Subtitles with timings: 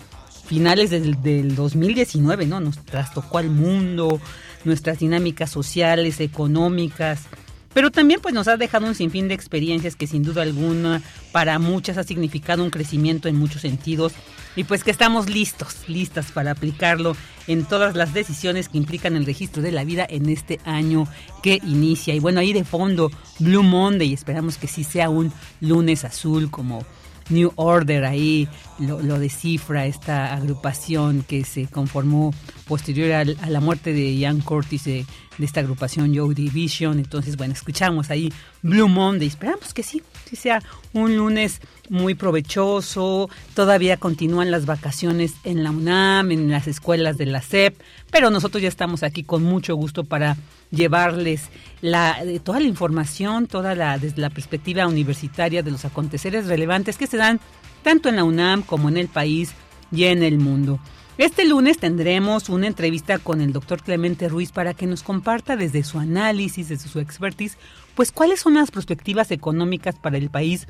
[0.46, 2.60] finales del, del 2019, ¿no?
[2.60, 4.20] Nos trastocó al mundo,
[4.64, 7.28] nuestras dinámicas sociales, económicas,
[7.74, 11.02] pero también pues nos ha dejado un sinfín de experiencias que sin duda alguna
[11.32, 14.14] para muchas ha significado un crecimiento en muchos sentidos
[14.56, 17.16] y pues que estamos listos, listas para aplicarlo
[17.48, 21.08] en todas las decisiones que implican el registro de la vida en este año
[21.42, 22.14] que inicia.
[22.14, 23.10] Y bueno, ahí de fondo
[23.40, 25.32] Blue Monday, esperamos que sí sea un
[25.62, 26.86] lunes azul como
[27.32, 28.48] New Order ahí
[28.80, 32.34] lo, descifra esta agrupación que se conformó
[32.68, 35.06] posterior a, la muerte de Ian Curtis de,
[35.38, 37.00] de, esta agrupación Joe Division.
[37.00, 38.32] Entonces, bueno, escuchamos ahí
[38.62, 39.28] Blue Monday.
[39.28, 40.62] Esperamos que sí, que sea
[40.94, 43.30] un lunes muy provechoso.
[43.54, 47.80] Todavía continúan las vacaciones en la UNAM, en las escuelas de la SEP,
[48.12, 50.38] pero nosotros ya estamos aquí con mucho gusto para
[50.72, 51.50] llevarles
[51.82, 57.08] la, toda la información, toda la, desde la perspectiva universitaria de los aconteceres relevantes que
[57.08, 57.40] se dan
[57.84, 59.54] tanto en la UNAM como en el país
[59.92, 60.80] y en el mundo.
[61.18, 65.84] Este lunes tendremos una entrevista con el doctor Clemente Ruiz para que nos comparta desde
[65.84, 67.58] su análisis, desde su expertise,
[67.96, 70.68] pues cuáles son las perspectivas económicas para el país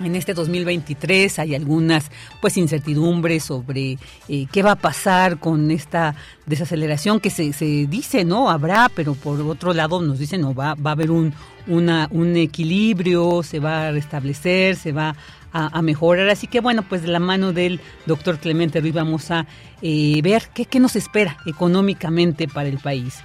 [0.00, 2.10] en este 2023 hay algunas
[2.40, 6.14] pues incertidumbres sobre eh, qué va a pasar con esta
[6.46, 10.74] desaceleración que se, se, dice no habrá pero por otro lado nos dicen no va,
[10.74, 11.32] va a haber un
[11.66, 15.16] una, un equilibrio se va a restablecer se va
[15.56, 16.28] a, mejorar.
[16.30, 19.46] Así que bueno pues de la mano del doctor Clemente Ruiz vamos a
[19.82, 23.22] eh, ver qué, qué nos espera económicamente para el país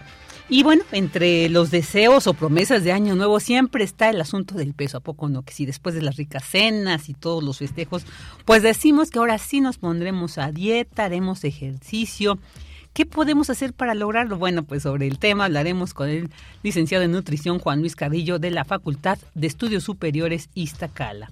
[0.50, 4.74] y bueno, entre los deseos o promesas de Año Nuevo siempre está el asunto del
[4.74, 5.44] peso, ¿a poco no?
[5.44, 8.04] Que si después de las ricas cenas y todos los festejos,
[8.46, 12.40] pues decimos que ahora sí nos pondremos a dieta, haremos ejercicio.
[12.94, 14.38] ¿Qué podemos hacer para lograrlo?
[14.38, 16.30] Bueno, pues sobre el tema hablaremos con el
[16.64, 21.30] licenciado en nutrición Juan Luis Cadillo de la Facultad de Estudios Superiores Iztacala.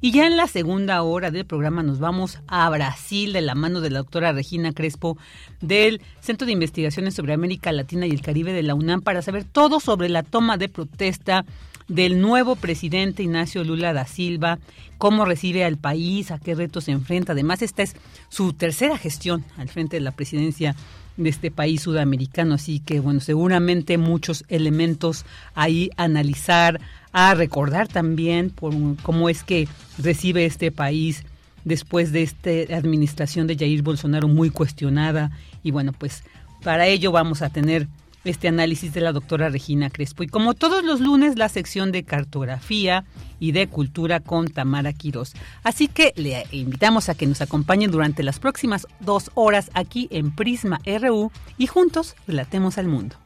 [0.00, 3.80] Y ya en la segunda hora del programa nos vamos a Brasil de la mano
[3.80, 5.18] de la doctora Regina Crespo
[5.60, 9.42] del Centro de Investigaciones sobre América Latina y el Caribe de la UNAM para saber
[9.42, 11.44] todo sobre la toma de protesta
[11.88, 14.60] del nuevo presidente Ignacio Lula da Silva,
[14.98, 17.32] cómo recibe al país, a qué retos se enfrenta.
[17.32, 17.96] Además, esta es
[18.28, 20.76] su tercera gestión al frente de la presidencia
[21.16, 26.80] de este país sudamericano, así que bueno, seguramente muchos elementos ahí analizar,
[27.12, 29.68] a recordar también por cómo es que
[29.98, 31.24] recibe este país
[31.64, 35.30] después de esta administración de Jair Bolsonaro muy cuestionada
[35.62, 36.22] y bueno, pues
[36.62, 37.88] para ello vamos a tener
[38.24, 40.22] este análisis de la doctora Regina Crespo.
[40.22, 43.04] Y como todos los lunes, la sección de cartografía
[43.40, 45.34] y de cultura con Tamara Quirós.
[45.62, 50.34] Así que le invitamos a que nos acompañen durante las próximas dos horas aquí en
[50.34, 53.16] Prisma RU y juntos relatemos al mundo.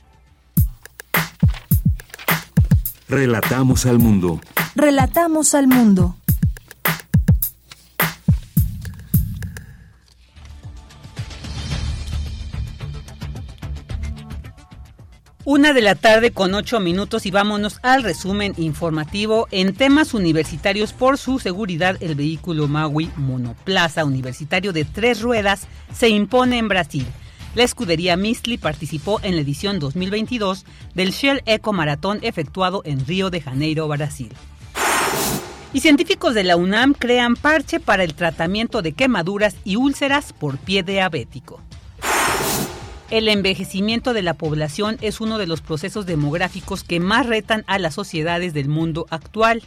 [3.13, 4.41] Relatamos al mundo.
[4.75, 6.17] Relatamos al mundo.
[15.45, 20.95] Una de la tarde con ocho minutos y vámonos al resumen informativo en temas universitarios
[20.95, 21.99] por su seguridad.
[22.01, 27.07] El vehículo Maui monoplaza universitario de tres ruedas se impone en Brasil.
[27.55, 30.65] La escudería Mistli participó en la edición 2022
[30.95, 34.33] del Shell Eco Maratón efectuado en Río de Janeiro, Brasil.
[35.75, 40.57] Y científicos de la UNAM crean parche para el tratamiento de quemaduras y úlceras por
[40.57, 41.61] pie diabético.
[43.11, 47.79] El envejecimiento de la población es uno de los procesos demográficos que más retan a
[47.79, 49.63] las sociedades del mundo actual.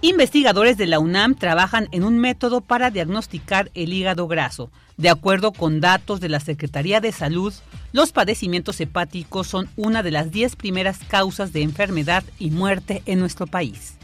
[0.00, 4.72] Investigadores de la UNAM trabajan en un método para diagnosticar el hígado graso.
[4.96, 7.52] De acuerdo con datos de la Secretaría de Salud,
[7.92, 13.18] los padecimientos hepáticos son una de las 10 primeras causas de enfermedad y muerte en
[13.18, 13.96] nuestro país.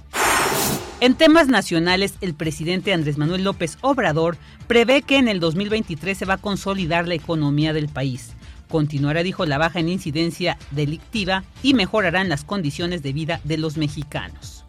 [1.01, 6.25] En temas nacionales, el presidente Andrés Manuel López Obrador prevé que en el 2023 se
[6.27, 8.33] va a consolidar la economía del país.
[8.69, 13.77] Continuará, dijo, la baja en incidencia delictiva y mejorarán las condiciones de vida de los
[13.77, 14.65] mexicanos.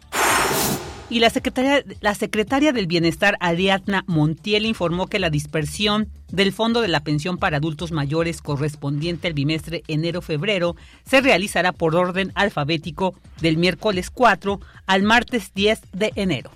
[1.12, 6.80] Y la secretaria, la secretaria del Bienestar, Ariadna Montiel, informó que la dispersión del Fondo
[6.80, 10.74] de la Pensión para Adultos Mayores correspondiente al bimestre enero-febrero
[11.04, 16.50] se realizará por orden alfabético del miércoles 4 al martes 10 de enero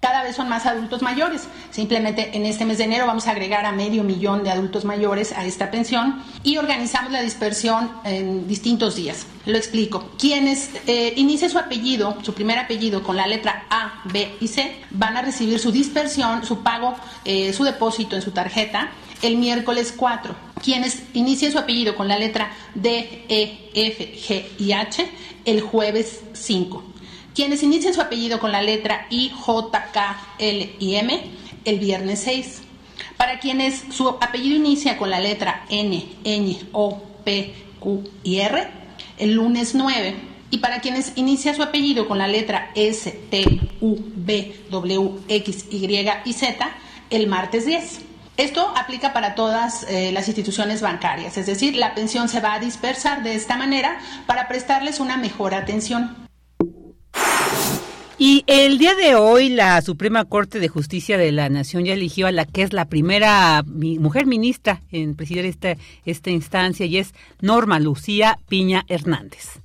[0.00, 1.48] cada vez son más adultos mayores.
[1.70, 5.32] Simplemente en este mes de enero vamos a agregar a medio millón de adultos mayores
[5.32, 9.26] a esta pensión y organizamos la dispersión en distintos días.
[9.44, 10.10] Lo explico.
[10.18, 15.16] Quienes eh, su apellido, su primer apellido con la letra A, B y C, van
[15.16, 16.94] a recibir su dispersión, su pago,
[17.24, 18.90] eh, su depósito en su tarjeta
[19.20, 20.32] el miércoles 4.
[20.62, 25.08] Quienes inicien su apellido con la letra D, E, F, G y H,
[25.44, 26.84] el jueves 5
[27.38, 31.22] quienes inician su apellido con la letra I, J, K, L y M
[31.64, 32.62] el viernes 6.
[33.16, 38.68] Para quienes su apellido inicia con la letra N, Ñ, O, P, Q y R,
[39.18, 40.16] el lunes 9.
[40.50, 43.44] Y para quienes inicia su apellido con la letra S, T,
[43.80, 46.68] U, B, W, X, Y y Z,
[47.08, 48.00] el martes 10.
[48.36, 52.58] Esto aplica para todas eh, las instituciones bancarias, es decir, la pensión se va a
[52.58, 56.27] dispersar de esta manera para prestarles una mejor atención.
[58.20, 62.26] Y el día de hoy la Suprema Corte de Justicia de la Nación ya eligió
[62.26, 67.78] a la que es la primera mujer ministra en presidir esta, instancia y es Norma
[67.78, 69.60] Lucía Piña Hernández.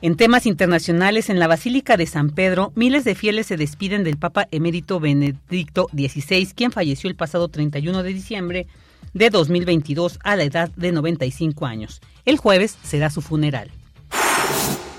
[0.00, 4.16] En temas internacionales, en la Basílica de San Pedro, miles de fieles se despiden del
[4.16, 8.66] Papa emérito Benedicto XVI, quien falleció el pasado 31 de diciembre
[9.12, 12.00] de 2022 a la edad de 95 años.
[12.24, 13.70] El jueves será su funeral.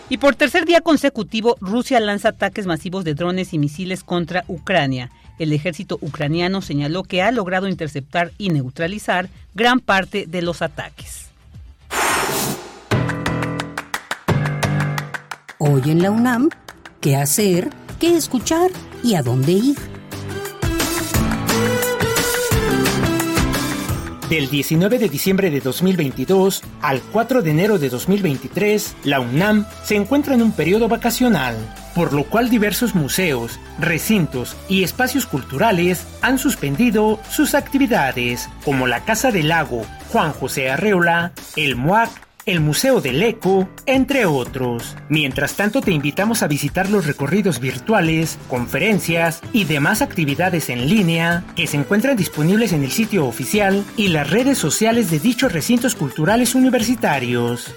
[0.10, 5.10] Y por tercer día consecutivo, Rusia lanza ataques masivos de drones y misiles contra Ucrania.
[5.40, 11.30] El ejército ucraniano señaló que ha logrado interceptar y neutralizar gran parte de los ataques.
[15.58, 16.50] Hoy en la UNAM,
[17.00, 17.70] ¿qué hacer?
[18.00, 18.70] ¿Qué escuchar?
[19.02, 19.93] ¿Y a dónde ir?
[24.34, 29.96] Del 19 de diciembre de 2022 al 4 de enero de 2023, la UNAM se
[29.96, 31.56] encuentra en un periodo vacacional,
[31.94, 39.06] por lo cual diversos museos, recintos y espacios culturales han suspendido sus actividades, como la
[39.06, 42.10] Casa del Lago Juan José Arreola, el MUAC
[42.46, 44.96] el Museo del Eco, entre otros.
[45.10, 51.46] Mientras tanto, te invitamos a visitar los recorridos virtuales, conferencias y demás actividades en línea
[51.56, 55.96] que se encuentran disponibles en el sitio oficial y las redes sociales de dichos recintos
[55.96, 57.74] culturales universitarios.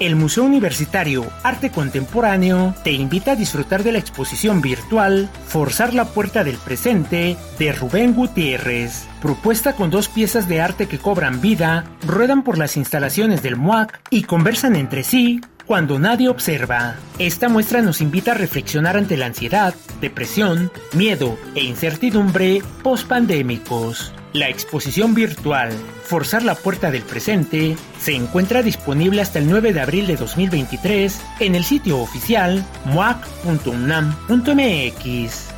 [0.00, 6.06] El Museo Universitario Arte Contemporáneo te invita a disfrutar de la exposición virtual Forzar la
[6.06, 9.06] Puerta del Presente de Rubén Gutiérrez.
[9.20, 14.00] Propuesta con dos piezas de arte que cobran vida, ruedan por las instalaciones del MUAC
[14.10, 16.96] y conversan entre sí cuando nadie observa.
[17.18, 24.12] Esta muestra nos invita a reflexionar ante la ansiedad, depresión, miedo e incertidumbre post-pandémicos.
[24.32, 25.72] La exposición virtual
[26.04, 31.20] Forzar la Puerta del Presente se encuentra disponible hasta el 9 de abril de 2023
[31.40, 35.49] en el sitio oficial muac.unam.mx.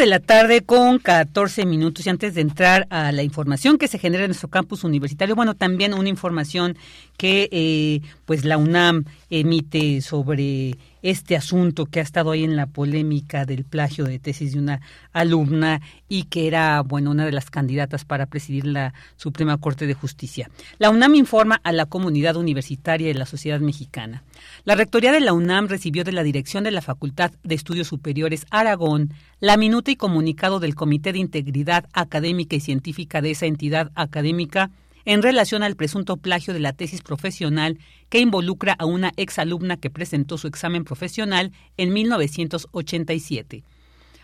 [0.00, 2.06] De la tarde con 14 minutos.
[2.06, 5.54] Y antes de entrar a la información que se genera en nuestro campus universitario, bueno,
[5.54, 6.78] también una información
[7.18, 12.66] que eh, pues la UNAM emite sobre este asunto que ha estado ahí en la
[12.66, 14.80] polémica del plagio de tesis de una
[15.12, 19.94] alumna y que era, bueno, una de las candidatas para presidir la Suprema Corte de
[19.94, 20.50] Justicia.
[20.78, 24.22] La UNAM informa a la comunidad universitaria y la sociedad mexicana.
[24.64, 28.46] La Rectoría de la UNAM recibió de la Dirección de la Facultad de Estudios Superiores
[28.50, 33.90] Aragón la minuta y comunicado del Comité de Integridad Académica y Científica de esa entidad
[33.94, 34.70] académica
[35.04, 37.78] en relación al presunto plagio de la tesis profesional
[38.08, 43.64] que involucra a una exalumna que presentó su examen profesional en 1987.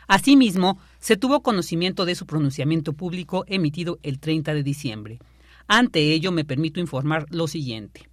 [0.08, 5.18] Asimismo, se tuvo conocimiento de su pronunciamiento público emitido el 30 de diciembre.
[5.68, 8.08] Ante ello, me permito informar lo siguiente.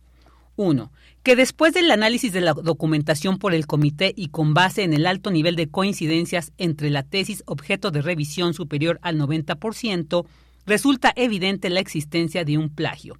[0.56, 0.92] 1.
[1.24, 5.06] Que después del análisis de la documentación por el comité y con base en el
[5.06, 10.26] alto nivel de coincidencias entre la tesis objeto de revisión superior al 90%,
[10.66, 13.20] resulta evidente la existencia de un plagio.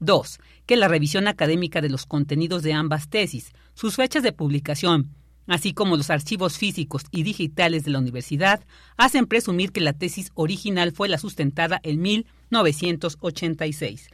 [0.00, 0.38] 2.
[0.66, 5.14] Que la revisión académica de los contenidos de ambas tesis, sus fechas de publicación,
[5.46, 8.60] así como los archivos físicos y digitales de la universidad,
[8.96, 14.08] hacen presumir que la tesis original fue la sustentada en 1986.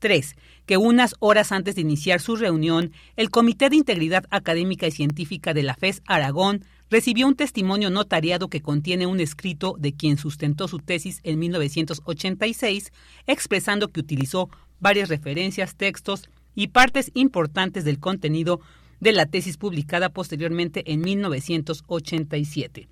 [0.00, 0.36] 3.
[0.66, 5.54] Que unas horas antes de iniciar su reunión, el Comité de Integridad Académica y Científica
[5.54, 10.68] de la FES Aragón recibió un testimonio notariado que contiene un escrito de quien sustentó
[10.68, 12.92] su tesis en 1986,
[13.26, 18.60] expresando que utilizó varias referencias, textos y partes importantes del contenido
[18.98, 22.88] de la tesis publicada posteriormente en 1987.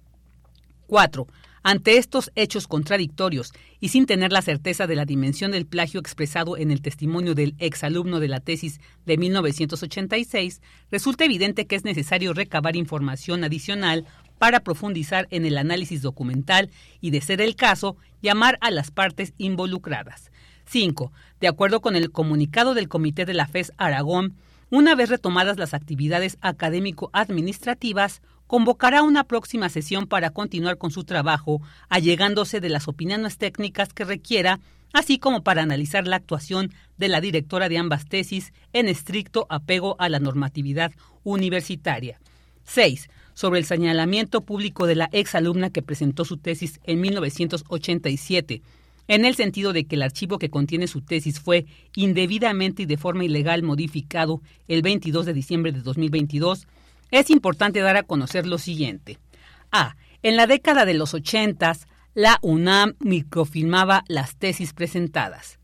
[0.87, 1.26] 4.
[1.62, 6.57] Ante estos hechos contradictorios y sin tener la certeza de la dimensión del plagio expresado
[6.57, 10.61] en el testimonio del exalumno de la tesis de 1986,
[10.91, 14.07] resulta evidente que es necesario recabar información adicional
[14.38, 19.35] para profundizar en el análisis documental y, de ser el caso, llamar a las partes
[19.37, 20.31] involucradas.
[20.67, 21.12] 5.
[21.41, 24.37] De acuerdo con el comunicado del Comité de la FES Aragón,
[24.71, 31.62] una vez retomadas las actividades académico-administrativas, convocará una próxima sesión para continuar con su trabajo,
[31.88, 34.59] allegándose de las opiniones técnicas que requiera,
[34.93, 39.97] así como para analizar la actuación de la directora de ambas tesis en estricto apego
[40.00, 42.19] a la normatividad universitaria.
[42.64, 43.09] 6.
[43.35, 48.62] Sobre el señalamiento público de la exalumna que presentó su tesis en 1987
[49.09, 52.99] en el sentido de que el archivo que contiene su tesis fue indebidamente y de
[52.99, 56.67] forma ilegal modificado el 22 de diciembre de 2022,
[57.11, 59.19] es importante dar a conocer lo siguiente.
[59.71, 59.97] A.
[60.23, 61.77] En la década de los 80,
[62.15, 65.59] la UNAM microfilmaba las tesis presentadas.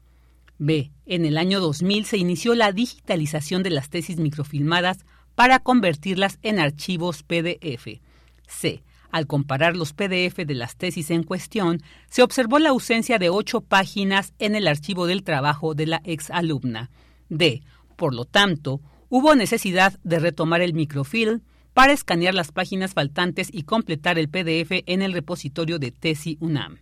[0.58, 0.92] B.
[1.06, 6.60] En el año 2000 se inició la digitalización de las tesis microfilmadas para convertirlas en
[6.60, 8.00] archivos PDF.
[8.46, 8.84] C.
[9.10, 13.60] Al comparar los PDF de las tesis en cuestión, se observó la ausencia de ocho
[13.60, 16.90] páginas en el archivo del trabajo de la exalumna.
[17.28, 17.62] D.
[17.96, 21.40] Por lo tanto, hubo necesidad de retomar el microfilm
[21.72, 26.78] para escanear las páginas faltantes y completar el PDF en el repositorio de Tesi UNAM.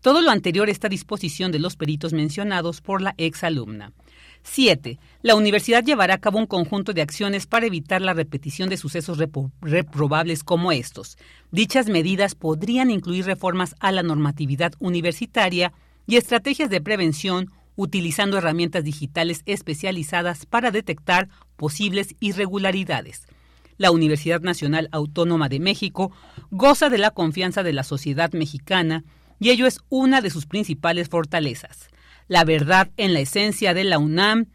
[0.00, 3.92] Todo lo anterior está a disposición de los peritos mencionados por la exalumna.
[4.42, 4.98] 7.
[5.22, 9.18] La universidad llevará a cabo un conjunto de acciones para evitar la repetición de sucesos
[9.60, 11.16] reprobables como estos.
[11.52, 15.72] Dichas medidas podrían incluir reformas a la normatividad universitaria
[16.08, 21.28] y estrategias de prevención utilizando herramientas digitales especializadas para detectar
[21.62, 23.22] posibles irregularidades.
[23.78, 26.10] La Universidad Nacional Autónoma de México
[26.50, 29.04] goza de la confianza de la sociedad mexicana
[29.38, 31.86] y ello es una de sus principales fortalezas.
[32.26, 34.46] La verdad en la esencia de la UNAM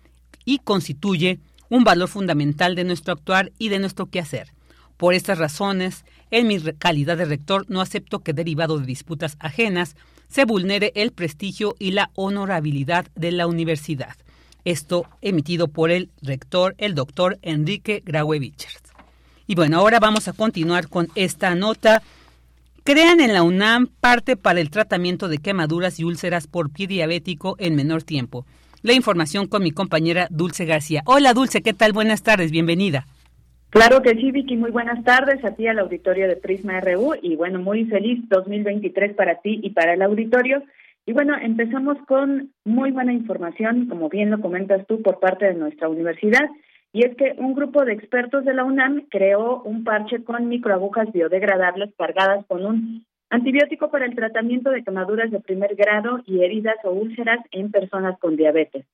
[0.44, 4.52] y constituye un valor fundamental de nuestro actuar y de nuestro quehacer.
[4.98, 9.96] Por estas razones, en mi calidad de rector no acepto que derivado de disputas ajenas
[10.28, 14.18] se vulnere el prestigio y la honorabilidad de la universidad.
[14.68, 18.52] Esto emitido por el rector, el doctor Enrique Graue
[19.48, 22.02] Y bueno, ahora vamos a continuar con esta nota.
[22.84, 27.56] Crean en la UNAM parte para el tratamiento de quemaduras y úlceras por pie diabético
[27.60, 28.46] en menor tiempo.
[28.82, 31.02] La información con mi compañera Dulce García.
[31.06, 31.94] Hola Dulce, ¿qué tal?
[31.94, 33.06] Buenas tardes, bienvenida.
[33.70, 34.58] Claro que sí, Vicky.
[34.58, 37.14] Muy buenas tardes a ti, al auditorio de Prisma RU.
[37.22, 40.62] Y bueno, muy feliz 2023 para ti y para el auditorio.
[41.08, 45.54] Y bueno, empezamos con muy buena información, como bien lo comentas tú, por parte de
[45.54, 46.50] nuestra universidad.
[46.92, 51.10] Y es que un grupo de expertos de la UNAM creó un parche con microagujas
[51.14, 56.76] biodegradables cargadas con un antibiótico para el tratamiento de quemaduras de primer grado y heridas
[56.84, 58.86] o úlceras en personas con diabetes.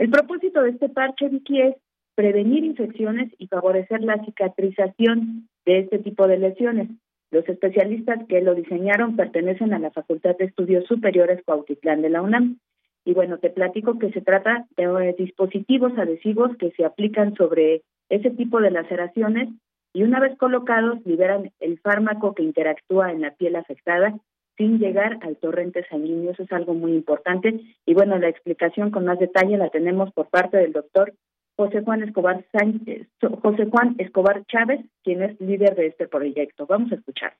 [0.00, 1.76] El propósito de este parche, Vicky, es
[2.16, 6.88] prevenir infecciones y favorecer la cicatrización de este tipo de lesiones.
[7.30, 12.22] Los especialistas que lo diseñaron pertenecen a la Facultad de Estudios Superiores Cuautitlán de la
[12.22, 12.58] UNAM.
[13.04, 18.30] Y bueno, te platico que se trata de dispositivos adhesivos que se aplican sobre ese
[18.30, 19.48] tipo de laceraciones
[19.92, 24.14] y una vez colocados liberan el fármaco que interactúa en la piel afectada
[24.56, 26.32] sin llegar al torrente sanguíneo.
[26.32, 27.60] Eso es algo muy importante.
[27.86, 31.14] Y bueno, la explicación con más detalle la tenemos por parte del doctor
[31.60, 33.06] José Juan Escobar Sánchez,
[33.42, 36.66] José Juan Escobar Chávez, quien es líder de este proyecto.
[36.66, 37.34] Vamos a escuchar.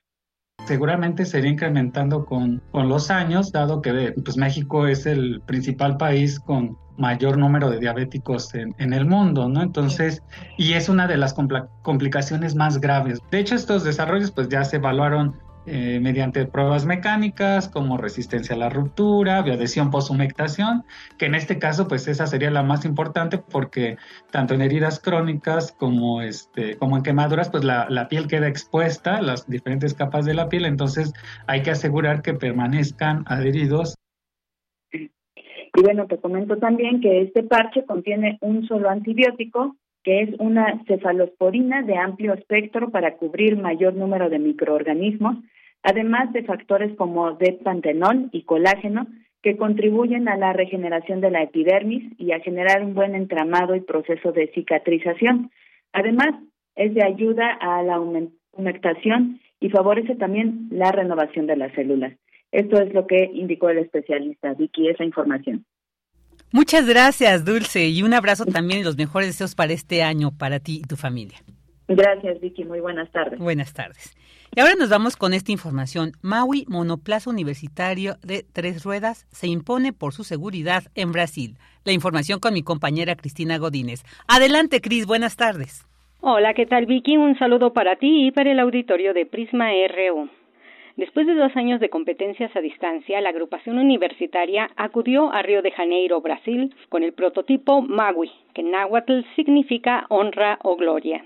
[0.67, 5.97] Seguramente se irá incrementando con, con los años, dado que pues, México es el principal
[5.97, 9.63] país con mayor número de diabéticos en, en, el mundo, ¿no?
[9.63, 10.23] Entonces,
[10.59, 11.35] y es una de las
[11.81, 13.21] complicaciones más graves.
[13.31, 15.35] De hecho, estos desarrollos pues ya se evaluaron
[15.67, 20.85] eh, mediante pruebas mecánicas como resistencia a la ruptura, bioadhesión poshumectación,
[21.19, 23.97] que en este caso pues esa sería la más importante porque
[24.31, 29.21] tanto en heridas crónicas como, este, como en quemaduras pues la, la piel queda expuesta,
[29.21, 31.13] las diferentes capas de la piel, entonces
[31.47, 33.97] hay que asegurar que permanezcan adheridos.
[34.93, 40.83] Y bueno, te comento también que este parche contiene un solo antibiótico que es una
[40.87, 45.37] cefalosporina de amplio espectro para cubrir mayor número de microorganismos,
[45.83, 49.07] además de factores como D-pantenol y colágeno
[49.43, 53.81] que contribuyen a la regeneración de la epidermis y a generar un buen entramado y
[53.81, 55.51] proceso de cicatrización.
[55.93, 56.35] Además,
[56.77, 58.01] es de ayuda a la
[58.53, 62.13] humectación y favorece también la renovación de las células.
[62.53, 65.65] Esto es lo que indicó el especialista Vicky, esa información.
[66.53, 70.59] Muchas gracias, Dulce, y un abrazo también y los mejores deseos para este año, para
[70.59, 71.39] ti y tu familia.
[71.87, 72.65] Gracias, Vicky.
[72.65, 73.39] Muy buenas tardes.
[73.39, 74.17] Buenas tardes.
[74.55, 76.13] Y ahora nos vamos con esta información.
[76.23, 81.57] Maui, monoplaza universitario de tres ruedas, se impone por su seguridad en Brasil.
[81.85, 84.03] La información con mi compañera Cristina Godínez.
[84.27, 85.07] Adelante, Cris.
[85.07, 85.87] Buenas tardes.
[86.21, 87.17] Hola, ¿qué tal, Vicky?
[87.17, 90.29] Un saludo para ti y para el auditorio de Prisma RU.
[90.97, 95.71] Después de dos años de competencias a distancia, la agrupación universitaria acudió a Río de
[95.71, 101.25] Janeiro, Brasil, con el prototipo Maui, que en náhuatl significa honra o gloria.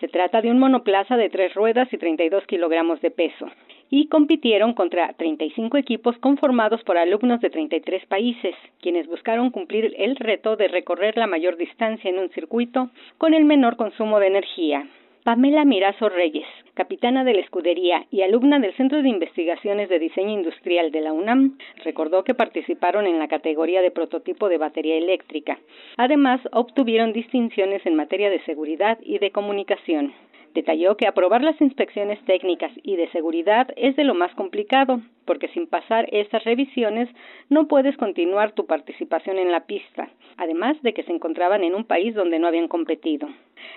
[0.00, 3.50] Se trata de un monoplaza de tres ruedas y 32 kilogramos de peso,
[3.90, 10.16] y compitieron contra 35 equipos conformados por alumnos de 33 países, quienes buscaron cumplir el
[10.16, 14.86] reto de recorrer la mayor distancia en un circuito con el menor consumo de energía.
[15.24, 20.32] Pamela Mirazo Reyes, capitana de la escudería y alumna del Centro de Investigaciones de Diseño
[20.32, 25.58] Industrial de la UNAM, recordó que participaron en la categoría de prototipo de batería eléctrica.
[25.96, 30.12] Además, obtuvieron distinciones en materia de seguridad y de comunicación.
[30.54, 35.48] Detalló que aprobar las inspecciones técnicas y de seguridad es de lo más complicado, porque
[35.48, 37.08] sin pasar estas revisiones
[37.48, 41.84] no puedes continuar tu participación en la pista, además de que se encontraban en un
[41.84, 43.28] país donde no habían competido.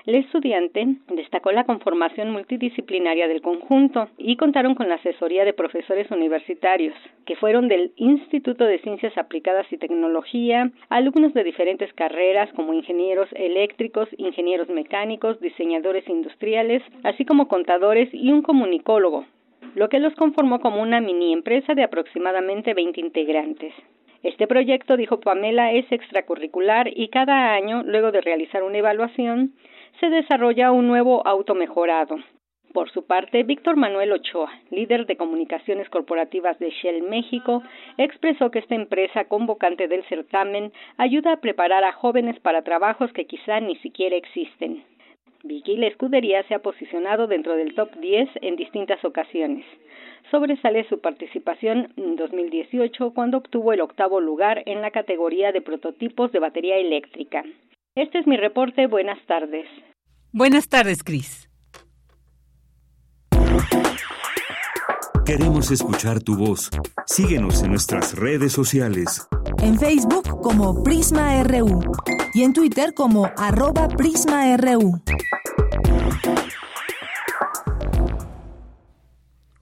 [0.06, 6.10] El estudiante destacó la conformación multidisciplinaria del conjunto y contaron con la asesoría de profesores
[6.12, 12.74] universitarios, que fueron del Instituto de Ciencias Aplicadas y Tecnología, alumnos de diferentes carreras como
[12.74, 19.26] ingenieros eléctricos, ingenieros mecánicos, diseñadores industriales, así como contadores y un comunicólogo,
[19.76, 23.74] lo que los conformó como una mini empresa de aproximadamente 20 integrantes.
[24.24, 29.54] Este proyecto, dijo Pamela, es extracurricular y cada año, luego de realizar una evaluación,
[30.00, 32.18] se desarrolla un nuevo auto mejorado.
[32.74, 37.64] Por su parte, Víctor Manuel Ochoa, líder de comunicaciones corporativas de Shell México,
[37.98, 43.26] expresó que esta empresa convocante del certamen ayuda a preparar a jóvenes para trabajos que
[43.26, 44.84] quizá ni siquiera existen.
[45.44, 49.66] Vicky la escudería se ha posicionado dentro del top 10 en distintas ocasiones.
[50.32, 56.32] Sobresale su participación en 2018 cuando obtuvo el octavo lugar en la categoría de prototipos
[56.32, 57.44] de batería eléctrica.
[57.96, 58.88] Este es mi reporte.
[58.88, 59.66] Buenas tardes.
[60.32, 61.50] Buenas tardes, Cris.
[65.26, 66.70] Queremos escuchar tu voz.
[67.06, 69.28] Síguenos en nuestras redes sociales.
[69.62, 71.82] En Facebook como Prisma RU
[72.34, 75.02] y en Twitter como arroba PrismaRU.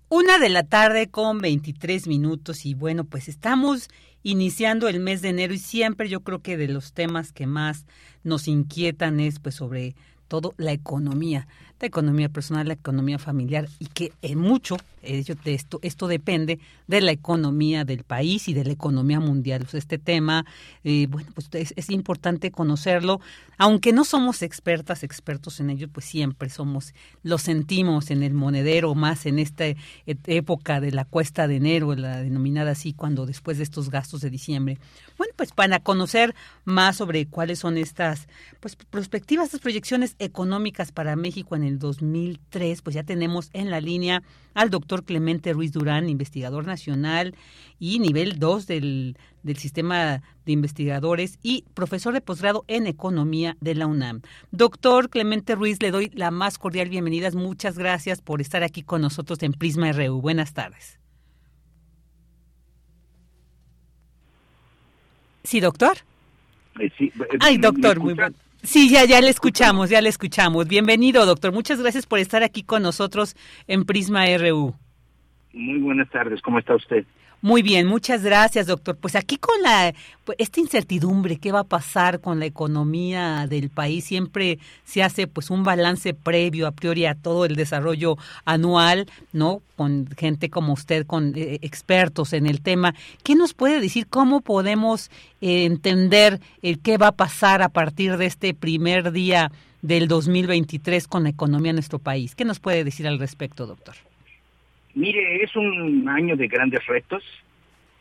[0.10, 3.90] Una de la tarde con 23 minutos y bueno, pues estamos
[4.24, 7.86] iniciando el mes de enero y siempre yo creo que de los temas que más
[8.24, 9.96] nos inquietan es pues sobre
[10.28, 11.48] todo la economía
[11.80, 16.60] la economía personal, la economía familiar y que en mucho ello de esto esto depende
[16.88, 19.68] de la economía del país y de la economía mundial.
[19.74, 20.46] este tema,
[20.84, 23.22] eh, bueno, pues es, importante conocerlo,
[23.58, 28.96] aunque no somos expertas, expertos en ello, pues siempre somos, lo sentimos en el monedero,
[28.96, 29.66] más en esta
[30.06, 34.30] época de la cuesta de enero, la denominada así, cuando después de estos gastos de
[34.30, 34.78] diciembre.
[35.18, 36.36] Bueno, pues para conocer
[36.66, 38.28] más sobre cuáles son estas
[38.60, 43.82] pues perspectivas, estas proyecciones económicas para México en el 2003, pues ya tenemos en la
[43.82, 47.36] línea al doctor Clemente Ruiz Durán, investigador nacional
[47.80, 53.76] y nivel 2 del, del sistema de investigadores y profesor de posgrado en economía de
[53.76, 54.22] la UNAM.
[54.52, 57.30] Doctor Clemente Ruiz, le doy la más cordial bienvenida.
[57.32, 60.22] Muchas gracias por estar aquí con nosotros en Prisma RU.
[60.22, 61.00] Buenas tardes.
[65.44, 65.98] Sí, doctor.
[66.80, 68.36] Eh, sí, eh, Ay, doctor, muy bueno.
[68.66, 70.68] Sí, ya, ya le escuchamos, ya le escuchamos.
[70.68, 71.52] Bienvenido, doctor.
[71.52, 73.36] Muchas gracias por estar aquí con nosotros
[73.68, 74.74] en Prisma RU.
[75.54, 77.06] Muy buenas tardes, ¿cómo está usted?
[77.46, 78.98] Muy bien, muchas gracias, doctor.
[78.98, 83.70] Pues aquí con la pues, esta incertidumbre, ¿qué va a pasar con la economía del
[83.70, 84.04] país?
[84.04, 89.62] Siempre se hace pues un balance previo a priori a todo el desarrollo anual, ¿no?
[89.76, 92.96] Con gente como usted, con eh, expertos en el tema.
[93.22, 98.18] ¿Qué nos puede decir cómo podemos eh, entender el qué va a pasar a partir
[98.18, 99.52] de este primer día
[99.84, 102.34] del 2023 con la economía en nuestro país?
[102.34, 103.94] ¿Qué nos puede decir al respecto, doctor?
[104.96, 107.22] Mire, es un año de grandes retos,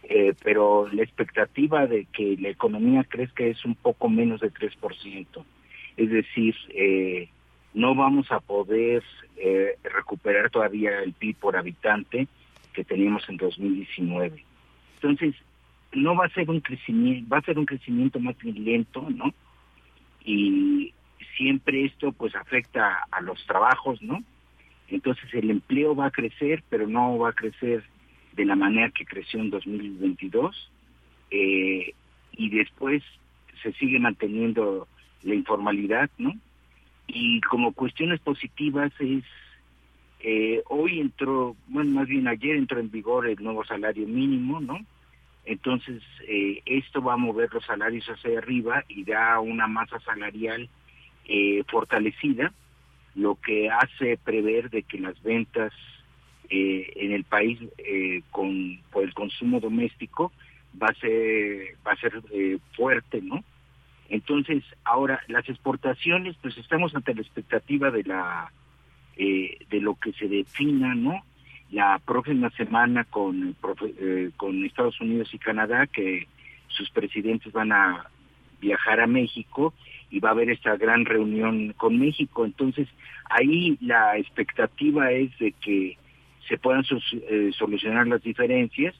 [0.04, 5.44] eh, pero la expectativa de que la economía crezca es un poco menos de 3%.
[5.96, 7.28] Es decir, eh,
[7.74, 9.02] no vamos a poder
[9.36, 12.28] eh, recuperar todavía el PIB por habitante
[12.72, 14.44] que teníamos en 2019.
[14.96, 15.34] Entonces,
[15.92, 19.34] no va a ser un crecimiento, va a ser un crecimiento más lento, ¿no?
[20.24, 20.94] Y
[21.36, 24.22] siempre esto pues afecta a los trabajos, ¿no?
[24.88, 27.84] Entonces el empleo va a crecer, pero no va a crecer
[28.32, 30.70] de la manera que creció en 2022.
[31.30, 31.94] Eh,
[32.32, 33.02] y después
[33.62, 34.88] se sigue manteniendo
[35.22, 36.32] la informalidad, ¿no?
[37.06, 39.24] Y como cuestiones positivas es,
[40.20, 44.78] eh, hoy entró, bueno, más bien ayer entró en vigor el nuevo salario mínimo, ¿no?
[45.44, 50.68] Entonces, eh, esto va a mover los salarios hacia arriba y da una masa salarial
[51.68, 52.52] fortalecida
[53.14, 55.72] lo que hace prever de que las ventas
[56.50, 60.32] eh, en el país eh, con por el consumo doméstico
[60.80, 63.42] va a ser va a ser eh, fuerte no
[64.08, 68.52] entonces ahora las exportaciones pues estamos ante la expectativa de la
[69.16, 71.24] de lo que se defina no
[71.70, 73.56] la próxima semana con
[74.36, 76.26] con Estados Unidos y Canadá que
[76.68, 78.10] sus presidentes van a
[78.60, 79.72] viajar a México
[80.14, 82.44] y va a haber esta gran reunión con México.
[82.44, 82.86] Entonces,
[83.28, 85.98] ahí la expectativa es de que
[86.48, 88.94] se puedan eh, solucionar las diferencias,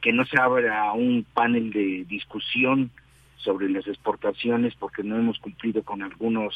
[0.00, 2.90] que no se abra un panel de discusión
[3.36, 6.52] sobre las exportaciones porque no hemos cumplido con algunos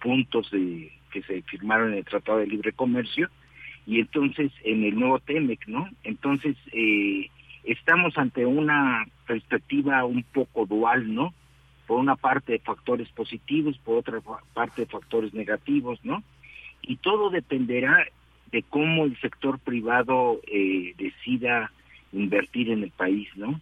[0.00, 3.28] puntos de que se firmaron en el Tratado de Libre Comercio
[3.86, 5.86] y entonces en el nuevo TEMEC, ¿no?
[6.02, 7.28] Entonces eh,
[7.64, 11.34] estamos ante una perspectiva un poco dual, ¿no?
[11.90, 14.20] Por una parte factores positivos, por otra
[14.54, 16.22] parte factores negativos, ¿no?
[16.82, 18.06] Y todo dependerá
[18.52, 21.72] de cómo el sector privado eh, decida
[22.12, 23.60] invertir en el país, ¿no?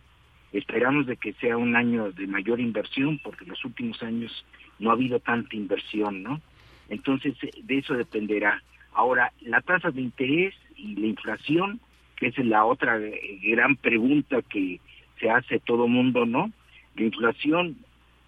[0.53, 4.45] Esperamos de que sea un año de mayor inversión, porque en los últimos años
[4.79, 6.43] no ha habido tanta inversión, ¿no?
[6.91, 8.63] Entonces, de eso dependerá.
[8.93, 11.81] Ahora, la tasa de interés y la inflación,
[12.17, 13.01] que es la otra
[13.43, 14.81] gran pregunta que
[15.19, 16.53] se hace todo mundo, ¿no?
[16.95, 17.79] La inflación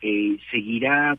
[0.01, 1.17] eh, seguirá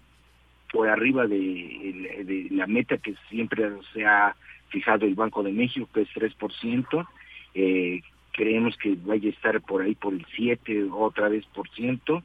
[0.72, 4.36] por arriba de, la meta que siempre se ha
[4.70, 7.08] fijado el Banco de México, que es 3%.
[7.54, 12.24] Eh, creemos que vaya a estar por ahí por el 7 otra vez por ciento.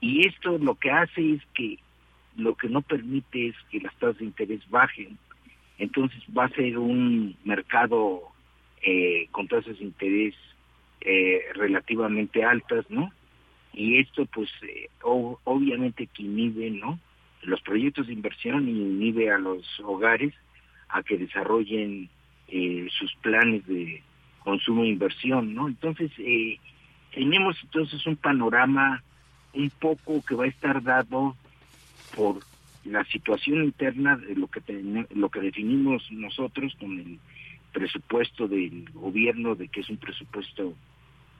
[0.00, 1.78] Y esto lo que hace es que
[2.36, 5.16] lo que no permite es que las tasas de interés bajen.
[5.78, 8.22] Entonces va a ser un mercado
[8.82, 10.34] eh, con tasas de interés
[11.00, 13.12] eh, relativamente altas, ¿no?
[13.76, 16.98] Y esto pues eh, obviamente que inhibe, ¿no?
[17.42, 20.34] Los proyectos de inversión y inhibe a los hogares
[20.88, 22.08] a que desarrollen
[22.48, 24.02] eh, sus planes de
[24.40, 25.68] consumo e inversión, ¿no?
[25.68, 26.58] Entonces, eh,
[27.14, 29.02] tenemos entonces un panorama
[29.52, 31.36] un poco que va a estar dado
[32.16, 32.40] por
[32.84, 34.60] la situación interna de lo que
[35.14, 37.18] lo que definimos nosotros con el
[37.72, 40.74] presupuesto del gobierno de que es un presupuesto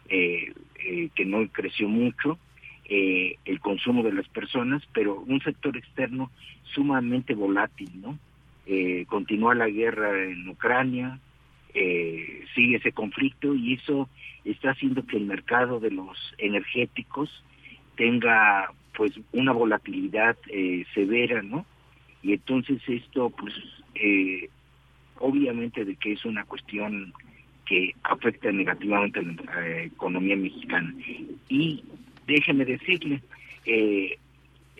[0.09, 0.53] eh,
[0.85, 2.39] eh, que no creció mucho
[2.89, 6.31] eh, el consumo de las personas pero un sector externo
[6.75, 8.19] sumamente volátil no
[9.09, 11.21] continúa la guerra en Ucrania
[11.73, 14.09] sigue ese conflicto y eso
[14.45, 17.31] está haciendo que el mercado de los energéticos
[17.97, 21.67] tenga pues una volatilidad eh, severa, ¿no?
[22.23, 23.55] Y entonces esto pues
[23.95, 24.49] eh,
[25.19, 27.13] obviamente de que es una cuestión
[27.67, 30.95] que afecta negativamente a la economía mexicana.
[31.49, 31.85] Y
[32.27, 33.21] déjeme decirle,
[33.65, 34.17] eh,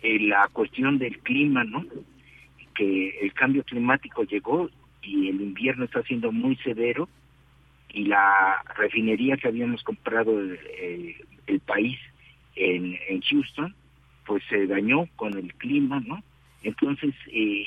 [0.01, 1.85] la cuestión del clima, ¿no?
[2.73, 4.69] Que el cambio climático llegó
[5.01, 7.09] y el invierno está siendo muy severo
[7.93, 11.97] y la refinería que habíamos comprado el país
[12.57, 13.73] en, en Houston,
[14.25, 16.21] pues se dañó con el clima, ¿no?
[16.63, 17.65] Entonces, eh,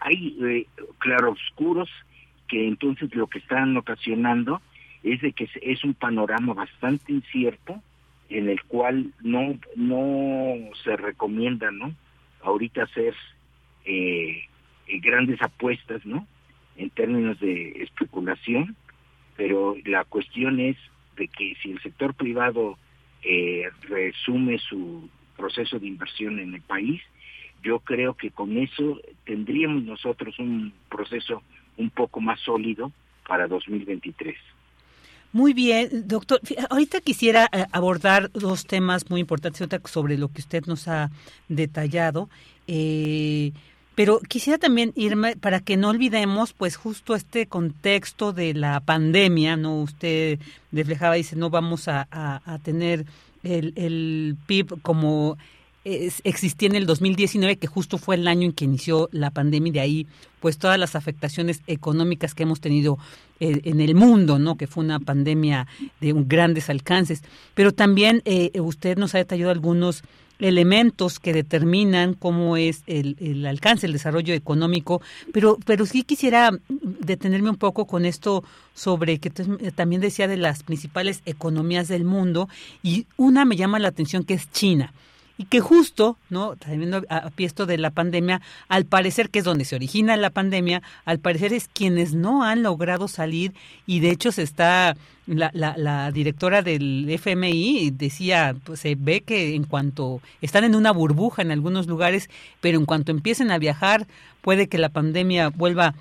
[0.00, 0.66] hay eh,
[0.98, 1.90] claroscuros
[2.48, 4.60] que entonces lo que están ocasionando
[5.02, 7.82] es de que es un panorama bastante incierto
[8.28, 11.94] en el cual no no se recomienda, ¿no?
[12.42, 13.14] Ahorita hacer
[13.84, 14.42] eh,
[15.00, 16.26] grandes apuestas, ¿no?
[16.76, 18.76] En términos de especulación,
[19.36, 20.76] pero la cuestión es
[21.16, 22.78] de que si el sector privado
[23.22, 27.00] eh, resume su proceso de inversión en el país,
[27.62, 31.42] yo creo que con eso tendríamos nosotros un proceso
[31.76, 32.92] un poco más sólido
[33.26, 34.36] para 2023.
[35.32, 36.40] Muy bien, doctor.
[36.70, 41.10] Ahorita quisiera eh, abordar dos temas muy importantes sobre lo que usted nos ha
[41.48, 42.30] detallado.
[42.66, 43.52] Eh,
[43.94, 49.56] pero quisiera también irme para que no olvidemos, pues justo este contexto de la pandemia,
[49.56, 49.80] ¿no?
[49.80, 50.38] Usted
[50.70, 53.06] reflejaba, dice, no vamos a, a, tener
[53.42, 55.38] el, el, PIB como
[56.24, 59.72] existía en el 2019, que justo fue el año en que inició la pandemia, y
[59.72, 60.06] de ahí,
[60.40, 62.98] pues todas las afectaciones económicas que hemos tenido
[63.38, 64.56] eh, en el mundo, ¿no?
[64.56, 65.68] Que fue una pandemia
[66.00, 67.22] de grandes alcances.
[67.54, 70.02] Pero también eh, usted nos ha detallado algunos
[70.40, 75.00] elementos que determinan cómo es el, alcance, el desarrollo económico,
[75.32, 78.44] pero, pero sí quisiera detenerme un poco con esto
[78.74, 82.50] sobre que también decía de las principales economías del mundo
[82.82, 84.92] y una me llama la atención que es China
[85.38, 86.56] y que justo, ¿no?
[86.56, 90.30] También a, pie esto de la pandemia, al parecer que es donde se origina la
[90.30, 93.52] pandemia, al parecer es quienes no han logrado salir
[93.86, 94.96] y de hecho se está
[95.26, 100.74] la, la, la directora del FMI decía, pues se ve que en cuanto están en
[100.74, 104.06] una burbuja en algunos lugares, pero en cuanto empiecen a viajar,
[104.40, 105.94] puede que la pandemia vuelva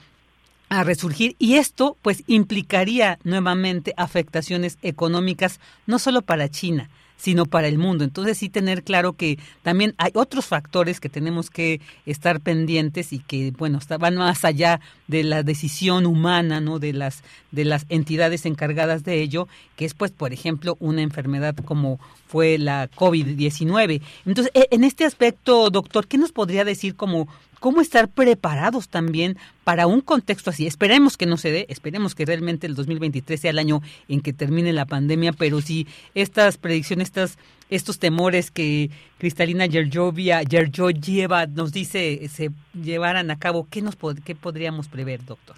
[0.69, 7.67] a resurgir y esto pues implicaría nuevamente afectaciones económicas no solo para China, sino para
[7.67, 8.03] el mundo.
[8.03, 13.19] Entonces sí tener claro que también hay otros factores que tenemos que estar pendientes y
[13.19, 18.45] que bueno van más allá de la decisión humana, no de las de las entidades
[18.45, 24.01] encargadas de ello, que es pues por ejemplo una enfermedad como fue la COVID-19.
[24.25, 27.27] Entonces e, en este aspecto, doctor, ¿qué nos podría decir como
[27.65, 30.67] cómo estar preparados también para un contexto así.
[30.67, 34.33] Esperemos que no se dé, esperemos que realmente el 2023 sea el año en que
[34.33, 37.39] termine la pandemia, pero si estas predicciones, estas,
[37.71, 44.35] estos temores que Cristalina Yerjovia, lleva, nos dice, se llevaran a cabo, ¿qué, nos qué
[44.35, 45.55] podríamos prever, doctor?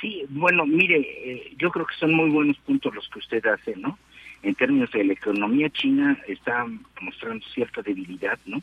[0.00, 3.74] Sí, bueno, mire, eh, yo creo que son muy buenos puntos los que usted hace,
[3.74, 3.98] ¿no?
[4.44, 6.68] En términos de la economía china está
[7.00, 8.62] mostrando cierta debilidad, ¿no?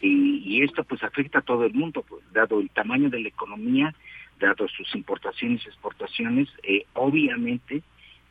[0.00, 3.94] Y, esto pues afecta a todo el mundo, pues, dado el tamaño de la economía,
[4.38, 7.82] dado sus importaciones y exportaciones, eh, obviamente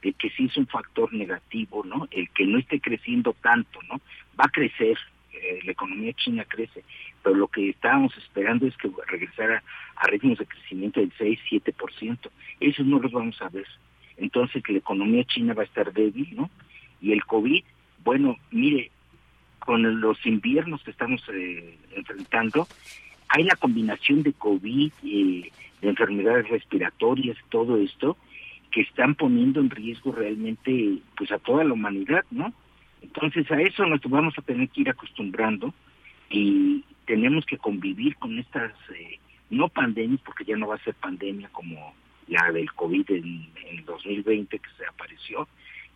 [0.01, 2.07] de que sí es un factor negativo, ¿no?
[2.11, 3.99] El que no esté creciendo tanto, ¿no?
[4.39, 4.97] Va a crecer,
[5.33, 6.83] eh, la economía china crece,
[7.21, 9.61] pero lo que estábamos esperando es que regresara
[9.95, 12.31] a ritmos de crecimiento del 6-7%.
[12.59, 13.67] Eso no los vamos a ver.
[14.17, 16.49] Entonces que la economía china va a estar débil, ¿no?
[17.01, 17.63] Y el COVID,
[18.03, 18.91] bueno, mire,
[19.59, 22.67] con los inviernos que estamos eh, enfrentando,
[23.29, 28.17] hay la combinación de COVID, eh, de enfermedades respiratorias, todo esto,
[28.71, 32.53] que están poniendo en riesgo realmente pues a toda la humanidad, ¿no?
[33.01, 35.73] Entonces a eso nos vamos a tener que ir acostumbrando
[36.29, 39.19] y tenemos que convivir con estas, eh,
[39.49, 41.93] no pandemias, porque ya no va a ser pandemia como
[42.27, 45.47] la del COVID en, el 2020 que se apareció,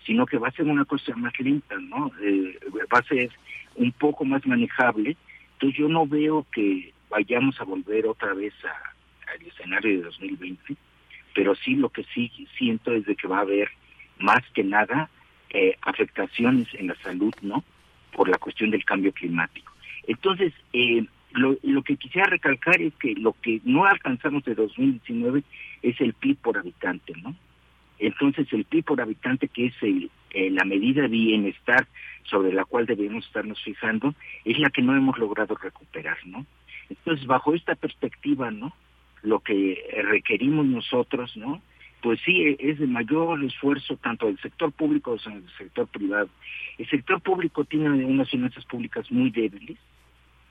[0.05, 2.11] sino que va a ser una cosa más lenta, ¿no?
[2.21, 2.57] Eh,
[2.93, 3.31] va a ser
[3.75, 5.15] un poco más manejable.
[5.53, 10.75] Entonces yo no veo que vayamos a volver otra vez al escenario de 2020,
[11.33, 13.69] pero sí lo que sí siento es de que va a haber
[14.19, 15.09] más que nada
[15.49, 17.63] eh, afectaciones en la salud, ¿no?
[18.11, 19.71] Por la cuestión del cambio climático.
[20.07, 25.43] Entonces, eh, lo, lo que quisiera recalcar es que lo que no alcanzamos de 2019
[25.81, 27.35] es el PIB por habitante, ¿no?
[27.99, 31.87] Entonces, el PIB por habitante, que es el, eh, la medida de bienestar
[32.23, 34.13] sobre la cual debemos estarnos fijando,
[34.45, 36.45] es la que no hemos logrado recuperar, ¿no?
[36.89, 38.73] Entonces, bajo esta perspectiva, ¿no?
[39.21, 41.61] Lo que requerimos nosotros, ¿no?
[42.01, 46.29] Pues sí, es de mayor esfuerzo tanto del sector público como del sector privado.
[46.77, 49.77] El sector público tiene unas finanzas públicas muy débiles,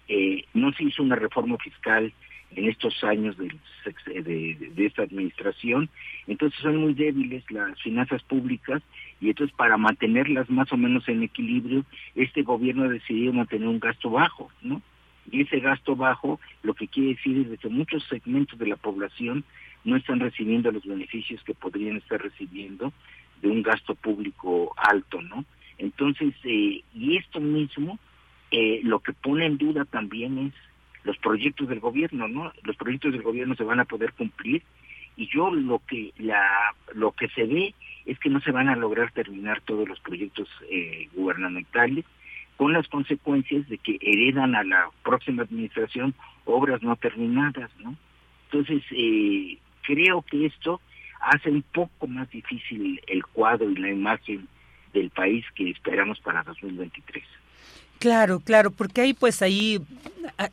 [0.08, 2.12] eh, no se hizo una reforma fiscal
[2.54, 3.50] en estos años de,
[4.22, 5.88] de, esta administración,
[6.26, 8.82] entonces son muy débiles las finanzas públicas
[9.20, 11.84] y entonces para mantenerlas más o menos en equilibrio,
[12.14, 14.82] este gobierno ha decidido mantener un gasto bajo, ¿no?
[15.30, 19.44] Y ese gasto bajo lo que quiere decir es que muchos segmentos de la población
[19.84, 22.92] no están recibiendo los beneficios que podrían estar recibiendo
[23.40, 25.44] de un gasto público alto, ¿no?
[25.78, 27.98] Entonces, eh, y esto mismo
[28.50, 30.52] eh, lo que pone en duda también es
[31.04, 32.52] los proyectos del gobierno, ¿no?
[32.62, 34.62] Los proyectos del gobierno se van a poder cumplir
[35.16, 37.74] y yo lo que la lo que se ve
[38.06, 42.04] es que no se van a lograr terminar todos los proyectos eh, gubernamentales
[42.56, 47.96] con las consecuencias de que heredan a la próxima administración obras no terminadas, ¿no?
[48.44, 50.80] Entonces eh, creo que esto
[51.20, 54.48] hace un poco más difícil el cuadro y la imagen
[54.92, 57.24] del país que esperamos para 2023.
[58.02, 59.80] Claro, claro, porque hay pues ahí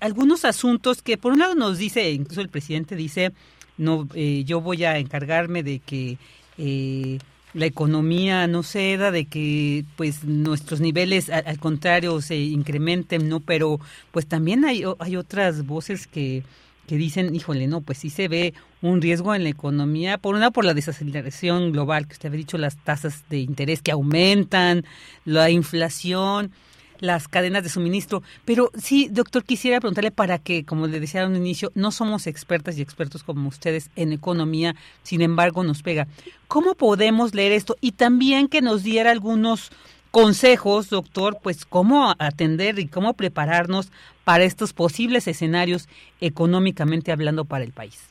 [0.02, 3.32] algunos asuntos que por un lado nos dice, incluso el presidente dice,
[3.76, 6.20] no, eh, yo voy a encargarme de que
[6.60, 7.18] eh,
[7.56, 13.40] la economía no ceda, de que pues nuestros niveles al, contrario se incrementen, ¿no?
[13.40, 13.80] Pero
[14.12, 16.44] pues también hay, hay otras voces que,
[16.86, 20.52] que dicen, híjole, no, pues sí se ve un riesgo en la economía, por una
[20.52, 24.86] por la desaceleración global, que usted había dicho, las tasas de interés que aumentan,
[25.26, 26.52] la inflación,
[27.00, 28.24] las cadenas de suministro.
[28.46, 32.78] Pero sí, doctor, quisiera preguntarle para que, como le decía al inicio, no somos expertas
[32.78, 36.08] y expertos como ustedes en economía, sin embargo nos pega.
[36.48, 37.76] ¿Cómo podemos leer esto?
[37.82, 39.72] Y también que nos diera algunos
[40.12, 43.92] consejos, doctor, pues cómo atender y cómo prepararnos
[44.24, 45.88] para estos posibles escenarios
[46.20, 48.10] económicamente hablando para el país.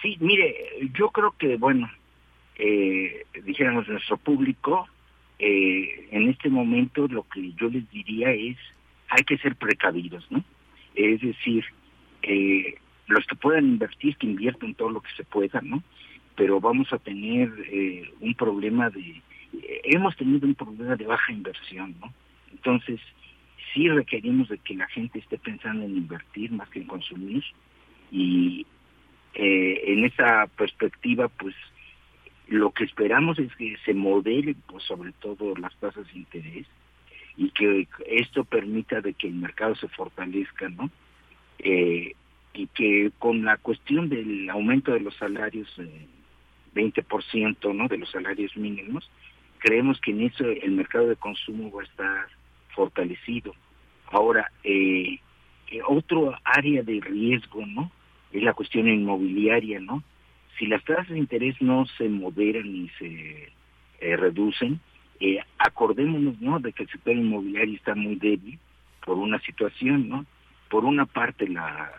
[0.00, 0.54] Sí, mire,
[0.98, 1.88] yo creo que, bueno,
[2.56, 4.88] eh, dijéramos nuestro público
[5.44, 8.56] eh, en este momento lo que yo les diría es,
[9.08, 10.44] hay que ser precavidos, ¿no?
[10.94, 11.64] Es decir,
[12.22, 12.76] eh,
[13.08, 15.82] los que puedan invertir, que inviertan todo lo que se pueda, ¿no?
[16.36, 19.20] Pero vamos a tener eh, un problema de,
[19.82, 22.14] hemos tenido un problema de baja inversión, ¿no?
[22.52, 23.00] Entonces,
[23.74, 27.42] sí requerimos de que la gente esté pensando en invertir más que en consumir
[28.12, 28.64] y
[29.34, 31.56] en esa perspectiva, pues
[32.52, 36.66] lo que esperamos es que se modelen, pues, sobre todo las tasas de interés
[37.36, 40.90] y que esto permita de que el mercado se fortalezca, ¿no?
[41.58, 42.14] Eh,
[42.52, 46.06] y que con la cuestión del aumento de los salarios, eh,
[46.74, 47.88] 20%, ¿no?
[47.88, 49.10] De los salarios mínimos,
[49.58, 52.26] creemos que en eso el mercado de consumo va a estar
[52.74, 53.54] fortalecido.
[54.10, 55.18] Ahora, eh,
[55.88, 57.90] otro área de riesgo, ¿no?
[58.30, 60.02] Es la cuestión inmobiliaria, ¿no?
[60.62, 63.52] Si las tasas de interés no se moderan ni se
[63.98, 64.78] eh, reducen,
[65.18, 66.60] eh, acordémonos ¿no?
[66.60, 68.60] de que el sector inmobiliario está muy débil
[69.04, 70.24] por una situación, ¿no?
[70.70, 71.90] Por una parte la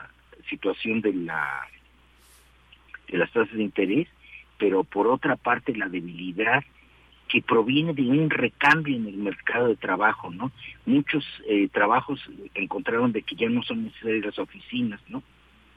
[0.50, 1.68] situación de la
[3.10, 4.08] de las tasas de interés,
[4.58, 6.64] pero por otra parte la debilidad
[7.28, 10.54] que proviene de un recambio en el mercado de trabajo, ¿no?
[10.86, 12.22] Muchos eh, trabajos
[12.54, 15.22] encontraron de que ya no son necesarias las oficinas, ¿no?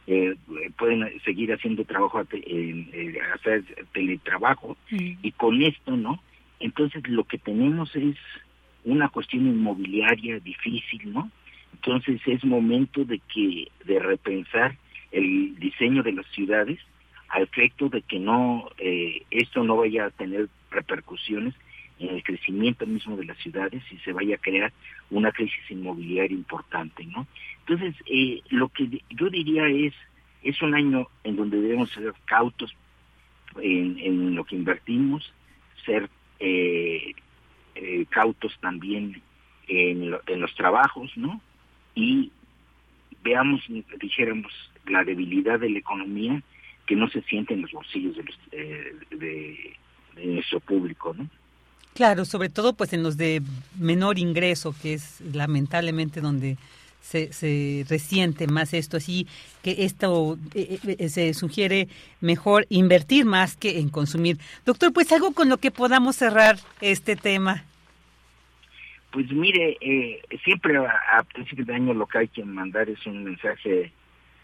[0.08, 0.36] Eh,
[0.78, 6.22] pueden seguir haciendo trabajo, eh, hacer teletrabajo, y con esto, ¿no?
[6.60, 8.16] Entonces lo que tenemos es
[8.84, 11.30] una cuestión inmobiliaria difícil, ¿no?
[11.72, 14.76] Entonces es momento de que, de repensar
[15.10, 16.78] el diseño de las ciudades
[17.28, 21.54] al efecto de que no, eh, esto no vaya a tener repercusiones
[21.98, 24.72] en el crecimiento mismo de las ciudades y se vaya a crear
[25.10, 27.26] una crisis inmobiliaria importante, ¿no?
[27.68, 29.92] Entonces, eh, lo que yo diría es,
[30.42, 32.72] es un año en donde debemos ser cautos
[33.60, 35.32] en, lo que invertimos,
[35.84, 36.08] ser
[36.38, 37.12] eh,
[37.74, 39.20] eh, cautos también
[39.66, 41.40] en, en los trabajos, ¿no?
[41.96, 42.30] Y
[43.24, 43.62] veamos,
[43.98, 44.52] dijéramos,
[44.86, 46.40] la debilidad de la economía
[46.86, 48.38] que no se siente en los bolsillos de, los,
[49.10, 49.76] de
[50.24, 51.28] nuestro público, ¿no?
[51.94, 53.42] Claro, sobre todo pues en los de
[53.76, 56.58] menor ingreso, que es lamentablemente donde
[57.06, 59.28] se, se resiente más esto, así
[59.62, 61.88] que esto eh, eh, eh, se sugiere
[62.20, 64.38] mejor invertir más que en consumir.
[64.64, 67.64] Doctor, pues algo con lo que podamos cerrar este tema.
[69.12, 69.78] Pues mire,
[70.44, 73.92] siempre a, a principio de año lo que hay que mandar es un mensaje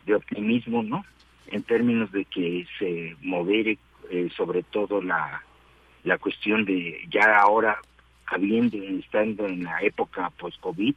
[0.07, 1.05] de optimismo, ¿no?
[1.49, 3.79] En términos de que se modere
[4.37, 5.43] sobre todo la
[6.05, 7.79] la cuestión de ya ahora
[8.27, 10.95] habiendo estando en la época post covid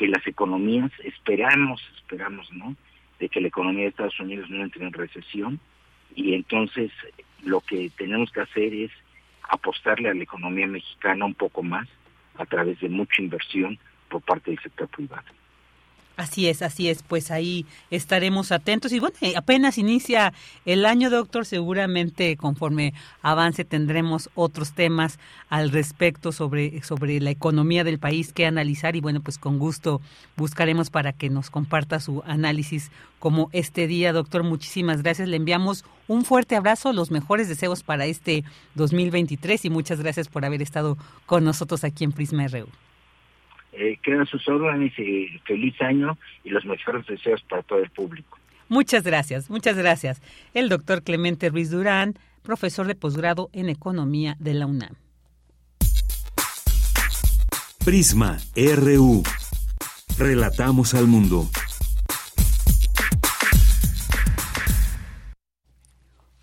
[0.00, 2.74] que las economías esperamos esperamos no
[3.18, 5.60] de que la economía de Estados Unidos no entre en recesión
[6.14, 6.90] y entonces
[7.42, 8.90] lo que tenemos que hacer es
[9.50, 11.86] apostarle a la economía mexicana un poco más
[12.38, 13.78] a través de mucha inversión
[14.08, 15.26] por parte del sector privado.
[16.20, 18.92] Así es, así es, pues ahí estaremos atentos.
[18.92, 20.34] Y bueno, eh, apenas inicia
[20.66, 22.92] el año, doctor, seguramente conforme
[23.22, 25.18] avance tendremos otros temas
[25.48, 30.02] al respecto sobre, sobre la economía del país que analizar y bueno, pues con gusto
[30.36, 34.42] buscaremos para que nos comparta su análisis como este día, doctor.
[34.42, 35.26] Muchísimas gracias.
[35.26, 38.44] Le enviamos un fuerte abrazo, los mejores deseos para este
[38.74, 42.68] 2023 y muchas gracias por haber estado con nosotros aquí en Prisma RU
[43.72, 48.38] eh, quedan sus órdenes y feliz año y los mejores deseos para todo el público.
[48.68, 50.22] Muchas gracias, muchas gracias.
[50.54, 54.94] El doctor Clemente Ruiz Durán, profesor de posgrado en Economía de la UNAM.
[57.84, 59.22] Prisma RU.
[60.18, 61.48] Relatamos al mundo.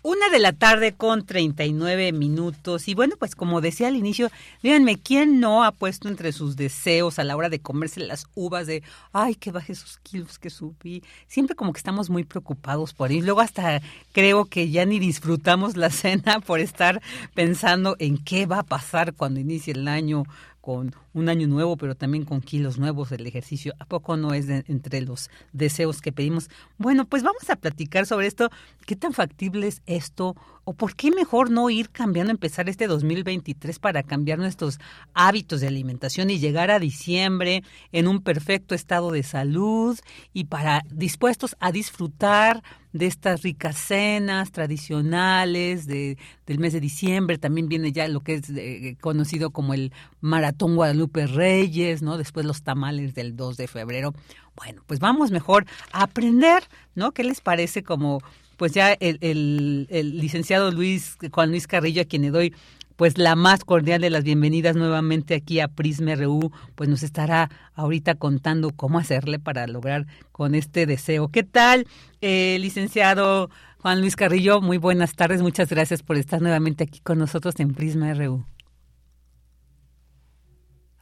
[0.08, 2.88] Una de la tarde con 39 minutos.
[2.88, 4.30] Y bueno, pues como decía al inicio,
[4.62, 8.66] díganme, ¿quién no ha puesto entre sus deseos a la hora de comerse las uvas
[8.66, 8.82] de,
[9.12, 11.02] ay, que baje esos kilos que subí?
[11.26, 13.20] Siempre como que estamos muy preocupados por ahí.
[13.20, 13.82] Luego hasta
[14.12, 17.02] creo que ya ni disfrutamos la cena por estar
[17.34, 20.24] pensando en qué va a pasar cuando inicie el año
[20.62, 23.74] con un año nuevo, pero también con kilos nuevos del ejercicio.
[23.78, 26.48] ¿A poco no es entre los deseos que pedimos?
[26.78, 28.50] Bueno, pues vamos a platicar sobre esto.
[28.86, 30.36] ¿Qué tan factible es esto?
[30.64, 34.78] ¿O por qué mejor no ir cambiando, empezar este 2023 para cambiar nuestros
[35.14, 37.62] hábitos de alimentación y llegar a diciembre
[37.92, 39.98] en un perfecto estado de salud
[40.32, 42.62] y para dispuestos a disfrutar
[42.92, 47.38] de estas ricas cenas tradicionales de, del mes de diciembre.
[47.38, 52.18] También viene ya lo que es eh, conocido como el Maratón Guadalupe Reyes, ¿no?
[52.18, 54.14] Después los tamales del 2 de febrero.
[54.56, 56.62] Bueno, pues vamos mejor a aprender,
[56.94, 57.12] ¿no?
[57.12, 58.20] ¿Qué les parece como
[58.56, 62.52] pues ya el, el, el licenciado Luis, Juan Luis Carrillo, a quien le doy
[62.98, 67.48] pues la más cordial de las bienvenidas nuevamente aquí a Prisma RU, pues nos estará
[67.74, 71.28] ahorita contando cómo hacerle para lograr con este deseo.
[71.28, 71.86] ¿Qué tal,
[72.20, 74.60] eh, licenciado Juan Luis Carrillo?
[74.60, 78.44] Muy buenas tardes, muchas gracias por estar nuevamente aquí con nosotros en Prisma RU.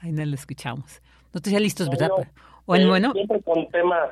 [0.06, 1.02] Ahí no lo escuchamos.
[1.32, 2.10] Nosotros ya listos, ¿verdad?
[2.64, 3.12] Bueno, eh, bueno.
[3.12, 4.10] Siempre con temas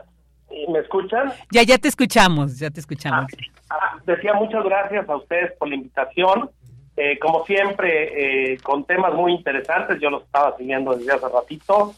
[0.68, 1.32] ¿Me escuchan?
[1.50, 3.26] Ya, ya te escuchamos, ya te escuchamos.
[3.68, 6.50] Ah, ah, decía muchas gracias a ustedes por la invitación.
[6.96, 11.94] Eh, como siempre, eh, con temas muy interesantes, yo los estaba siguiendo desde hace ratito.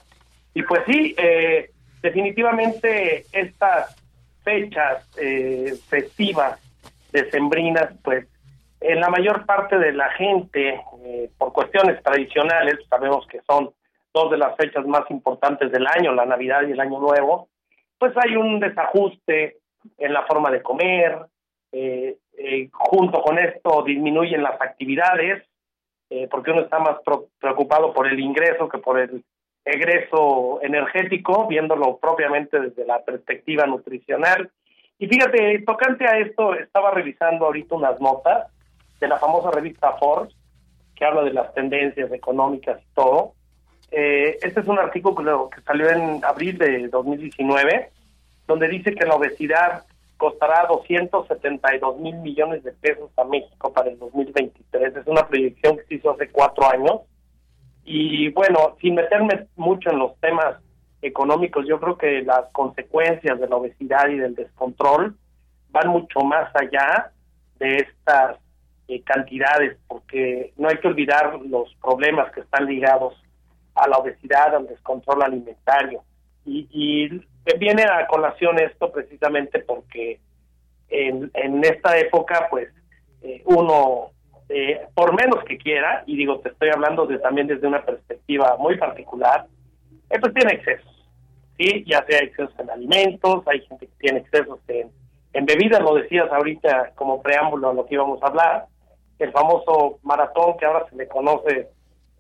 [0.55, 1.71] Y pues sí, eh,
[2.01, 3.95] definitivamente estas
[4.43, 5.05] fechas
[5.89, 6.61] festivas
[7.13, 8.27] decembrinas, pues
[8.81, 10.81] en la mayor parte de la gente,
[11.37, 13.71] por cuestiones tradicionales, sabemos que son
[14.17, 17.49] dos de las fechas más importantes del año, la Navidad y el Año Nuevo,
[17.99, 19.59] pues hay un desajuste
[19.99, 21.19] en la forma de comer,
[21.71, 25.45] eh, eh, junto con esto disminuyen las actividades,
[26.09, 26.97] eh, porque uno está más
[27.39, 29.23] preocupado por el ingreso que por el
[29.64, 34.51] egreso energético, viéndolo propiamente desde la perspectiva nutricional.
[34.99, 38.47] Y fíjate, tocante a esto, estaba revisando ahorita unas notas
[38.99, 40.35] de la famosa revista Forbes,
[40.95, 43.36] que habla de las tendencias económicas y todo.
[43.91, 47.91] Eh, este es un artículo que salió en abril de 2019,
[48.47, 49.84] donde dice que la obesidad
[50.16, 54.97] costará 272 mil millones de pesos a México para el 2023.
[54.97, 57.01] Es una proyección que se hizo hace cuatro años.
[57.84, 60.57] Y bueno, sin meterme mucho en los temas
[61.03, 65.16] económicos, yo creo que las consecuencias de la obesidad y del descontrol
[65.70, 67.12] van mucho más allá
[67.59, 68.39] de estas
[68.89, 73.14] eh, cantidades, porque no hay que olvidar los problemas que están ligados
[73.77, 76.03] a la obesidad, al descontrol alimentario.
[76.45, 77.09] Y, y
[77.59, 80.20] viene a colación esto precisamente porque
[80.89, 82.68] en, en esta época, pues,
[83.22, 84.11] eh, uno,
[84.49, 88.57] eh, por menos que quiera, y digo, te estoy hablando de, también desde una perspectiva
[88.59, 89.47] muy particular,
[90.11, 91.09] eh, pues tiene excesos,
[91.59, 91.85] ¿sí?
[91.87, 94.91] Ya sea excesos en alimentos, hay gente que tiene excesos en,
[95.33, 98.66] en bebidas, lo decías ahorita como preámbulo a lo que íbamos a hablar,
[99.18, 101.68] el famoso maratón que ahora se le conoce,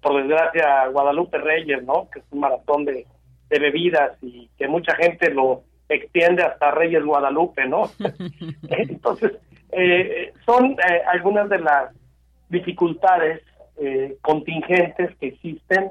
[0.06, 2.08] por desgracia, Guadalupe Reyes, ¿no?
[2.12, 3.06] Que es un maratón de,
[3.48, 7.90] de bebidas y que mucha gente lo extiende hasta Reyes Guadalupe, ¿no?
[8.68, 9.32] Entonces,
[9.72, 11.92] eh, son eh, algunas de las
[12.48, 13.42] dificultades
[13.78, 15.90] eh, contingentes que existen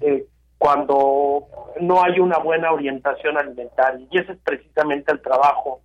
[0.00, 0.26] eh,
[0.58, 1.46] cuando
[1.80, 4.04] no hay una buena orientación alimentaria.
[4.10, 5.82] Y ese es precisamente el trabajo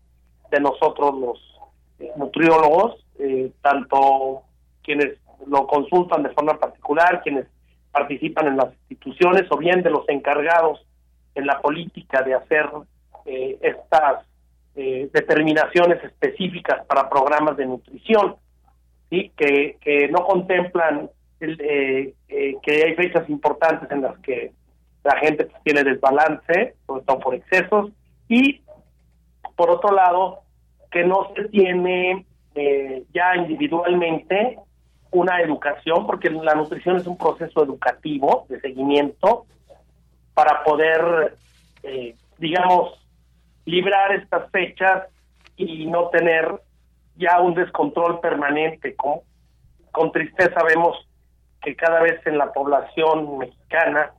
[0.50, 4.42] de nosotros los nutriólogos, eh, tanto
[4.82, 7.46] quienes lo consultan de forma particular, quienes
[7.92, 10.86] participan en las instituciones o bien de los encargados
[11.36, 12.70] en la política de hacer
[13.26, 14.26] eh, estas
[14.76, 18.36] eh, determinaciones específicas para programas de nutrición,
[19.10, 19.32] ¿sí?
[19.36, 21.10] que, que no contemplan
[21.40, 24.52] el, eh, eh, que hay fechas importantes en las que
[25.04, 27.92] la gente pues, tiene desbalance, sobre todo por excesos,
[28.28, 28.62] y
[29.56, 30.42] por otro lado,
[30.92, 32.26] que no se tiene
[32.56, 34.60] eh, ya individualmente
[35.12, 39.46] una educación, porque la nutrición es un proceso educativo de seguimiento
[40.34, 41.36] para poder,
[41.84, 42.94] eh, digamos,
[43.66, 45.08] librar estas fechas
[45.56, 46.62] y no tener
[47.16, 48.96] ya un descontrol permanente.
[48.96, 49.22] Con,
[49.92, 50.98] con tristeza vemos
[51.62, 54.12] que cada vez en la población mexicana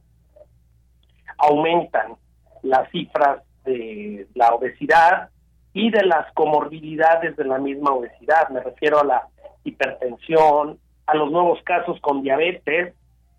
[1.38, 2.16] aumentan
[2.62, 5.30] las cifras de la obesidad
[5.72, 8.48] y de las comorbilidades de la misma obesidad.
[8.50, 9.26] Me refiero a la
[9.64, 12.94] hipertensión, a los nuevos casos con diabetes.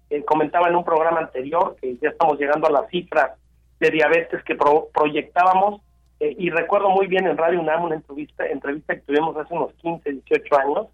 [0.09, 3.31] Eh, comentaba en un programa anterior que ya estamos llegando a las cifras
[3.79, 5.81] de diabetes que pro proyectábamos
[6.21, 9.73] eh, y recuerdo muy bien en Radio UNAM una entrevista, entrevista que tuvimos hace unos
[9.81, 10.87] 15, 18 años,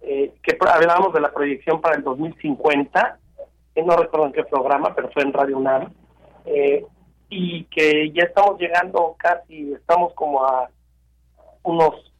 [0.00, 3.18] eh, que hablábamos de la proyección para el 2050,
[3.76, 5.92] eh, no recuerdo en qué programa, pero fue en Radio UNAM,
[6.46, 6.84] eh,
[7.28, 10.68] y que ya estamos llegando casi, estamos como a
[11.62, 12.12] unos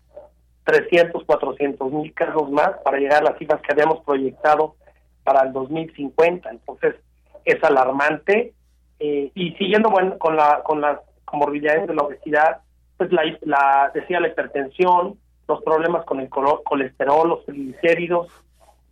[0.67, 4.75] 300, 400 mil casos más para llegar a las cifras que habíamos proyectado
[5.23, 6.51] para el 2050.
[6.51, 6.97] Entonces,
[7.45, 8.53] es alarmante.
[8.99, 12.61] Eh, y siguiendo bueno, con, la, con las comorbilidades de la obesidad,
[12.97, 18.29] pues la, la decía la hipertensión, los problemas con el colesterol, los triglicéridos,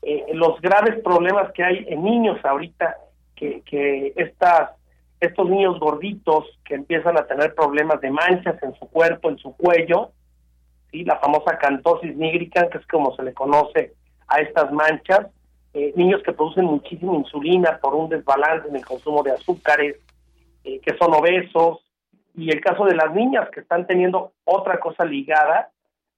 [0.03, 2.99] eh, los graves problemas que hay en niños ahorita,
[3.35, 4.71] que, que estas,
[5.19, 9.57] estos niños gorditos que empiezan a tener problemas de manchas en su cuerpo, en su
[9.57, 10.13] cuello,
[11.03, 13.95] la famosa cantosis nígrica, que es como se le conoce
[14.29, 15.27] a estas manchas,
[15.73, 19.97] eh, niños que producen muchísima insulina por un desbalance en el consumo de azúcares,
[20.63, 21.81] eh, que son obesos,
[22.37, 25.71] y el caso de las niñas que están teniendo otra cosa ligada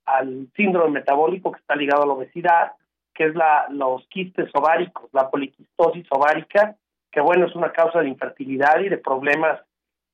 [0.05, 2.73] al síndrome metabólico que está ligado a la obesidad,
[3.15, 6.77] que es la, los quistes ováricos, la poliquistosis ovárica,
[7.11, 9.61] que bueno, es una causa de infertilidad y de problemas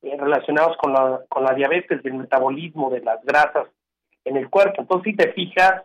[0.01, 3.67] eh, relacionados con la, con la diabetes y el metabolismo de las grasas
[4.25, 4.81] en el cuerpo.
[4.81, 5.83] Entonces, si te fijas,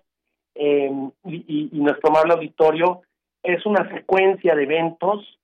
[0.55, 0.91] eh,
[1.25, 3.03] y, y nuestro amable auditorio,
[3.43, 5.39] es una secuencia de eventos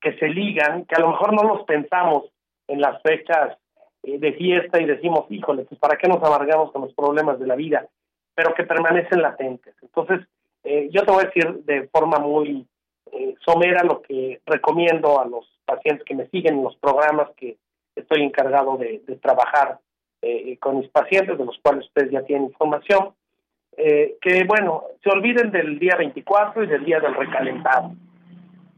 [0.00, 2.24] que se ligan, que a lo mejor no los pensamos
[2.68, 3.56] en las fechas
[4.02, 7.46] eh, de fiesta y decimos, híjole, pues para qué nos amargamos con los problemas de
[7.46, 7.86] la vida,
[8.34, 9.74] pero que permanecen latentes.
[9.80, 10.26] Entonces,
[10.64, 12.66] eh, yo te voy a decir de forma muy
[13.12, 17.56] eh, somera lo que recomiendo a los pacientes que me siguen en los programas que
[17.94, 19.78] estoy encargado de, de trabajar
[20.22, 23.10] eh, con mis pacientes, de los cuales ustedes ya tienen información,
[23.76, 27.92] eh, que bueno, se olviden del día 24 y del día del recalentado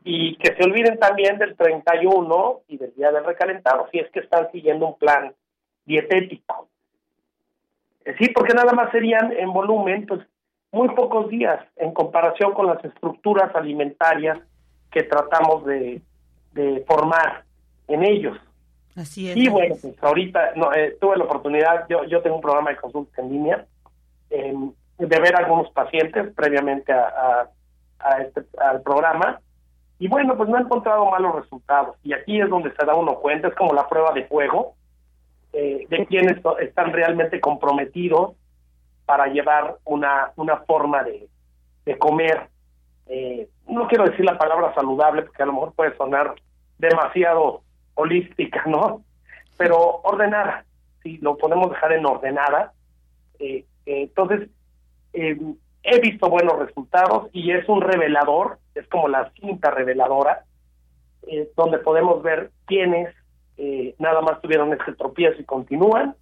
[0.05, 4.21] y que se olviden también del 31 y del día del recalentado, si es que
[4.21, 5.35] están siguiendo un plan
[5.87, 6.69] dietético.
[8.05, 10.21] Eh, sí, porque nada más serían en volumen, pues
[10.73, 14.39] muy pocos días en comparación con las estructuras alimentarias
[14.91, 16.03] que tratamos de,
[16.53, 17.45] de formar
[17.89, 18.37] en ellos.
[18.97, 19.37] Así es.
[19.37, 22.77] Y bueno, pues ahorita no, eh, tuve la oportunidad, yo, yo tengo un programa de
[22.77, 23.67] consulta en línea,
[24.31, 24.55] eh,
[24.99, 27.49] de ver a algunos pacientes previamente a, a,
[27.99, 29.41] a este, al programa,
[29.99, 31.97] y bueno, pues no he encontrado malos resultados.
[32.03, 34.75] Y aquí es donde se da uno cuenta, es como la prueba de fuego
[35.53, 38.35] eh, de quienes están realmente comprometidos
[39.07, 41.29] para llevar una, una forma de,
[41.85, 42.49] de comer.
[43.07, 46.35] Eh, no quiero decir la palabra saludable, porque a lo mejor puede sonar
[46.79, 47.63] demasiado
[47.95, 49.03] holística, ¿no?
[49.57, 50.65] Pero ordenada,
[51.03, 52.73] si lo podemos dejar en ordenada.
[53.39, 54.49] Eh, entonces,
[55.85, 60.45] he visto buenos resultados y es un revelador, es como la cinta reveladora,
[61.27, 63.15] eh, donde podemos ver quiénes
[63.57, 66.17] eh, nada más tuvieron este tropiezo y continúan,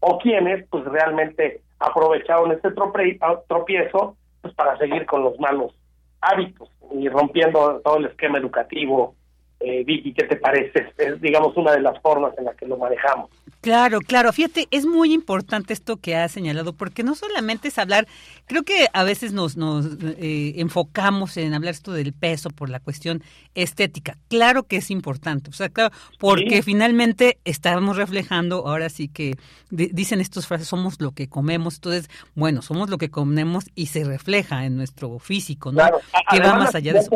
[0.00, 5.74] o quienes pues realmente aprovecharon este tropiezo pues para seguir con los malos
[6.20, 9.14] hábitos y rompiendo todo el esquema educativo
[9.64, 10.88] eh, Vicky, ¿qué te parece?
[10.98, 13.30] Es, digamos, una de las formas en la que lo manejamos.
[13.60, 14.32] Claro, claro.
[14.32, 18.08] Fíjate, es muy importante esto que has señalado, porque no solamente es hablar,
[18.46, 22.80] creo que a veces nos, nos eh, enfocamos en hablar esto del peso por la
[22.80, 23.22] cuestión
[23.54, 24.18] estética.
[24.28, 29.36] Claro que es importante, o sea, claro, porque finalmente estamos reflejando, ahora sí que
[29.70, 34.02] dicen estas frases, somos lo que comemos, entonces, bueno, somos lo que comemos y se
[34.02, 35.78] refleja en nuestro físico, ¿no?
[35.78, 36.00] Claro.
[36.30, 37.10] Que va más allá de eso.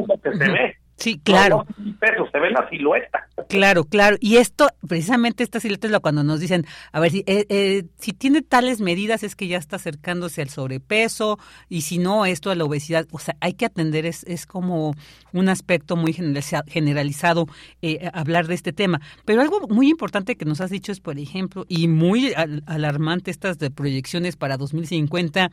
[0.97, 1.67] Sí, claro.
[2.01, 3.29] se ve la silueta.
[3.49, 4.17] Claro, claro.
[4.19, 7.85] Y esto, precisamente esta silueta es lo cuando nos dicen, a ver, si, eh, eh,
[7.99, 11.39] si tiene tales medidas es que ya está acercándose al sobrepeso
[11.69, 13.07] y si no, esto a la obesidad.
[13.13, 14.95] O sea, hay que atender, es, es como
[15.35, 17.47] un aspecto muy generalizado
[17.83, 19.01] eh, hablar de este tema.
[19.27, 22.33] Pero algo muy importante que nos has dicho es, por ejemplo, y muy
[22.67, 25.51] alarmante estas de proyecciones para 2050,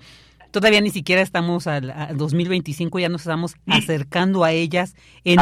[0.54, 5.39] todavía ni siquiera estamos al, 2025, ya nos estamos acercando a ellas en,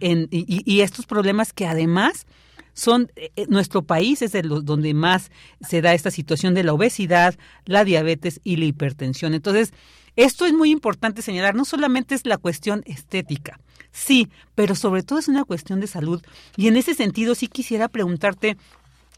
[0.00, 2.26] en y, estos problemas que además
[2.72, 6.72] son eh, eh, nuestro país es el donde más se da esta situación de la
[6.72, 7.36] obesidad,
[7.66, 9.34] la diabetes y la hipertensión.
[9.34, 9.74] Entonces,
[10.16, 13.60] esto es muy importante señalar, no solamente es la cuestión estética,
[13.92, 16.22] sí, pero sobre todo es una cuestión de salud.
[16.56, 18.56] Y en ese sentido sí quisiera preguntarte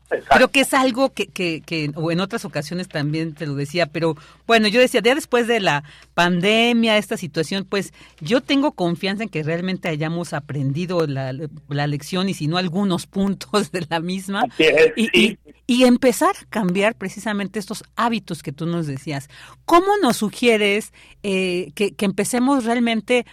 [0.09, 3.87] Creo que es algo que, que, que, o en otras ocasiones también te lo decía,
[3.87, 5.83] pero bueno, yo decía, ya después de la
[6.15, 11.35] pandemia, esta situación, pues yo tengo confianza en que realmente hayamos aprendido la,
[11.69, 14.45] la lección y si no algunos puntos de la misma.
[14.97, 19.29] y, y, empezar a cambiar precisamente estos hábitos que tú nos decías.
[19.65, 20.93] ¿Cómo nos sugieres
[21.23, 23.27] eh, que, que empecemos realmente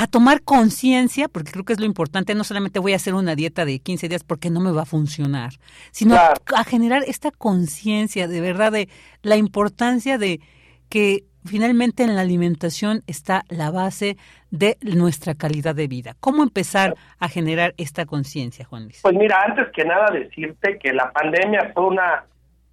[0.00, 3.34] a tomar conciencia, porque creo que es lo importante, no solamente voy a hacer una
[3.34, 5.50] dieta de 15 días porque no me va a funcionar,
[5.90, 8.88] sino a generar esta conciencia de verdad de
[9.20, 10.40] la importancia de
[10.88, 14.16] que finalmente en la alimentación está la base
[14.50, 16.16] de nuestra calidad de vida.
[16.18, 19.00] ¿Cómo empezar a generar esta conciencia, Juan Luis?
[19.02, 22.24] Pues mira, antes que nada decirte que la pandemia fue una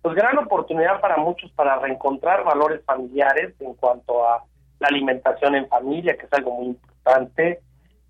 [0.01, 4.45] pues, gran oportunidad para muchos para reencontrar valores familiares en cuanto a
[4.79, 7.61] la alimentación en familia, que es algo muy importante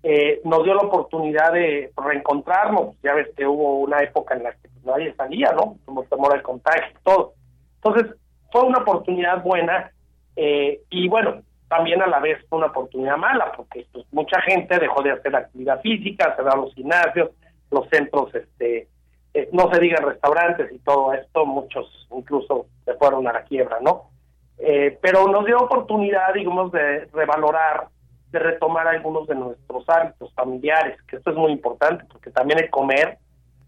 [0.02, 2.96] eh, nos dio la oportunidad de reencontrarnos.
[3.02, 5.76] Ya ves que hubo una época en la que nadie salía, ¿no?
[5.84, 7.34] Como temor al contagio todo.
[7.82, 8.14] Entonces,
[8.52, 9.90] fue una oportunidad buena
[10.36, 14.78] eh, y bueno, también a la vez fue una oportunidad mala porque pues, mucha gente
[14.78, 17.30] dejó de hacer actividad física, cerraron los gimnasios,
[17.70, 18.88] los centros, este,
[19.34, 23.78] eh, no se digan restaurantes y todo esto, muchos incluso se fueron a la quiebra,
[23.82, 24.10] ¿no?
[25.00, 27.88] Pero nos dio oportunidad, digamos, de revalorar
[28.30, 32.70] de retomar algunos de nuestros hábitos familiares, que esto es muy importante porque también el
[32.70, 33.18] comer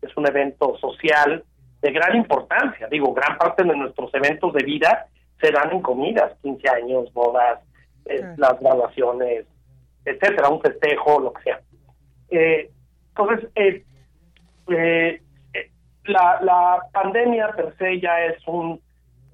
[0.03, 1.45] es un evento social
[1.80, 2.86] de gran importancia.
[2.88, 5.07] Digo, gran parte de nuestros eventos de vida
[5.41, 7.61] se dan en comidas, 15 años, bodas,
[8.05, 9.47] eh, las graduaciones,
[10.05, 11.61] etcétera, un festejo, lo que sea.
[12.30, 12.70] Eh,
[13.09, 15.22] entonces, eh,
[16.05, 18.80] la, la pandemia per se ya es un,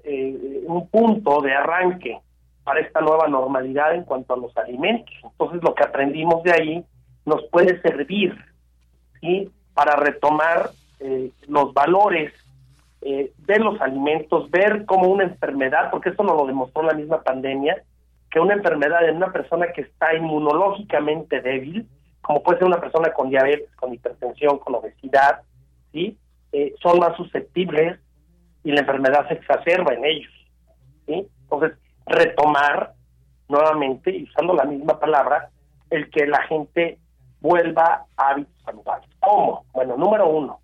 [0.07, 2.19] un punto de arranque
[2.63, 5.15] para esta nueva normalidad en cuanto a los alimentos.
[5.23, 6.85] Entonces lo que aprendimos de ahí
[7.25, 8.35] nos puede servir
[9.21, 9.49] ¿sí?
[9.73, 12.33] para retomar eh, los valores
[13.01, 17.21] eh, de los alimentos, ver como una enfermedad, porque esto nos lo demostró la misma
[17.21, 17.83] pandemia,
[18.29, 21.87] que una enfermedad en una persona que está inmunológicamente débil,
[22.21, 25.41] como puede ser una persona con diabetes, con hipertensión, con obesidad,
[25.93, 26.17] ¿sí?
[26.51, 27.97] Eh, son más susceptibles
[28.67, 30.33] y la enfermedad se exacerba en ellos.
[31.05, 31.25] ¿sí?
[31.43, 32.91] Entonces, retomar
[33.47, 35.49] nuevamente, usando la misma palabra,
[35.89, 36.99] el que la gente
[37.39, 39.09] vuelva a hábitos saludables.
[39.21, 39.63] ¿Cómo?
[39.71, 40.59] Bueno, número uno,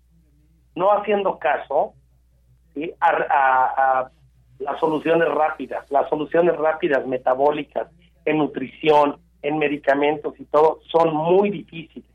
[0.74, 1.94] no haciendo caso
[3.00, 4.10] a,
[4.58, 7.88] las soluciones rápidas, las soluciones rápidas metabólicas
[8.26, 12.10] en nutrición, en medicamentos y todo, son muy difíciles.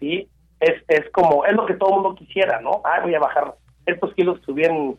[0.00, 0.30] ¿sí?
[0.60, 2.80] Es, es como, es lo que todo el mundo quisiera, ¿no?
[2.84, 3.54] Ah, voy a bajar
[3.86, 4.96] estos kilos que subieron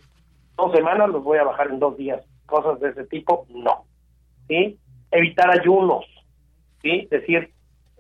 [0.58, 3.86] dos semanas, los voy a bajar en dos días cosas de ese tipo, no.
[4.48, 4.78] ¿Sí?
[5.12, 6.06] Evitar ayunos,
[6.82, 7.08] ¿sí?
[7.10, 7.52] Decir,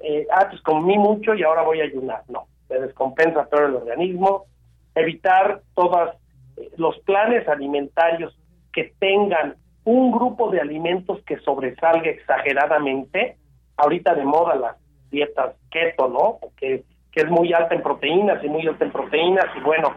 [0.01, 2.23] eh, ah, pues comí mucho y ahora voy a ayunar.
[2.27, 4.45] No, se descompensa todo el organismo.
[4.93, 6.11] Evitar todos
[6.57, 8.37] eh, los planes alimentarios
[8.71, 13.37] que tengan un grupo de alimentos que sobresalga exageradamente.
[13.77, 14.77] Ahorita de moda las
[15.11, 16.39] dietas keto, ¿no?
[16.57, 19.95] Que, que es muy alta en proteínas y muy alta en proteínas y bueno,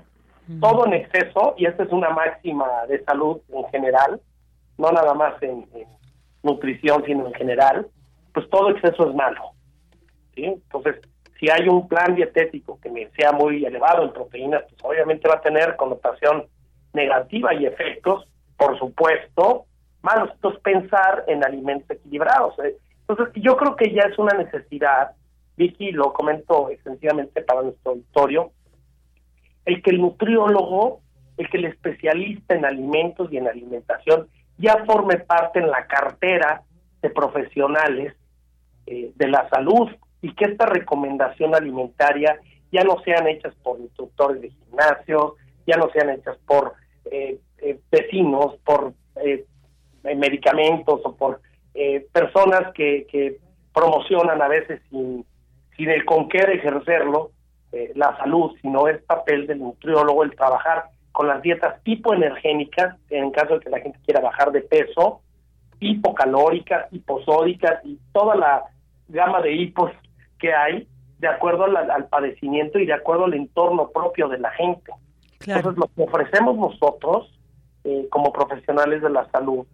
[0.61, 4.21] todo en exceso, y esta es una máxima de salud en general,
[4.79, 5.67] no nada más en,
[6.43, 7.89] nutrición, sino en general,
[8.33, 9.51] pues todo exceso es malo.
[10.35, 10.45] ¿sí?
[10.45, 10.97] Entonces,
[11.39, 15.41] si hay un plan dietético que sea muy elevado en proteínas, pues obviamente va a
[15.41, 16.47] tener connotación
[16.93, 18.27] negativa y efectos,
[18.57, 19.67] por supuesto,
[20.03, 20.31] malos.
[20.35, 22.59] Entonces, pensar en alimentos equilibrados.
[22.61, 22.77] ¿eh?
[23.07, 25.13] Entonces, yo creo que ya es una necesidad,
[25.57, 28.53] Vicky lo comento extensivamente para nuestro auditorio,
[29.69, 31.03] el que el nutriólogo,
[31.37, 36.62] el que el especialista en alimentos y en alimentación ya forme parte en la cartera
[37.03, 38.14] de profesionales
[38.87, 39.91] eh, de la salud
[40.23, 42.41] y que esta recomendación alimentaria
[42.73, 46.73] ya no sean hechas por instructores de gimnasio, ya no sean hechas por
[47.11, 48.95] eh, eh, vecinos, por
[50.03, 51.43] medicamentos o por
[52.12, 53.39] personas que, que
[53.75, 55.27] promocionan a veces sin,
[55.77, 57.33] sin el con qué ejercerlo
[57.95, 63.55] la salud, sino es papel del nutriólogo el trabajar con las dietas hipoenergénicas, en caso
[63.55, 65.21] de que la gente quiera bajar de peso,
[65.81, 68.64] hipocalóricas, hiposódicas y toda la
[69.09, 69.91] gama de hipos
[70.39, 70.87] que hay
[71.19, 74.93] de acuerdo al, padecimiento y de acuerdo al entorno propio de la gente.
[75.45, 77.37] Entonces, lo que ofrecemos nosotros
[77.85, 79.66] eh, como profesionales de la salud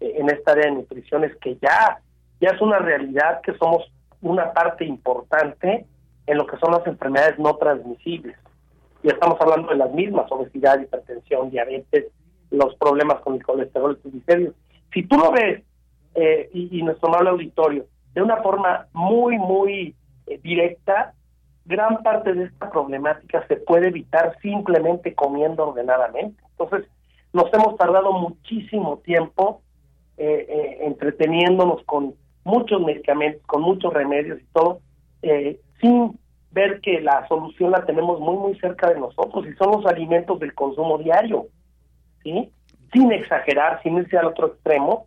[0.00, 1.98] eh, en esta área de nutrición es que ya,
[2.40, 3.84] ya es una realidad que somos
[4.20, 5.86] una parte importante
[6.26, 8.36] en lo que son las enfermedades no transmisibles
[9.04, 12.06] y estamos hablando de las mismas, obesidad, hipertensión, diabetes,
[12.50, 14.54] los problemas con el colesterol, triglicéridos.
[14.94, 15.62] Si tú lo ves,
[16.14, 19.94] eh, y, nuestro amable auditorio, de una forma muy, muy
[20.26, 21.12] eh, directa,
[21.66, 26.42] gran parte de esta problemática se puede evitar simplemente comiendo ordenadamente.
[26.52, 26.88] Entonces,
[27.34, 29.60] nos hemos tardado muchísimo tiempo
[30.16, 32.14] eh, entreteniéndonos con
[32.44, 34.80] muchos medicamentos, con muchos remedios y todo,
[35.84, 36.18] sin
[36.50, 40.40] ver que la solución la tenemos muy, muy cerca de nosotros y son los alimentos
[40.40, 41.48] del consumo diario,
[42.22, 42.50] ¿sí?
[42.90, 45.06] Sin exagerar, sin irse al otro extremo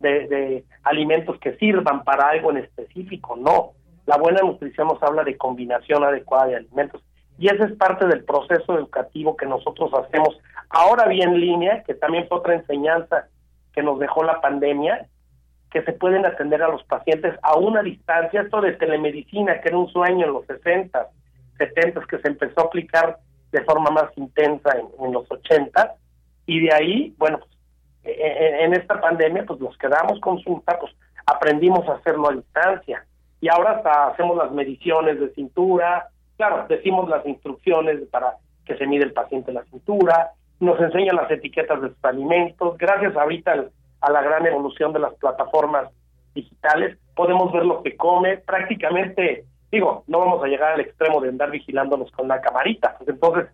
[0.00, 3.70] de, de alimentos que sirvan para algo en específico, no.
[4.04, 7.02] La buena nutrición nos habla de combinación adecuada de alimentos
[7.38, 12.26] y ese es parte del proceso educativo que nosotros hacemos ahora bien línea, que también
[12.28, 13.28] fue otra enseñanza
[13.72, 15.06] que nos dejó la pandemia,
[15.70, 19.78] que se pueden atender a los pacientes a una distancia, esto de telemedicina, que era
[19.78, 21.08] un sueño en los 60,
[21.58, 23.18] 70, que se empezó a aplicar
[23.52, 25.94] de forma más intensa en, los 80,
[26.46, 27.50] y de ahí, bueno, pues,
[28.04, 30.92] e, e, en, esta pandemia, pues nos quedamos consulta, pues
[31.26, 33.04] aprendimos a hacerlo a distancia,
[33.40, 38.86] y ahora hasta hacemos las mediciones de cintura, claro, decimos las instrucciones para que se
[38.86, 43.70] mide el paciente la cintura, nos enseñan las etiquetas de sus alimentos, gracias ahorita al
[44.00, 45.90] a la gran evolución de las plataformas
[46.34, 51.30] digitales, podemos ver lo que come, prácticamente, digo, no vamos a llegar al extremo de
[51.30, 53.48] andar vigilándonos con la camarita, pues entonces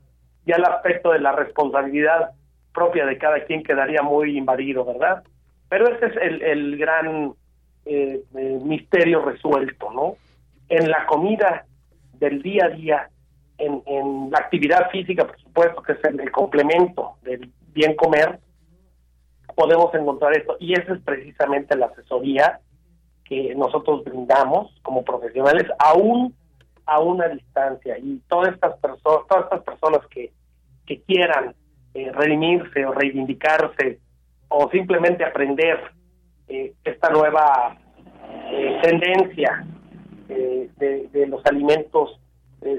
[0.46, 2.32] ya el aspecto de la responsabilidad
[2.74, 5.22] propia de cada quien quedaría muy invadido, ¿verdad?
[5.68, 7.32] Pero ese es el, el gran
[7.86, 10.16] eh, eh, misterio resuelto, ¿no?
[10.68, 11.64] En la comida
[12.18, 13.08] del día a día,
[13.58, 18.38] en, en la actividad física, por supuesto, que es el complemento del bien comer,
[19.54, 20.56] podemos encontrar esto.
[20.60, 22.60] Y esa es precisamente la asesoría
[23.24, 26.34] que nosotros brindamos como profesionales, aún
[26.86, 27.98] a una distancia.
[27.98, 30.32] Y todas estas personas, todas estas personas que,
[30.86, 31.54] que quieran
[31.94, 34.00] eh, redimirse o reivindicarse
[34.48, 35.80] o simplemente aprender
[36.48, 37.76] eh, esta nueva
[38.50, 39.64] eh, tendencia
[40.28, 42.20] eh, de, de, los alimentos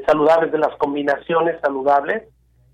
[0.07, 2.23] saludables, de las combinaciones saludables,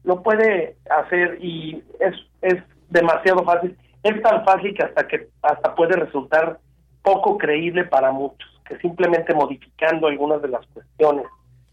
[0.04, 5.76] lo puede hacer y es, es demasiado fácil es tan fácil que hasta que hasta
[5.76, 6.60] puede resultar
[7.04, 11.26] poco creíble para muchos, que simplemente modificando algunas de las cuestiones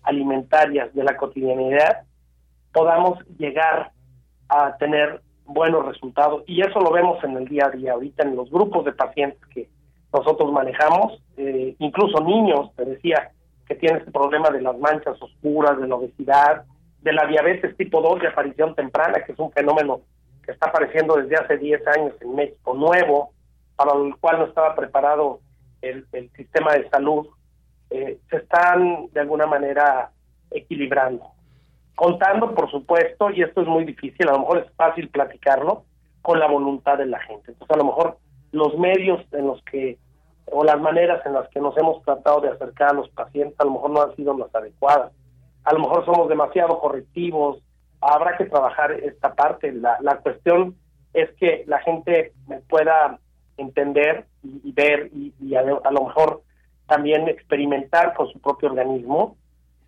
[0.02, 2.02] alimentarias de la cotidianidad
[2.72, 3.92] podamos llegar
[4.48, 6.44] a tener buenos resultados.
[6.46, 9.40] Y eso lo vemos en el día a día ahorita en los grupos de pacientes
[9.52, 9.68] que
[10.12, 13.30] nosotros manejamos, eh, incluso niños, te decía,
[13.66, 16.64] que tienen este problema de las manchas oscuras, de la obesidad,
[17.02, 20.00] de la diabetes tipo 2 de aparición temprana, que es un fenómeno
[20.48, 23.32] que está apareciendo desde hace 10 años en México, nuevo,
[23.76, 25.40] para el cual no estaba preparado
[25.82, 27.26] el, sistema de salud,
[27.90, 30.10] eh, se están de alguna manera
[30.50, 31.32] equilibrando.
[31.94, 35.84] Contando, por supuesto, y esto es muy difícil, a lo mejor es fácil platicarlo,
[36.22, 37.52] con la voluntad de la gente.
[37.52, 38.16] Entonces, a lo mejor
[38.52, 39.98] los medios en los que,
[40.46, 43.64] o las maneras en las que nos hemos tratado de acercar a los pacientes, a
[43.64, 45.12] lo mejor no han sido las adecuadas.
[45.64, 47.58] A lo mejor somos demasiado correctivos,
[48.00, 49.72] habrá que trabajar esta parte.
[49.72, 50.76] La, la cuestión
[51.14, 52.32] es que la gente
[52.68, 53.18] pueda
[53.56, 56.42] entender y, ver y, a, lo mejor
[56.86, 59.36] también experimentar con su propio organismo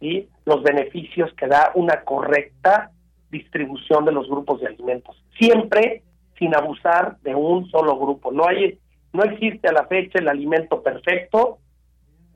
[0.00, 2.90] y los beneficios que da una correcta
[3.30, 5.22] distribución de los grupos de alimentos.
[5.38, 6.02] Siempre
[6.38, 8.32] sin abusar de un solo grupo.
[8.32, 8.78] No hay
[9.12, 11.58] No existe a la fecha el alimento perfecto,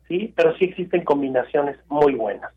[0.09, 2.53] sí, pero sí existen combinaciones muy buenas.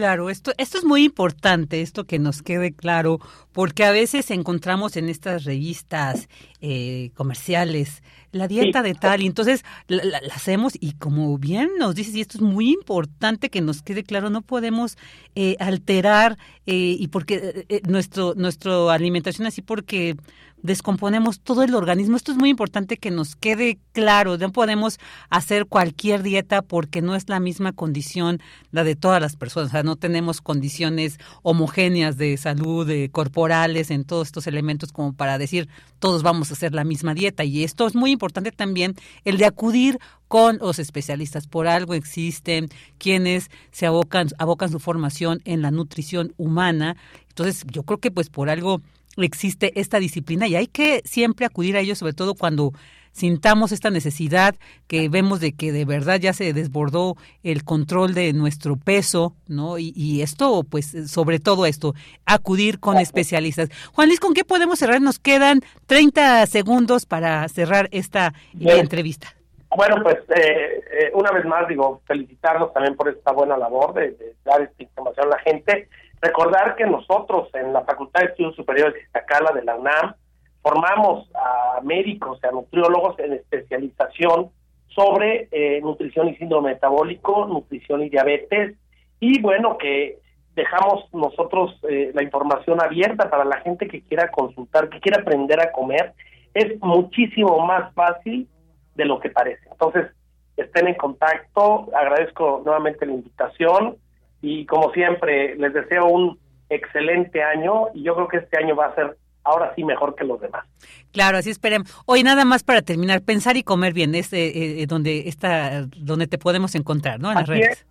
[0.00, 3.18] Claro, esto, esto es muy importante, esto que nos quede claro,
[3.52, 6.30] porque a veces encontramos en estas revistas
[6.62, 12.14] eh, comerciales la dieta de tal, y entonces la, hacemos y como bien nos dices,
[12.14, 14.96] y esto es muy importante que nos quede claro, no podemos
[15.34, 20.16] eh, alterar eh, y porque nuestro nuestra alimentación así porque
[20.62, 22.16] descomponemos todo el organismo.
[22.16, 24.38] Esto es muy importante que nos quede claro.
[24.38, 24.98] No podemos
[25.28, 28.40] hacer cualquier dieta porque no es la misma condición
[28.70, 29.68] la de todas las personas.
[29.68, 35.12] O sea, no tenemos condiciones homogéneas de salud, de corporales en todos estos elementos como
[35.12, 37.44] para decir todos vamos a hacer la misma dieta.
[37.44, 38.94] Y esto es muy importante también
[39.24, 39.98] el de acudir
[40.28, 41.46] con los especialistas.
[41.46, 46.96] Por algo existen quienes se abocan, abocan su formación en la nutrición humana.
[47.28, 48.80] Entonces, yo creo que pues por algo
[49.16, 52.72] existe esta disciplina y hay que siempre acudir a ello, sobre todo cuando
[53.12, 54.54] sintamos esta necesidad
[54.86, 59.78] que vemos de que de verdad ya se desbordó el control de nuestro peso, ¿no?
[59.78, 61.94] Y, esto, pues, sobre todo esto,
[62.26, 63.68] acudir con especialistas.
[63.92, 65.00] Juan Luis, ¿con qué podemos cerrar?
[65.00, 69.34] Nos quedan 30 segundos para cerrar esta entrevista.
[69.76, 74.10] Bueno, pues, eh, eh, una vez más, digo, felicitarnos también por esta buena labor de,
[74.10, 75.88] de dar esta información a la gente.
[76.20, 80.14] Recordar que nosotros en la Facultad de Estudios Superiores de Iztacala de la UNAM
[80.62, 84.50] formamos a médicos y a nutriólogos en especialización
[84.88, 88.76] sobre eh, nutrición y síndrome metabólico, nutrición y diabetes,
[89.20, 90.18] y bueno, que
[90.54, 95.60] dejamos nosotros eh, la información abierta para la gente que quiera consultar, que quiera aprender
[95.60, 96.12] a comer,
[96.54, 98.48] es muchísimo más fácil
[98.94, 99.62] de lo que parece.
[99.70, 100.10] Entonces,
[100.56, 103.96] estén en contacto, agradezco nuevamente la invitación,
[104.42, 106.38] y como siempre les deseo un
[106.68, 110.24] excelente año y yo creo que este año va a ser ahora sí mejor que
[110.24, 110.64] los demás.
[111.12, 111.92] Claro, así esperemos.
[112.06, 116.26] Hoy nada más para terminar, pensar y comer bien es eh, eh, donde está, donde
[116.26, 117.30] te podemos encontrar, ¿no?
[117.30, 117.86] En las redes.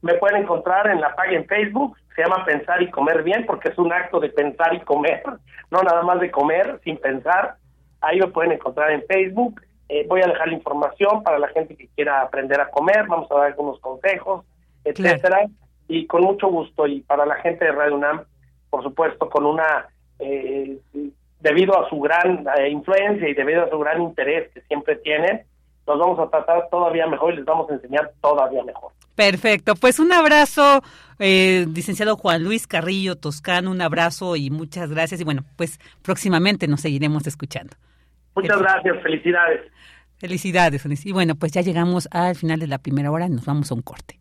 [0.00, 3.68] Me pueden encontrar en la página en Facebook, se llama Pensar y Comer Bien, porque
[3.68, 5.22] es un acto de pensar y comer,
[5.70, 7.56] no nada más de comer sin pensar.
[8.00, 9.60] Ahí me pueden encontrar en Facebook.
[9.88, 13.30] Eh, voy a dejar la información para la gente que quiera aprender a comer, vamos
[13.30, 14.44] a dar algunos consejos,
[14.84, 15.48] etcétera
[15.88, 18.22] y con mucho gusto y para la gente de Radio UNAM,
[18.70, 20.78] por supuesto, con una, eh,
[21.40, 25.42] debido a su gran eh, influencia y debido a su gran interés que siempre tienen,
[25.86, 28.92] nos vamos a tratar todavía mejor y les vamos a enseñar todavía mejor.
[29.14, 30.82] Perfecto, pues un abrazo,
[31.18, 36.68] eh, licenciado Juan Luis Carrillo Toscano, un abrazo y muchas gracias y bueno, pues próximamente
[36.68, 37.74] nos seguiremos escuchando.
[38.36, 39.72] Muchas gracias, felicidades.
[40.18, 43.70] Felicidades, y bueno, pues ya llegamos al final de la primera hora y nos vamos
[43.70, 44.18] a un corte.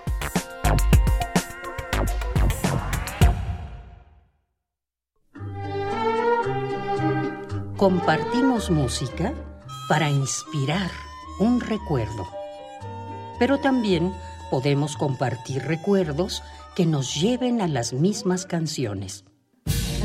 [7.76, 9.32] Compartimos música
[9.88, 10.90] para inspirar
[11.38, 12.26] un recuerdo.
[13.38, 14.12] Pero también
[14.50, 16.42] podemos compartir recuerdos
[16.74, 19.24] que nos lleven a las mismas canciones.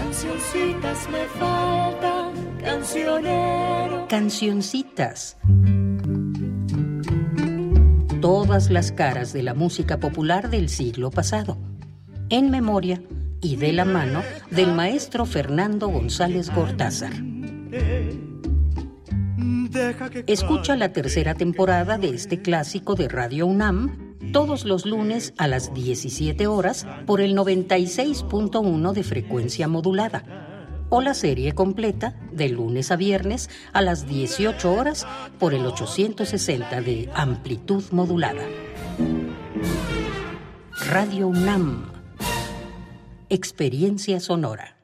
[0.03, 4.07] Cancioncitas me faltan, cancionero.
[4.09, 5.37] Cancioncitas.
[8.19, 11.59] Todas las caras de la música popular del siglo pasado.
[12.29, 13.03] En memoria
[13.41, 17.13] y de la mano del maestro Fernando González Gortázar.
[20.25, 25.73] Escucha la tercera temporada de este clásico de Radio UNAM todos los lunes a las
[25.73, 30.23] 17 horas por el 96.1 de frecuencia modulada
[30.89, 35.07] o la serie completa de lunes a viernes a las 18 horas
[35.39, 38.43] por el 860 de amplitud modulada.
[40.87, 41.89] Radio UNAM.
[43.29, 44.80] Experiencia sonora.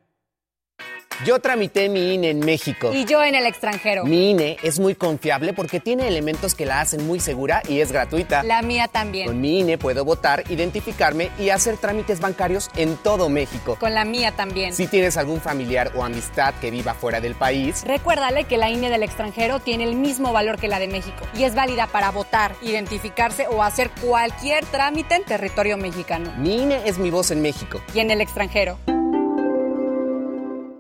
[1.26, 2.92] Yo tramité mi INE en México.
[2.94, 4.06] Y yo en el extranjero.
[4.06, 7.92] Mi INE es muy confiable porque tiene elementos que la hacen muy segura y es
[7.92, 8.44] gratuita.
[8.44, 9.26] La mía también.
[9.26, 13.78] Con mi INE puedo votar, identificarme y hacer trámites bancarios en todo México.
[13.80, 14.74] Con la mía también.
[14.74, 18.92] Si tienes algún familiar o amistad que viva fuera del país, recuérdale que la INE
[18.92, 22.56] del extranjero tiene el mismo valor que la de México y es válida para votar,
[22.62, 26.32] identificarse o hacer cualquier trámite en territorio mexicano.
[26.38, 27.82] Mi INE es mi voz en México.
[27.96, 28.78] Y en el extranjero.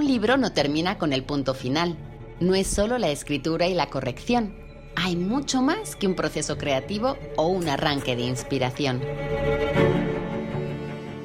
[0.00, 1.94] Un libro no termina con el punto final.
[2.40, 4.54] No es solo la escritura y la corrección.
[4.96, 9.02] Hay mucho más que un proceso creativo o un arranque de inspiración.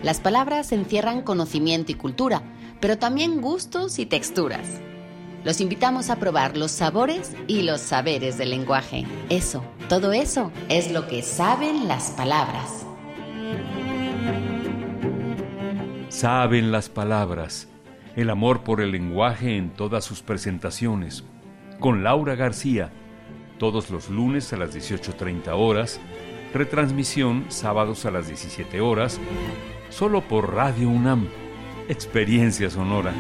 [0.04, 2.44] Las palabras encierran conocimiento y cultura,
[2.82, 4.68] pero también gustos y texturas.
[5.46, 9.06] Los invitamos a probar los sabores y los saberes del lenguaje.
[9.30, 12.86] Eso, todo eso es lo que saben las palabras.
[16.10, 17.70] Saben las palabras.
[18.16, 21.26] El amor por el lenguaje en todas sus presentaciones.
[21.82, 22.90] Con Laura García.
[23.60, 26.00] Todos los lunes a las 18.30 horas.
[26.54, 29.20] Retransmisión sábados a las 17 horas.
[29.90, 31.28] Solo por Radio UNAM.
[31.90, 33.14] Experiencia sonora.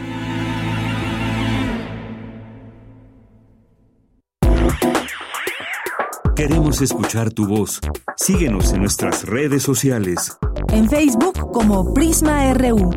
[6.38, 7.82] Queremos escuchar tu voz.
[8.16, 10.38] Síguenos en nuestras redes sociales.
[10.70, 12.92] En Facebook como Prisma RU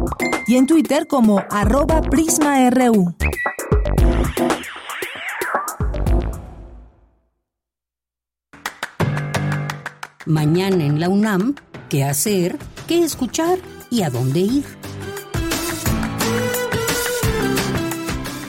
[0.48, 3.14] y en Twitter como arroba PrismaRU.
[10.24, 11.54] Mañana en la UNAM,
[11.90, 12.58] ¿qué hacer?
[12.86, 13.58] ¿Qué escuchar?
[13.90, 14.64] ¿Y a dónde ir?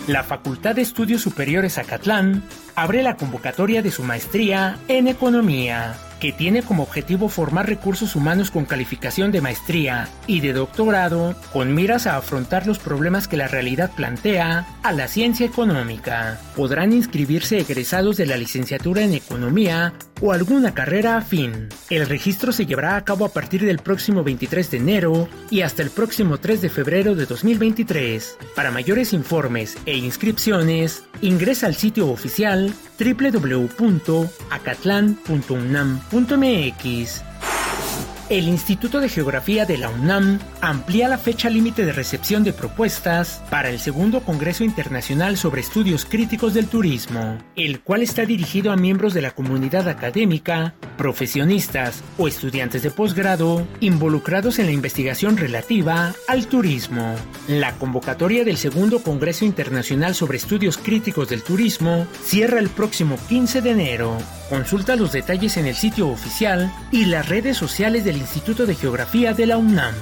[0.08, 2.43] La Facultad de Estudios Superiores Acatlán
[2.76, 8.51] abre la convocatoria de su maestría en Economía que tiene como objetivo formar recursos humanos
[8.51, 13.47] con calificación de maestría y de doctorado con miras a afrontar los problemas que la
[13.47, 16.39] realidad plantea a la ciencia económica.
[16.55, 21.70] Podrán inscribirse egresados de la licenciatura en economía o alguna carrera afín.
[21.89, 25.82] El registro se llevará a cabo a partir del próximo 23 de enero y hasta
[25.82, 28.38] el próximo 3 de febrero de 2023.
[28.55, 32.74] Para mayores informes e inscripciones, ingresa al sitio oficial
[38.30, 43.43] El Instituto de Geografía de la UNAM amplía la fecha límite de recepción de propuestas
[43.49, 48.76] para el segundo Congreso Internacional sobre Estudios Críticos del Turismo, el cual está dirigido a
[48.76, 56.14] miembros de la comunidad académica, profesionistas o estudiantes de posgrado involucrados en la investigación relativa
[56.28, 57.16] al turismo.
[57.47, 63.62] La convocatoria del segundo Congreso Internacional sobre Estudios Críticos del Turismo cierra el próximo 15
[63.62, 64.39] de enero.
[64.50, 69.34] Consulta los detalles en el sitio oficial y las redes sociales del Instituto de Geografía
[69.34, 69.93] de la UNAM.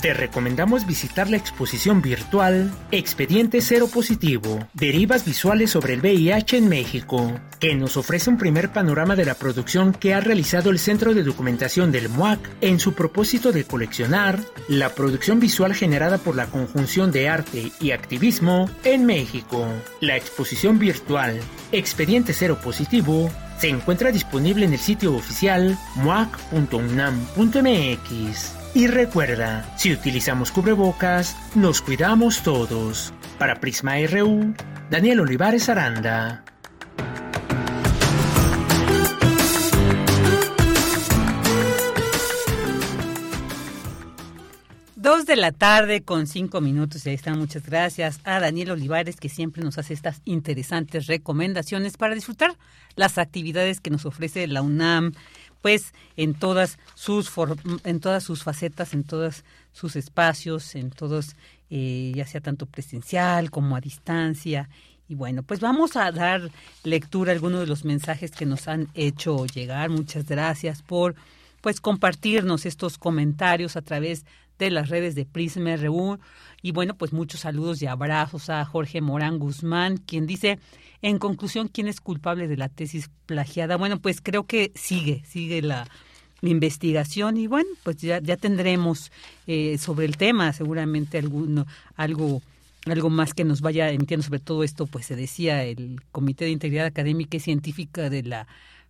[0.00, 6.68] Te recomendamos visitar la exposición virtual Expediente Cero Positivo, Derivas Visuales sobre el VIH en
[6.68, 11.14] México, que nos ofrece un primer panorama de la producción que ha realizado el Centro
[11.14, 14.38] de Documentación del MUAC en su propósito de coleccionar
[14.68, 19.66] la producción visual generada por la conjunción de arte y activismo en México.
[20.00, 21.40] La exposición virtual
[21.72, 28.57] Expediente Cero Positivo se encuentra disponible en el sitio oficial muac.unam.mx.
[28.78, 33.12] Y recuerda, si utilizamos cubrebocas, nos cuidamos todos.
[33.36, 34.54] Para Prisma RU,
[34.88, 36.44] Daniel Olivares Aranda.
[44.94, 47.36] Dos de la tarde con cinco minutos y ahí están.
[47.36, 52.56] Muchas gracias a Daniel Olivares que siempre nos hace estas interesantes recomendaciones para disfrutar
[52.94, 55.14] las actividades que nos ofrece la UNAM,
[55.62, 57.30] pues en todas sus
[57.84, 61.36] en todas sus facetas, en todos sus espacios, en todos
[61.70, 64.68] eh, ya sea tanto presencial como a distancia.
[65.08, 66.50] Y bueno, pues vamos a dar
[66.84, 69.88] lectura a algunos de los mensajes que nos han hecho llegar.
[69.88, 71.14] Muchas gracias por
[71.60, 74.24] pues compartirnos estos comentarios a través
[74.58, 76.18] de las redes de Prisma RU.
[76.62, 80.58] Y bueno, pues muchos saludos y abrazos a Jorge Morán Guzmán, quien dice,
[81.02, 83.76] en conclusión, ¿quién es culpable de la tesis plagiada?
[83.76, 85.86] Bueno, pues creo que sigue, sigue la
[86.42, 89.10] investigación y bueno, pues ya, ya tendremos
[89.46, 92.42] eh, sobre el tema seguramente alguno, algo
[92.86, 96.52] algo más que nos vaya emitiendo sobre todo esto, pues se decía el Comité de
[96.52, 98.46] Integridad Académica y Científica de la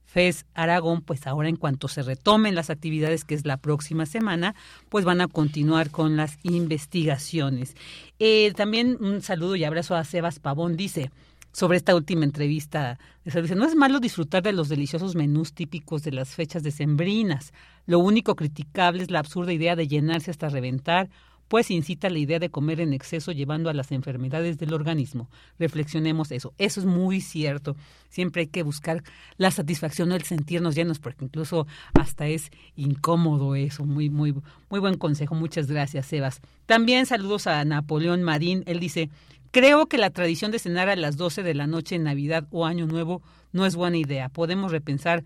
[0.09, 4.55] FES Aragón, pues ahora en cuanto se retomen las actividades, que es la próxima semana,
[4.89, 7.77] pues van a continuar con las investigaciones.
[8.19, 11.11] Eh, también un saludo y abrazo a Sebas Pavón, dice
[11.53, 12.99] sobre esta última entrevista.
[13.25, 17.53] Dice, no es malo disfrutar de los deliciosos menús típicos de las fechas decembrinas.
[17.85, 21.11] Lo único criticable es la absurda idea de llenarse hasta reventar
[21.49, 25.29] pues incita la idea de comer en exceso llevando a las enfermedades del organismo.
[25.59, 26.53] Reflexionemos eso.
[26.59, 27.75] Eso es muy cierto.
[28.11, 29.03] Siempre hay que buscar
[29.39, 33.85] la satisfacción, el sentirnos llenos, porque incluso hasta es incómodo eso.
[33.85, 34.35] Muy, muy,
[34.69, 35.35] muy buen consejo.
[35.35, 36.41] Muchas gracias, Sebas.
[36.67, 38.63] También saludos a Napoleón Marín.
[38.67, 39.09] Él dice,
[39.51, 42.67] creo que la tradición de cenar a las 12 de la noche en Navidad o
[42.67, 43.23] Año Nuevo
[43.53, 44.29] no es buena idea.
[44.29, 45.25] Podemos repensar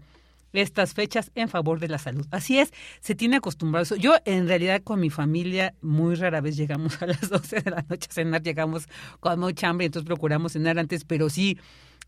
[0.53, 2.27] estas fechas en favor de la salud.
[2.31, 3.97] Así es, se tiene acostumbrado eso.
[3.97, 7.85] Yo en realidad con mi familia muy rara vez llegamos a las 12 de la
[7.89, 8.89] noche a cenar, llegamos
[9.21, 11.59] con mucha hambre, entonces procuramos cenar antes, pero sí,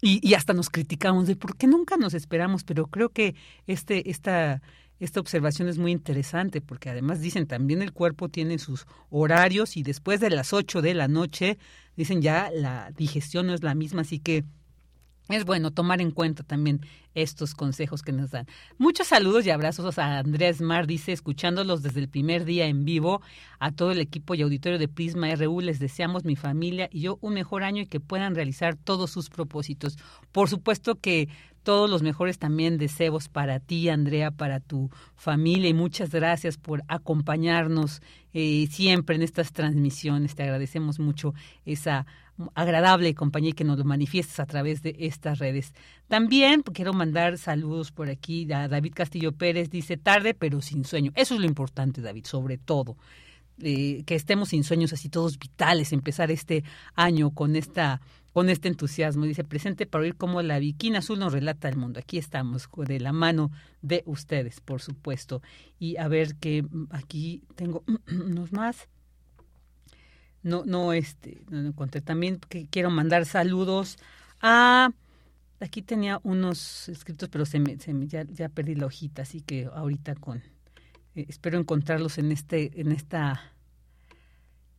[0.01, 3.35] y, y hasta nos criticamos de por qué nunca nos esperamos, pero creo que
[3.67, 4.61] este, esta
[5.01, 9.83] esta observación es muy interesante porque además dicen también el cuerpo tiene sus horarios y
[9.83, 11.59] después de las 8 de la noche
[11.97, 14.45] dicen ya la digestión no es la misma, así que
[15.29, 16.81] es bueno tomar en cuenta también
[17.15, 18.47] estos consejos que nos dan.
[18.77, 23.23] Muchos saludos y abrazos a Andrés Mar, dice, escuchándolos desde el primer día en vivo,
[23.59, 27.19] a todo el equipo y auditorio de Prisma RU, les deseamos mi familia y yo
[27.23, 29.97] un mejor año y que puedan realizar todos sus propósitos.
[30.33, 31.29] Por supuesto que
[31.65, 36.85] todos los mejores también deseos para ti, Andrea, para tu familia y muchas gracias por
[36.87, 38.03] acompañarnos
[38.33, 40.37] eh, siempre en estas transmisiones.
[40.37, 41.35] Te agradecemos mucho
[41.65, 42.07] esa
[42.55, 45.73] agradable compañía que nos lo manifiestas a través de estas redes.
[46.09, 51.13] También quiero mandar saludos por aquí a David Castillo Pérez, dice tarde pero sin sueño.
[51.15, 52.97] Eso es lo importante, David, sobre todo.
[53.63, 56.65] Eh, que estemos sin sueños así todos vitales, empezar este
[56.97, 58.01] año con esta
[58.35, 59.25] con este entusiasmo.
[59.25, 62.01] Dice, presente para oír cómo la Viquina Azul nos relata el mundo.
[62.01, 65.41] Aquí estamos, de la mano de ustedes, por supuesto.
[65.79, 68.89] Y a ver que aquí tengo unos más
[70.43, 72.01] no, no, este, no encontré.
[72.01, 73.99] También que quiero mandar saludos
[74.43, 74.91] a,
[75.61, 79.43] aquí tenía unos escritos, pero se me, se me ya, ya perdí la hojita, así
[79.43, 80.39] que ahorita con,
[81.15, 83.54] eh, espero encontrarlos en este, en esta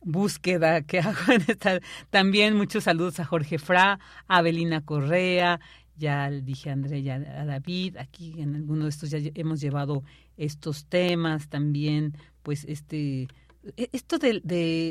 [0.00, 1.80] búsqueda que hago en esta.
[2.10, 5.60] También muchos saludos a Jorge Fra, a Abelina Correa,
[5.96, 10.02] ya dije a Andrea, a David, aquí en alguno de estos ya hemos llevado
[10.36, 13.28] estos temas también, pues este
[13.76, 14.40] e, esto de,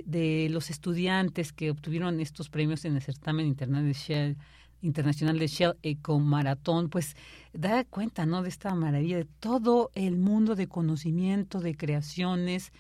[0.05, 4.37] de, los estudiantes que obtuvieron estos premios en el certamen internacional de Shell,
[4.81, 7.15] internacional de Shell Eco Maratón, pues
[7.53, 8.41] da cuenta, ¿no?
[8.41, 12.71] De esta maravilla de todo el mundo de conocimiento, de creaciones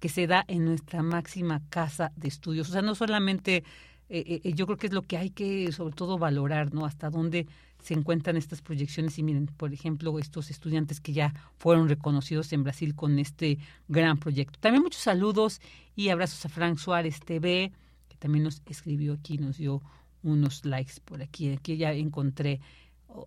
[0.00, 2.68] que se da en nuestra máxima casa de estudios.
[2.68, 3.64] O sea, no solamente,
[4.08, 6.84] eh, eh, yo creo que es lo que hay que sobre todo valorar, ¿no?
[6.84, 7.46] Hasta dónde
[7.82, 12.64] se encuentran estas proyecciones y miren, por ejemplo, estos estudiantes que ya fueron reconocidos en
[12.64, 14.58] Brasil con este gran proyecto.
[14.60, 15.60] También muchos saludos
[15.94, 17.72] y abrazos a Frank Suárez TV,
[18.08, 19.82] que también nos escribió aquí, nos dio
[20.22, 21.50] unos likes por aquí.
[21.50, 22.60] Aquí ya encontré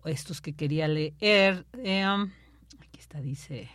[0.04, 1.66] estos que quería leer.
[1.72, 2.30] Em,
[2.78, 3.70] aquí está, dice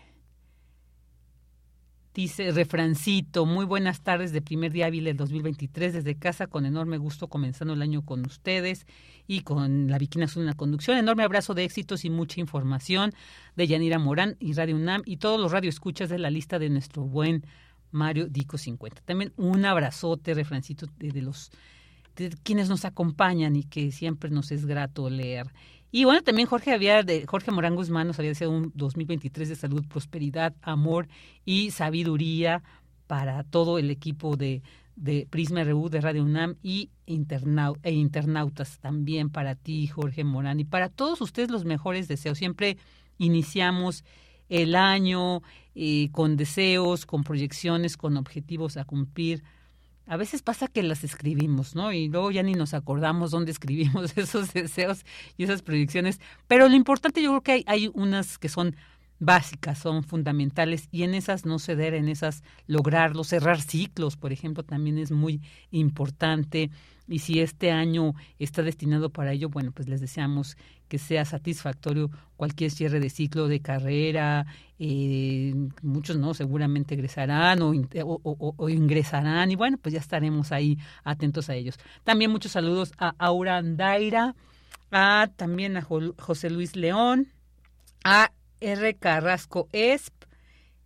[2.18, 6.98] Dice refrancito, muy buenas tardes de primer día hábil del 2023 desde casa, con enorme
[6.98, 8.88] gusto comenzando el año con ustedes
[9.28, 10.98] y con la Viquina Azul en la conducción.
[10.98, 13.14] Enorme abrazo de éxitos y mucha información
[13.56, 17.04] de Yanira Morán y Radio UNAM y todos los radioescuchas de la lista de nuestro
[17.04, 17.46] buen
[17.92, 19.04] Mario Dico 50.
[19.06, 21.52] También un abrazote, refrancito de, los
[22.16, 25.54] de quienes nos acompañan y que siempre nos es grato leer.
[25.92, 29.56] Y bueno, también Jorge había de Jorge Morán Guzmán nos había deseado un 2023 de
[29.56, 31.08] salud, prosperidad, amor
[31.46, 32.62] y sabiduría
[33.08, 34.62] para todo el equipo de,
[34.98, 40.66] de Prisma RU de Radio UNAM y e internautas también para ti, Jorge Morán, y
[40.66, 42.38] para todos ustedes los mejores deseos.
[42.38, 42.78] Siempre
[43.18, 44.04] iniciamos
[44.50, 45.42] el año
[45.76, 49.44] eh, con deseos, con proyecciones, con objetivos a cumplir
[50.08, 51.92] a veces pasa que las escribimos, ¿no?
[51.92, 55.06] Y luego ya ni nos acordamos dónde escribimos esos deseos
[55.38, 56.20] y esas predicciones.
[56.48, 58.76] Pero lo importante yo creo que hay, hay unas que son
[59.20, 64.64] básicas, son fundamentales y en esas no ceder, en esas lograrlo, cerrar ciclos, por ejemplo,
[64.64, 65.42] también es muy
[65.72, 66.70] importante.
[67.10, 70.58] Y si este año está destinado para ello, bueno, pues les deseamos
[70.90, 74.46] que sea satisfactorio cualquier cierre de ciclo de carrera.
[74.78, 81.56] Eh, muchos no, seguramente egresarán o, ingresarán y bueno, pues ya estaremos ahí atentos a
[81.56, 81.78] ellos.
[82.04, 84.36] También muchos saludos a Aura Andaira,
[84.92, 87.28] a también a José Luis León,
[88.04, 88.32] a
[88.62, 88.96] R.
[88.96, 90.14] Carrasco Esp.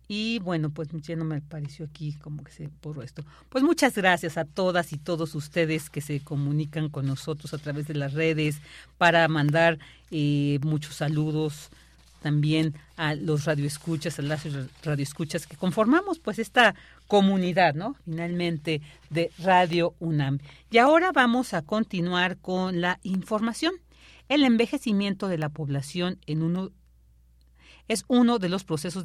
[0.08, 3.24] Y bueno, pues ya no me pareció aquí como que se borró esto.
[3.48, 7.86] Pues muchas gracias a todas y todos ustedes que se comunican con nosotros a través
[7.86, 8.60] de las redes
[8.98, 9.78] para mandar
[10.10, 11.70] eh, muchos saludos
[12.22, 14.46] también a los radioescuchas, a las
[14.82, 16.74] radioescuchas que conformamos pues esta
[17.08, 17.96] comunidad, ¿no?
[18.04, 18.80] Finalmente
[19.10, 20.38] de Radio UNAM.
[20.70, 23.74] Y ahora vamos a continuar con la información.
[24.28, 26.70] El envejecimiento de la población en uno
[27.88, 29.04] es uno de los procesos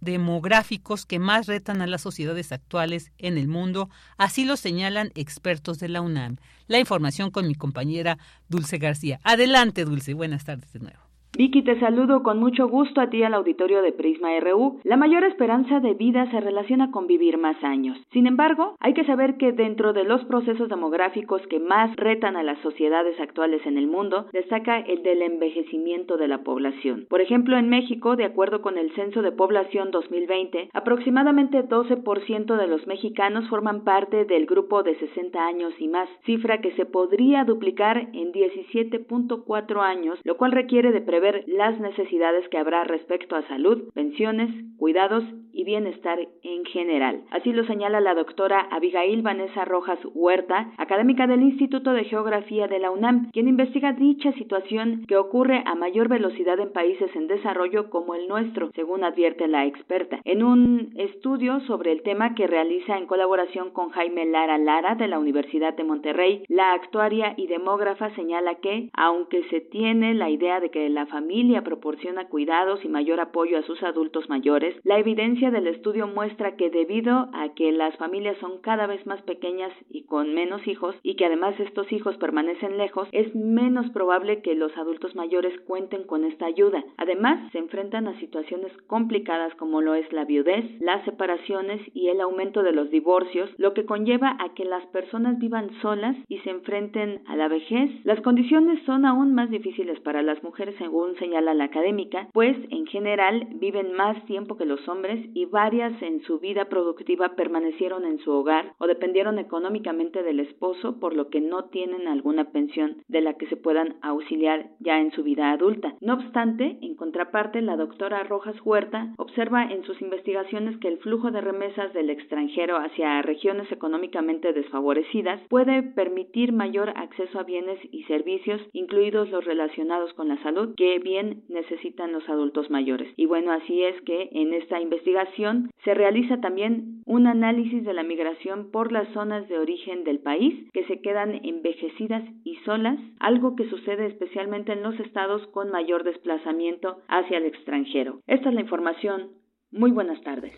[0.00, 5.78] demográficos que más retan a las sociedades actuales en el mundo, así lo señalan expertos
[5.78, 6.36] de la UNAM.
[6.66, 8.18] La información con mi compañera
[8.48, 9.20] Dulce García.
[9.24, 10.14] Adelante, Dulce.
[10.14, 11.11] Buenas tardes de nuevo.
[11.34, 14.80] Vicky, te saludo con mucho gusto a ti al auditorio de Prisma RU.
[14.84, 17.96] La mayor esperanza de vida se relaciona con vivir más años.
[18.12, 22.42] Sin embargo, hay que saber que dentro de los procesos demográficos que más retan a
[22.42, 27.06] las sociedades actuales en el mundo, destaca el del envejecimiento de la población.
[27.08, 32.66] Por ejemplo, en México, de acuerdo con el Censo de Población 2020, aproximadamente 12% de
[32.66, 37.44] los mexicanos forman parte del grupo de 60 años y más, cifra que se podría
[37.44, 43.36] duplicar en 17.4 años, lo cual requiere de prever ver las necesidades que habrá respecto
[43.36, 47.22] a salud, pensiones, cuidados y bienestar en general.
[47.30, 52.78] Así lo señala la doctora Abigail Vanessa Rojas Huerta, académica del Instituto de Geografía de
[52.78, 57.90] la UNAM, quien investiga dicha situación que ocurre a mayor velocidad en países en desarrollo
[57.90, 60.20] como el nuestro, según advierte la experta.
[60.24, 65.06] En un estudio sobre el tema que realiza en colaboración con Jaime Lara Lara de
[65.06, 70.60] la Universidad de Monterrey, la actuaria y demógrafa señala que, aunque se tiene la idea
[70.60, 75.50] de que la familia proporciona cuidados y mayor apoyo a sus adultos mayores, la evidencia
[75.50, 80.04] del estudio muestra que debido a que las familias son cada vez más pequeñas y
[80.04, 84.74] con menos hijos y que además estos hijos permanecen lejos, es menos probable que los
[84.78, 86.82] adultos mayores cuenten con esta ayuda.
[86.96, 92.22] Además, se enfrentan a situaciones complicadas como lo es la viudez, las separaciones y el
[92.22, 96.50] aumento de los divorcios, lo que conlleva a que las personas vivan solas y se
[96.50, 97.90] enfrenten a la vejez.
[98.04, 102.86] Las condiciones son aún más difíciles para las mujeres según señala la académica, pues en
[102.86, 108.20] general viven más tiempo que los hombres y varias en su vida productiva permanecieron en
[108.20, 113.20] su hogar o dependieron económicamente del esposo, por lo que no tienen alguna pensión de
[113.20, 115.94] la que se puedan auxiliar ya en su vida adulta.
[116.00, 121.32] No obstante, en contraparte, la doctora Rojas Huerta observa en sus investigaciones que el flujo
[121.32, 128.04] de remesas del extranjero hacia regiones económicamente desfavorecidas puede permitir mayor acceso a bienes y
[128.04, 133.12] servicios, incluidos los relacionados con la salud, que bien necesitan los adultos mayores.
[133.16, 138.02] Y bueno, así es que en esta investigación se realiza también un análisis de la
[138.02, 143.56] migración por las zonas de origen del país que se quedan envejecidas y solas, algo
[143.56, 148.20] que sucede especialmente en los estados con mayor desplazamiento hacia el extranjero.
[148.26, 149.32] Esta es la información.
[149.70, 150.52] Muy buenas tardes.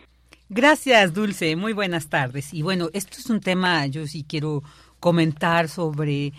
[0.49, 1.57] Gracias, Dulce.
[1.57, 2.53] Muy buenas tardes.
[2.53, 4.63] Y bueno, esto es un tema, yo sí quiero
[5.05, 6.33] comentar sobre eh,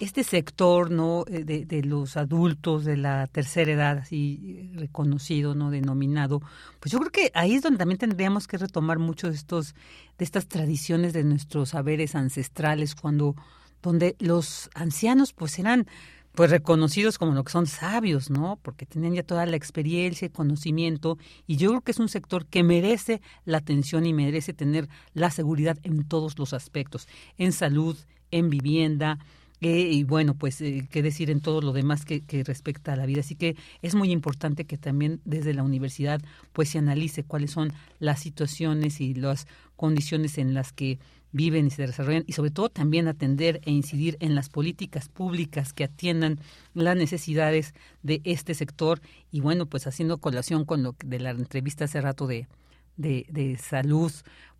[0.00, 5.70] este sector no eh, de, de, los adultos de la tercera edad así reconocido no
[5.70, 6.42] denominado.
[6.80, 9.74] Pues yo creo que ahí es donde también tendríamos que retomar mucho de estos
[10.18, 13.36] de estas tradiciones de nuestros saberes ancestrales cuando
[13.80, 15.86] donde los ancianos pues eran
[16.34, 18.58] pues reconocidos como lo que son sabios, ¿no?
[18.62, 22.46] Porque tenían ya toda la experiencia y conocimiento y yo creo que es un sector
[22.46, 27.08] que merece la atención y merece tener la seguridad en todos los aspectos,
[27.38, 27.96] en salud,
[28.30, 29.18] en vivienda,
[29.60, 32.96] eh, y bueno, pues eh, qué decir en todo lo demás que, que, respecta a
[32.96, 33.20] la vida.
[33.20, 36.22] Así que es muy importante que también desde la universidad
[36.54, 39.46] pues se analice cuáles son las situaciones y las
[39.76, 40.98] condiciones en las que
[41.32, 45.72] viven y se desarrollan y sobre todo también atender e incidir en las políticas públicas
[45.72, 46.40] que atiendan
[46.74, 49.00] las necesidades de este sector.
[49.30, 52.48] Y bueno pues haciendo colación con lo de la entrevista hace rato de,
[52.96, 54.12] de, de salud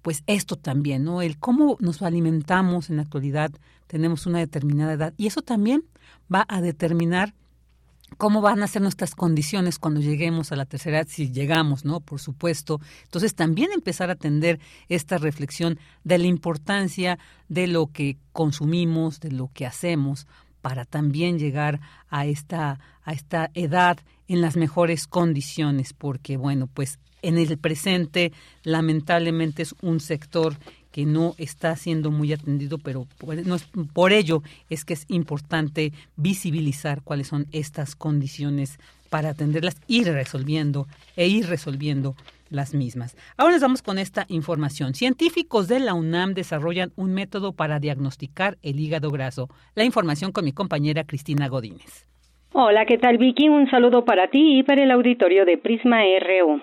[0.02, 3.50] pues esto también no el cómo nos alimentamos en la actualidad
[3.86, 5.84] tenemos una determinada edad y eso también
[6.32, 7.34] va a determinar
[8.20, 12.00] cómo van a ser nuestras condiciones cuando lleguemos a la tercera edad, si llegamos, ¿no?
[12.00, 12.78] Por supuesto.
[13.04, 14.60] Entonces, también empezar a atender
[14.90, 17.18] esta reflexión de la importancia
[17.48, 20.26] de lo que consumimos, de lo que hacemos,
[20.60, 21.80] para también llegar
[22.10, 23.98] a esta, a esta edad
[24.28, 28.32] en las mejores condiciones, porque, bueno, pues en el presente,
[28.64, 30.58] lamentablemente, es un sector
[30.92, 35.06] que no está siendo muy atendido, pero por, no es, por ello es que es
[35.08, 40.86] importante visibilizar cuáles son estas condiciones para atenderlas, ir resolviendo
[41.16, 42.14] e ir resolviendo
[42.48, 43.16] las mismas.
[43.36, 44.94] Ahora nos vamos con esta información.
[44.94, 49.48] Científicos de la UNAM desarrollan un método para diagnosticar el hígado graso.
[49.74, 52.06] La información con mi compañera Cristina Godínez.
[52.52, 53.48] Hola, ¿qué tal Vicky?
[53.48, 56.60] Un saludo para ti y para el auditorio de Prisma RU.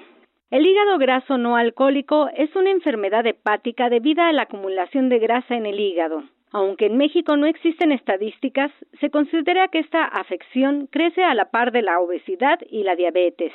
[0.49, 5.56] El hígado graso no alcohólico es una enfermedad hepática debido a la acumulación de grasa
[5.56, 6.24] en el hígado.
[6.53, 8.72] Aunque en México no existen estadísticas,
[9.02, 13.52] se considera que esta afección crece a la par de la obesidad y la diabetes.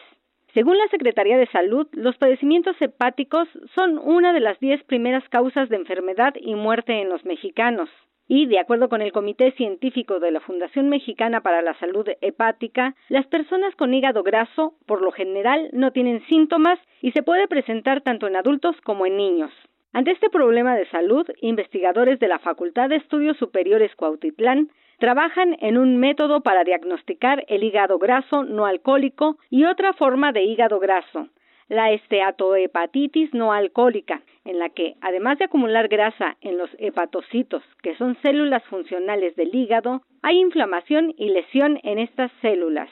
[0.53, 5.71] Según la Secretaría de Salud, los padecimientos hepáticos son una de las diez primeras causas
[5.71, 7.89] de enfermedad y muerte en los mexicanos.
[8.29, 12.95] Y, de acuerdo con el Comité Científico de la Fundación Mexicana para la Salud Hepática,
[13.09, 18.01] las personas con hígado graso, por lo general, no tienen síntomas y se puede presentar
[18.01, 19.51] tanto en adultos como en niños.
[19.93, 25.77] Ante este problema de salud, investigadores de la Facultad de Estudios Superiores Cuautitlán trabajan en
[25.77, 31.29] un método para diagnosticar el hígado graso no alcohólico y otra forma de hígado graso,
[31.69, 37.97] la esteatohepatitis no alcohólica, en la que, además de acumular grasa en los hepatocitos, que
[37.97, 42.89] son células funcionales del hígado, hay inflamación y lesión en estas células.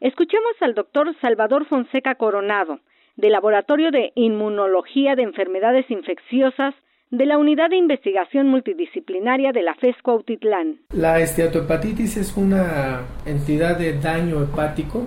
[0.00, 2.80] Escuchemos al doctor Salvador Fonseca Coronado,
[3.16, 6.74] del Laboratorio de Inmunología de Enfermedades Infecciosas
[7.10, 10.80] de la Unidad de Investigación Multidisciplinaria de la FESCO Autitlán.
[10.92, 15.06] La esteatohepatitis es una entidad de daño hepático.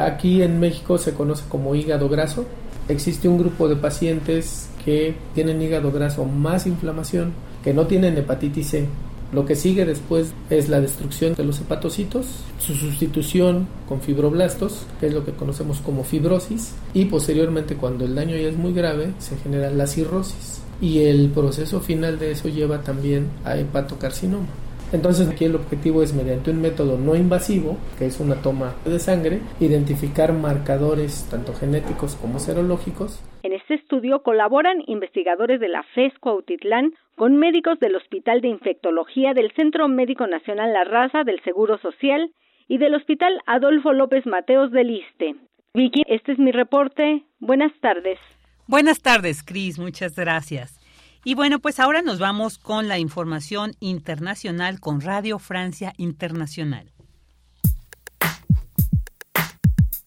[0.00, 2.46] Aquí en México se conoce como hígado graso.
[2.88, 7.32] Existe un grupo de pacientes que tienen hígado graso más inflamación,
[7.62, 8.86] que no tienen hepatitis C.
[9.32, 12.26] Lo que sigue después es la destrucción de los hepatocitos,
[12.58, 18.16] su sustitución con fibroblastos, que es lo que conocemos como fibrosis, y posteriormente cuando el
[18.16, 20.62] daño ya es muy grave se genera la cirrosis.
[20.80, 24.48] Y el proceso final de eso lleva también a hepatocarcinoma.
[24.92, 28.98] Entonces aquí el objetivo es mediante un método no invasivo, que es una toma de
[28.98, 33.22] sangre, identificar marcadores tanto genéticos como serológicos.
[33.42, 39.32] En este estudio colaboran investigadores de la FESCO Autitlán con médicos del Hospital de Infectología
[39.32, 42.32] del Centro Médico Nacional La Raza del Seguro Social
[42.66, 45.36] y del Hospital Adolfo López Mateos del ISTE.
[45.74, 47.24] Vicky, este es mi reporte.
[47.38, 48.18] Buenas tardes.
[48.66, 49.78] Buenas tardes, Cris.
[49.78, 50.79] Muchas gracias.
[51.24, 56.92] Y bueno, pues ahora nos vamos con la información internacional con Radio Francia Internacional.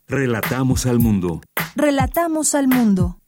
[0.08, 1.42] Relatamos al mundo.
[1.76, 3.23] Relatamos al mundo.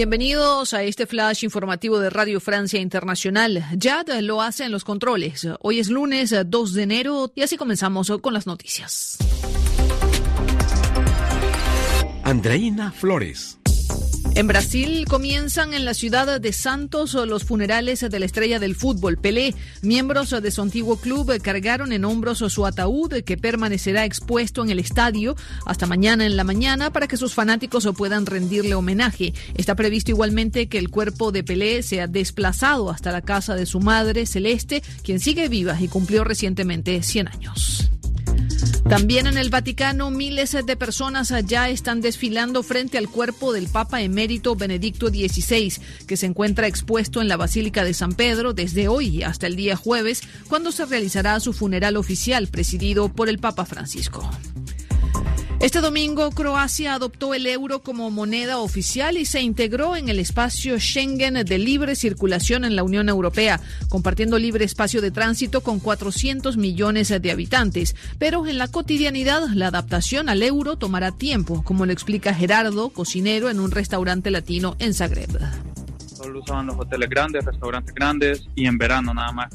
[0.00, 3.62] Bienvenidos a este flash informativo de Radio Francia Internacional.
[3.78, 5.46] Jad lo hace en los controles.
[5.60, 9.18] Hoy es lunes 2 de enero y así comenzamos con las noticias.
[12.24, 13.59] Andreina Flores.
[14.34, 19.18] En Brasil comienzan en la ciudad de Santos los funerales de la estrella del fútbol,
[19.18, 19.54] Pelé.
[19.82, 24.78] Miembros de su antiguo club cargaron en hombros su ataúd que permanecerá expuesto en el
[24.78, 25.36] estadio
[25.66, 29.34] hasta mañana en la mañana para que sus fanáticos puedan rendirle homenaje.
[29.56, 33.80] Está previsto igualmente que el cuerpo de Pelé sea desplazado hasta la casa de su
[33.80, 37.90] madre, Celeste, quien sigue viva y cumplió recientemente 100 años.
[38.88, 44.02] También en el Vaticano, miles de personas ya están desfilando frente al cuerpo del Papa
[44.02, 45.74] emérito Benedicto XVI,
[46.08, 49.76] que se encuentra expuesto en la Basílica de San Pedro desde hoy hasta el día
[49.76, 54.28] jueves, cuando se realizará su funeral oficial presidido por el Papa Francisco.
[55.60, 60.80] Este domingo, Croacia adoptó el euro como moneda oficial y se integró en el espacio
[60.80, 63.60] Schengen de libre circulación en la Unión Europea,
[63.90, 67.94] compartiendo libre espacio de tránsito con 400 millones de habitantes.
[68.18, 73.50] Pero en la cotidianidad, la adaptación al euro tomará tiempo, como lo explica Gerardo, cocinero
[73.50, 75.38] en un restaurante latino en Zagreb.
[76.06, 79.54] Solo usaban los hoteles grandes, restaurantes grandes y en verano nada más.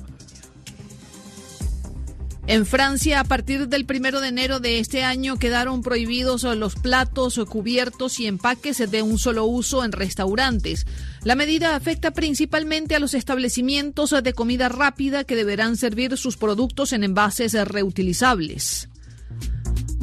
[2.48, 7.42] En Francia, a partir del primero de enero de este año, quedaron prohibidos los platos,
[7.50, 10.86] cubiertos y empaques de un solo uso en restaurantes.
[11.24, 16.94] La medida afecta principalmente a los establecimientos de comida rápida que deberán servir sus productos
[16.94, 18.90] en envases reutilizables.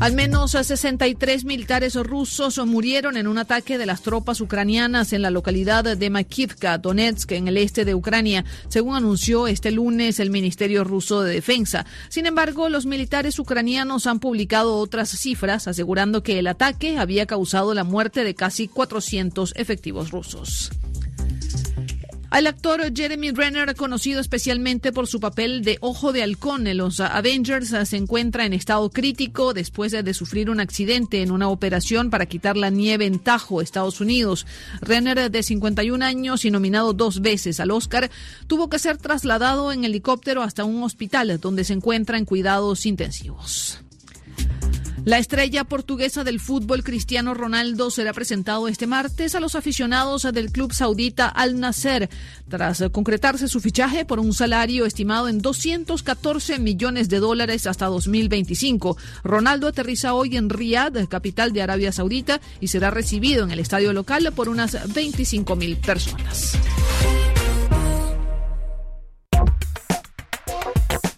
[0.03, 5.31] Al menos 63 militares rusos murieron en un ataque de las tropas ucranianas en la
[5.31, 10.83] localidad de Makivka, Donetsk, en el este de Ucrania, según anunció este lunes el Ministerio
[10.83, 11.87] ruso de Defensa.
[12.09, 17.73] Sin embargo, los militares ucranianos han publicado otras cifras asegurando que el ataque había causado
[17.73, 20.73] la muerte de casi 400 efectivos rusos.
[22.33, 26.99] Al actor Jeremy Renner, conocido especialmente por su papel de Ojo de Halcón en los
[26.99, 32.25] Avengers, se encuentra en estado crítico después de sufrir un accidente en una operación para
[32.25, 34.47] quitar la nieve en Tajo, Estados Unidos.
[34.81, 38.11] Renner, de 51 años y nominado dos veces al Oscar,
[38.47, 43.82] tuvo que ser trasladado en helicóptero hasta un hospital donde se encuentra en cuidados intensivos.
[45.05, 50.53] La estrella portuguesa del fútbol Cristiano Ronaldo será presentado este martes a los aficionados del
[50.53, 52.09] club saudita Al Nasser,
[52.49, 58.97] tras concretarse su fichaje por un salario estimado en 214 millones de dólares hasta 2025.
[59.25, 63.93] Ronaldo aterriza hoy en Riyadh, capital de Arabia Saudita, y será recibido en el estadio
[63.93, 66.53] local por unas 25 mil personas.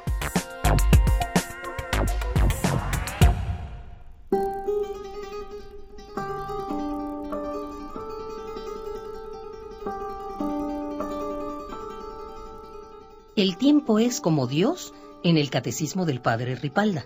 [13.36, 14.94] El tiempo es como Dios
[15.24, 17.06] en el Catecismo del Padre Ripalda.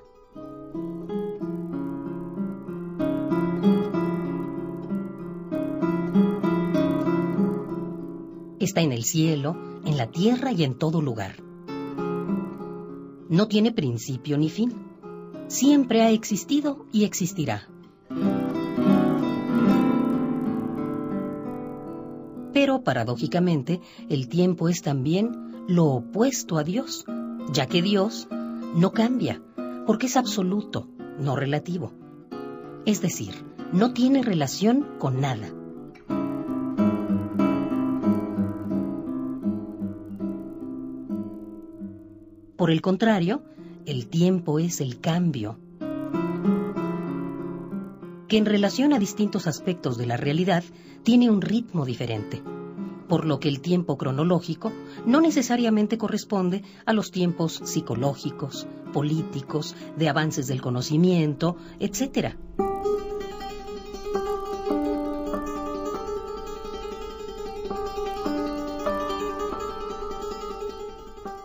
[8.64, 11.36] Está en el cielo, en la tierra y en todo lugar.
[13.28, 14.74] No tiene principio ni fin.
[15.48, 17.68] Siempre ha existido y existirá.
[22.54, 27.04] Pero, paradójicamente, el tiempo es también lo opuesto a Dios,
[27.52, 28.30] ya que Dios
[28.76, 29.42] no cambia,
[29.86, 30.88] porque es absoluto,
[31.20, 31.92] no relativo.
[32.86, 33.34] Es decir,
[33.74, 35.54] no tiene relación con nada.
[42.56, 43.42] Por el contrario,
[43.88, 45.58] el tiempo es el cambio,
[48.28, 50.64] que en relación a distintos aspectos de la realidad
[51.02, 52.44] tiene un ritmo diferente,
[53.10, 54.72] por lo que el tiempo cronológico
[55.06, 62.36] no necesariamente corresponde a los tiempos psicológicos, políticos, de avances del conocimiento, etc.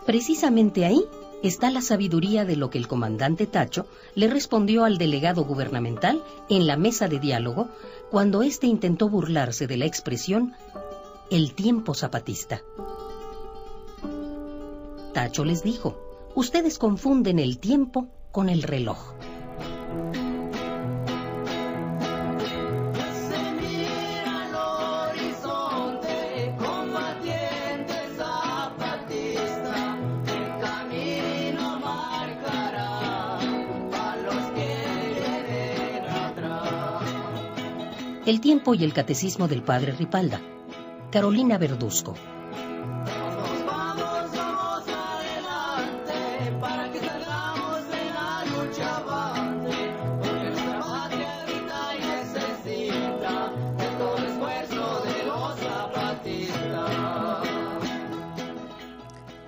[0.09, 1.05] Precisamente ahí
[1.43, 6.67] está la sabiduría de lo que el comandante Tacho le respondió al delegado gubernamental en
[6.67, 7.69] la mesa de diálogo
[8.11, 10.55] cuando éste intentó burlarse de la expresión
[11.31, 12.63] el tiempo zapatista.
[15.13, 16.01] Tacho les dijo,
[16.35, 19.13] ustedes confunden el tiempo con el reloj.
[38.29, 40.39] El tiempo y el catecismo del padre Ripalda.
[41.11, 42.15] Carolina Verduzco.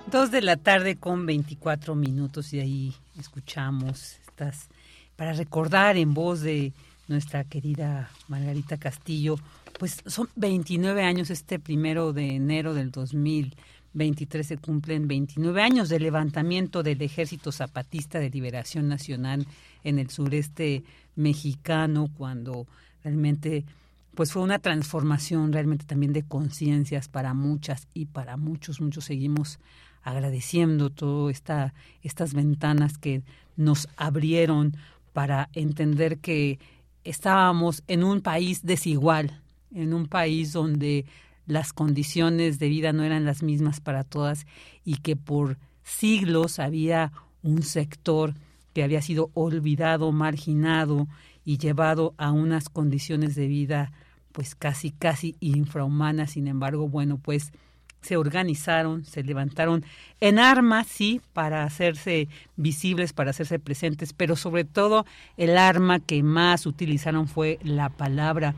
[0.07, 4.69] Dos de la tarde con 24 minutos y ahí escuchamos estas
[5.15, 6.73] para recordar en voz de
[7.11, 9.35] nuestra querida Margarita Castillo,
[9.77, 16.03] pues son 29 años este primero de enero del 2023 se cumplen 29 años del
[16.03, 19.45] levantamiento del Ejército Zapatista de Liberación Nacional
[19.83, 20.83] en el sureste
[21.15, 22.65] mexicano cuando
[23.03, 23.65] realmente
[24.15, 29.05] pues fue una transformación realmente también de conciencias para muchas y para muchos, muchos.
[29.05, 29.59] Seguimos
[30.03, 31.73] agradeciendo todas esta,
[32.03, 33.23] estas ventanas que
[33.55, 34.75] nos abrieron
[35.13, 36.59] para entender que
[37.03, 39.41] estábamos en un país desigual,
[39.73, 41.05] en un país donde
[41.45, 44.45] las condiciones de vida no eran las mismas para todas
[44.85, 47.11] y que por siglos había
[47.43, 48.35] un sector
[48.73, 51.07] que había sido olvidado, marginado
[51.43, 53.91] y llevado a unas condiciones de vida
[54.31, 56.31] pues casi casi infrahumanas.
[56.31, 57.51] Sin embargo, bueno, pues
[58.01, 59.85] se organizaron, se levantaron
[60.19, 65.05] en armas, sí, para hacerse visibles, para hacerse presentes, pero sobre todo
[65.37, 68.55] el arma que más utilizaron fue la palabra.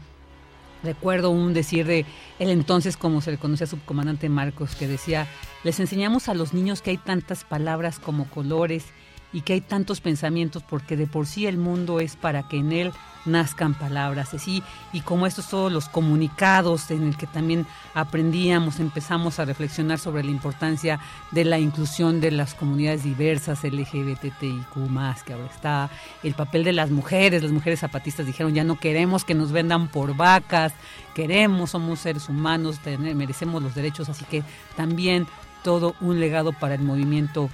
[0.84, 2.06] Recuerdo un decir de
[2.40, 5.28] el entonces, como se le conocía a su comandante Marcos, que decía,
[5.64, 8.86] les enseñamos a los niños que hay tantas palabras como colores
[9.34, 12.72] y que hay tantos pensamientos porque de por sí el mundo es para que en
[12.72, 12.94] él
[13.26, 19.40] nazcan palabras, así y como estos todos los comunicados en el que también aprendíamos, empezamos
[19.40, 21.00] a reflexionar sobre la importancia
[21.32, 25.90] de la inclusión de las comunidades diversas, LGBTIQ más que ahora está,
[26.22, 29.88] el papel de las mujeres, las mujeres zapatistas dijeron ya no queremos que nos vendan
[29.88, 30.74] por vacas,
[31.16, 34.44] queremos, somos seres humanos, merecemos los derechos, así que
[34.76, 35.28] también
[35.64, 37.50] todo un legado para el movimiento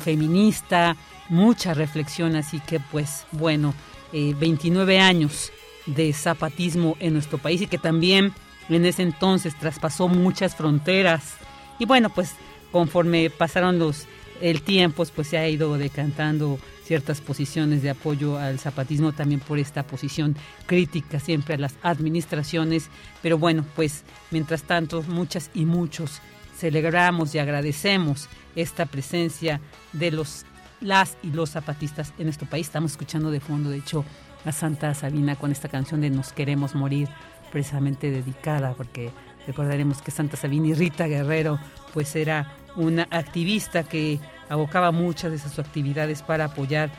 [0.00, 0.96] feminista,
[1.28, 3.74] mucha reflexión, así que pues bueno,
[4.12, 5.52] 29 eh, años
[5.86, 8.32] de zapatismo en nuestro país y que también
[8.68, 11.34] en ese entonces traspasó muchas fronteras.
[11.78, 12.34] Y bueno, pues
[12.72, 14.06] conforme pasaron los
[14.40, 19.58] el tiempo, pues se ha ido decantando ciertas posiciones de apoyo al zapatismo también por
[19.58, 20.36] esta posición
[20.66, 22.90] crítica siempre a las administraciones,
[23.22, 26.20] pero bueno, pues mientras tanto muchas y muchos
[26.56, 29.60] celebramos y agradecemos esta presencia
[29.92, 30.44] de los
[30.80, 32.66] las y los zapatistas en nuestro país.
[32.66, 34.04] Estamos escuchando de fondo, de hecho,
[34.44, 37.08] a Santa Sabina con esta canción de Nos queremos morir,
[37.50, 39.10] precisamente dedicada, porque
[39.46, 41.58] recordaremos que Santa Sabina y Rita Guerrero,
[41.94, 46.90] pues era una activista que abocaba muchas de sus actividades para apoyar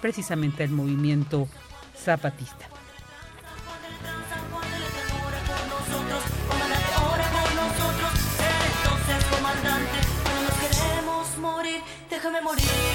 [0.00, 1.46] precisamente el movimiento
[1.94, 2.69] zapatista.
[12.20, 12.89] Take a memory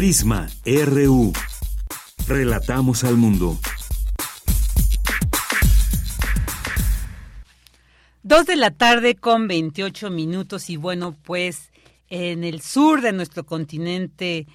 [0.00, 1.30] Prisma RU.
[2.26, 3.58] Relatamos al mundo.
[8.22, 11.70] Dos de la tarde con 28 minutos y bueno, pues
[12.08, 14.46] en el sur de nuestro continente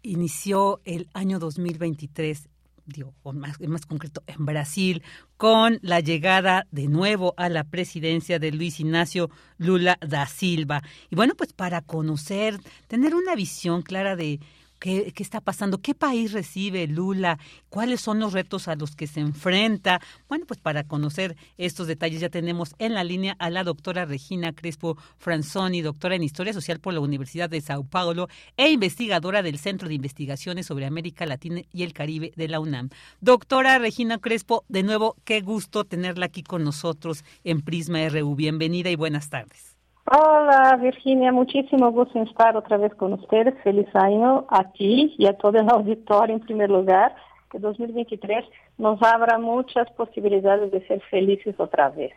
[0.00, 2.48] inició el año 2023
[2.86, 5.02] digo, o más, más concreto, en Brasil,
[5.36, 9.28] con la llegada de nuevo a la presidencia de Luis Ignacio
[9.58, 10.82] Lula da Silva.
[11.10, 14.40] Y bueno, pues para conocer, tener una visión clara de
[14.78, 15.78] ¿Qué, está pasando?
[15.78, 17.38] ¿Qué país recibe Lula?
[17.70, 20.00] ¿Cuáles son los retos a los que se enfrenta?
[20.28, 24.52] Bueno, pues para conocer estos detalles ya tenemos en la línea a la doctora Regina
[24.52, 29.58] Crespo Franzoni, doctora en Historia Social por la Universidad de Sao Paulo e investigadora del
[29.58, 32.90] Centro de Investigaciones sobre América Latina y el Caribe de la UNAM.
[33.20, 38.34] Doctora Regina Crespo, de nuevo, qué gusto tenerla aquí con nosotros en Prisma RU.
[38.34, 39.65] Bienvenida y buenas tardes.
[40.08, 43.54] Hola Virginia, muchísimo gusto estar otra vez con ustedes.
[43.64, 47.16] Feliz año a ti y a todo el auditorio en primer lugar.
[47.50, 48.44] Que 2023
[48.78, 52.12] nos abra muchas posibilidades de ser felices otra vez.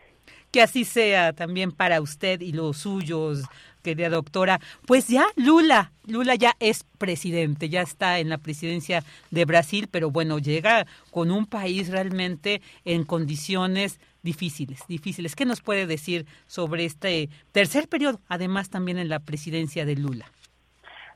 [0.52, 3.42] Que así sea también para usted y los suyos,
[3.82, 4.60] querida doctora.
[4.86, 9.02] Pues ya Lula, Lula ya es presidente, ya está en la presidencia
[9.32, 15.36] de Brasil, pero bueno, llega con un país realmente en condiciones difíciles, difíciles.
[15.36, 20.26] ¿Qué nos puede decir sobre este tercer periodo, además también en la presidencia de Lula?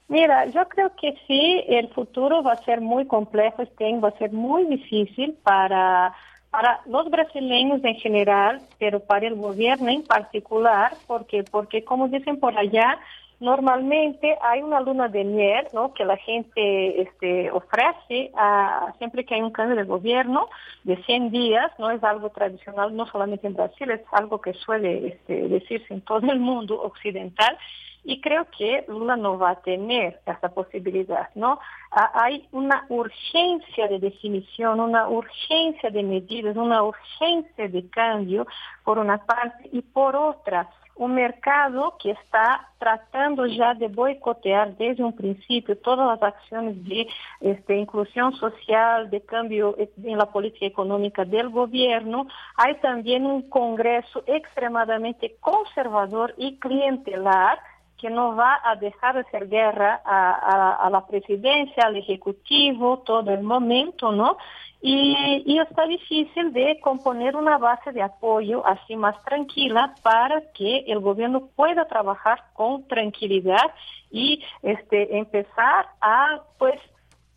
[0.08, 4.18] Mira, yo creo que sí, el futuro va a ser muy complejo, este va a
[4.18, 6.14] ser muy difícil para,
[6.50, 12.38] para los brasileños en general, pero para el gobierno en particular, porque, porque como dicen
[12.38, 12.98] por allá,
[13.44, 15.92] Normalmente hay una luna de miel ¿no?
[15.92, 20.48] que la gente este, ofrece a, siempre que hay un cambio de gobierno
[20.84, 25.08] de 100 días, no es algo tradicional, no solamente en Brasil, es algo que suele
[25.08, 27.58] este, decirse en todo el mundo occidental.
[28.02, 31.58] Y creo que Lula no va a tener esa posibilidad, ¿no?
[31.90, 38.46] Hay una urgencia de definición, una urgencia de medidas, una urgencia de cambio
[38.84, 45.02] por una parte y por otra un mercado que está tratando ya de boicotear desde
[45.02, 47.06] un principio todas las acciones de
[47.40, 52.26] este, inclusión social, de cambio en la política económica del gobierno.
[52.56, 57.58] Hay también un Congreso extremadamente conservador y clientelar
[58.04, 63.42] que no va a dejar de hacer guerra a, la presidencia, al ejecutivo, todo el
[63.42, 64.36] momento, ¿no?
[64.82, 71.00] Y, está difícil de componer una base de apoyo así más tranquila para que el
[71.00, 73.72] gobierno pueda trabajar con tranquilidad
[74.10, 76.78] y este empezar a pues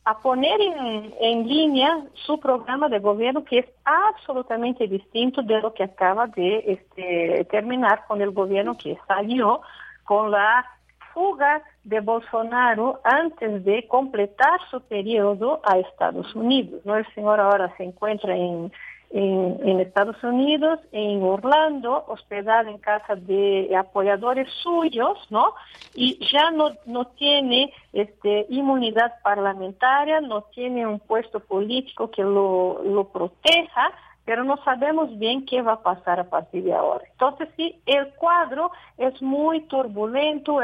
[0.04, 5.74] a poner en, en línea su programa de gobierno que es absolutamente distinto de lo
[5.74, 9.62] que acaba de este, terminar con el gobierno que salió
[10.08, 10.66] con la
[11.14, 16.82] fuga de Bolsonaro antes de completar su periodo a Estados Unidos.
[16.86, 16.96] ¿no?
[16.96, 18.72] El señor ahora se encuentra en,
[19.12, 25.54] en, Estados Unidos, en Orlando, hospedado en casa de apoyadores suyos, ¿no?
[25.94, 32.82] Y ya no, no tiene este, inmunidad parlamentaria, no tiene un puesto político que lo,
[32.84, 33.92] lo proteja,
[34.28, 37.06] pero no sabemos bien qué va a pasar a partir de ahora.
[37.14, 40.60] Entonces, sí, el cuadro es muy turbulento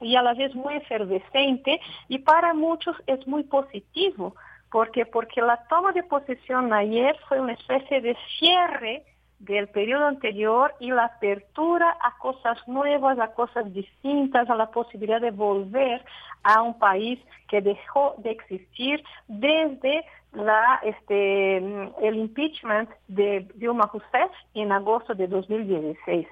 [0.00, 1.78] y a la vez muy efervescente
[2.08, 4.34] y para muchos es muy positivo,
[4.70, 9.04] porque porque la toma de posición ayer fue una especie de cierre
[9.40, 15.20] del periodo anterior y la apertura a cosas nuevas, a cosas distintas, a la posibilidad
[15.20, 16.02] de volver
[16.44, 17.18] a un país
[17.48, 20.02] que dejó de existir desde
[20.32, 26.26] la, este, el impeachment de Dilma Rousseff en agosto de 2016.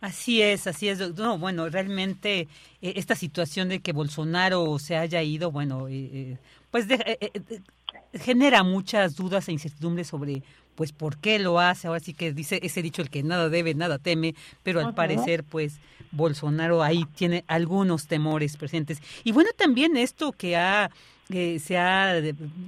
[0.00, 0.98] Así es, así es.
[1.16, 2.40] No, bueno, realmente
[2.82, 6.36] eh, esta situación de que Bolsonaro se haya ido, bueno, eh, eh,
[6.70, 6.86] pues
[8.12, 10.42] genera muchas dudas e incertidumbres sobre
[10.74, 13.74] pues por qué lo hace, ahora sí que dice ese dicho el que nada debe,
[13.74, 15.78] nada teme, pero al parecer pues
[16.10, 19.00] Bolsonaro ahí tiene algunos temores presentes.
[19.22, 20.90] Y bueno, también esto que ha
[21.30, 22.20] eh, se ha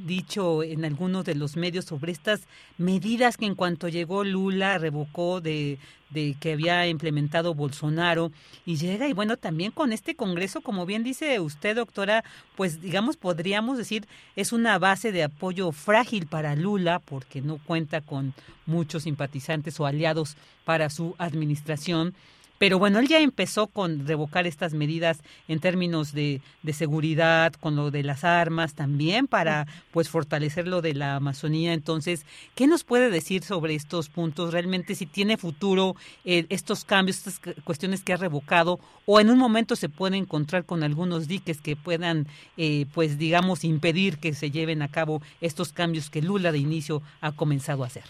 [0.06, 2.40] dicho en algunos de los medios sobre estas
[2.78, 5.78] medidas que en cuanto llegó Lula revocó de,
[6.08, 8.32] de que había implementado Bolsonaro
[8.64, 12.24] y llega y bueno también con este Congreso como bien dice usted doctora
[12.56, 14.06] pues digamos podríamos decir
[14.36, 18.32] es una base de apoyo frágil para Lula porque no cuenta con
[18.64, 22.14] muchos simpatizantes o aliados para su administración
[22.58, 27.76] pero bueno, él ya empezó con revocar estas medidas en términos de, de, seguridad, con
[27.76, 31.72] lo de las armas también, para pues fortalecer lo de la Amazonía.
[31.72, 32.24] Entonces,
[32.54, 34.52] ¿qué nos puede decir sobre estos puntos?
[34.52, 39.38] Realmente, si tiene futuro eh, estos cambios, estas cuestiones que ha revocado, o en un
[39.38, 42.26] momento se puede encontrar con algunos diques que puedan,
[42.56, 47.02] eh, pues digamos, impedir que se lleven a cabo estos cambios que Lula de inicio
[47.20, 48.04] ha comenzado a hacer.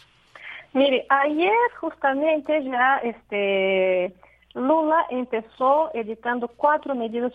[0.72, 4.12] Mire, ayer justamente ya este
[4.56, 7.32] Lula empezó editando cuatro medidas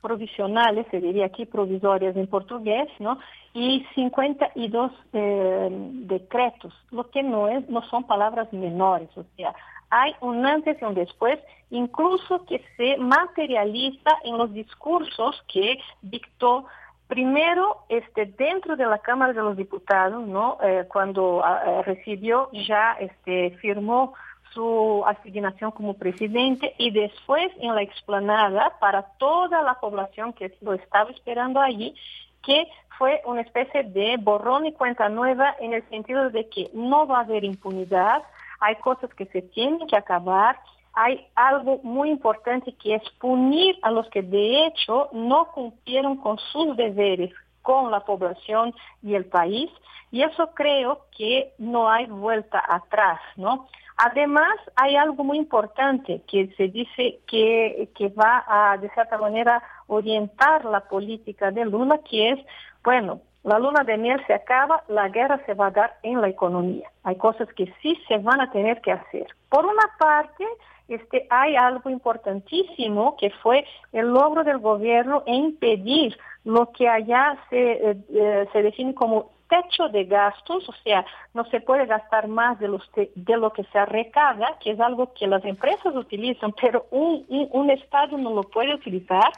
[0.00, 3.18] provisionales, se diría aquí provisorias en portugués, ¿no?
[3.54, 9.54] y 52 eh, decretos, lo que no, es, no son palabras menores, o sea,
[9.90, 11.38] hay un antes y un después,
[11.68, 16.64] incluso que se materializa en los discursos que dictó
[17.08, 20.56] primero este dentro de la Cámara de los Diputados, ¿no?
[20.62, 24.14] Eh, cuando uh, recibió ya este firmó
[24.52, 30.74] su asignación como presidente y después en la explanada para toda la población que lo
[30.74, 31.94] estaba esperando allí,
[32.42, 32.66] que
[32.98, 37.18] fue una especie de borrón y cuenta nueva en el sentido de que no va
[37.18, 38.22] a haber impunidad,
[38.60, 40.58] hay cosas que se tienen que acabar,
[40.94, 46.38] hay algo muy importante que es punir a los que de hecho no cumplieron con
[46.38, 49.70] sus deberes con la población y el país,
[50.10, 53.66] y eso creo que no hay vuelta atrás, ¿no?
[53.96, 59.62] Además, hay algo muy importante que se dice que, que va a, de cierta manera,
[59.86, 62.38] orientar la política de Lula, que es,
[62.82, 66.28] bueno, la luna de miel se acaba, la guerra se va a dar en la
[66.28, 66.88] economía.
[67.02, 69.26] Hay cosas que sí se van a tener que hacer.
[69.48, 70.46] Por una parte,
[70.88, 77.36] este, hay algo importantísimo que fue el logro del gobierno en impedir lo que allá
[77.50, 81.04] se, eh, eh se define como techo de gastos, o sea,
[81.34, 82.82] no se puede gastar más de, los
[83.14, 87.48] de lo que se recauda, que es algo que las empresas utilizan, pero un, un,
[87.50, 89.30] un Estado no lo puede utilizar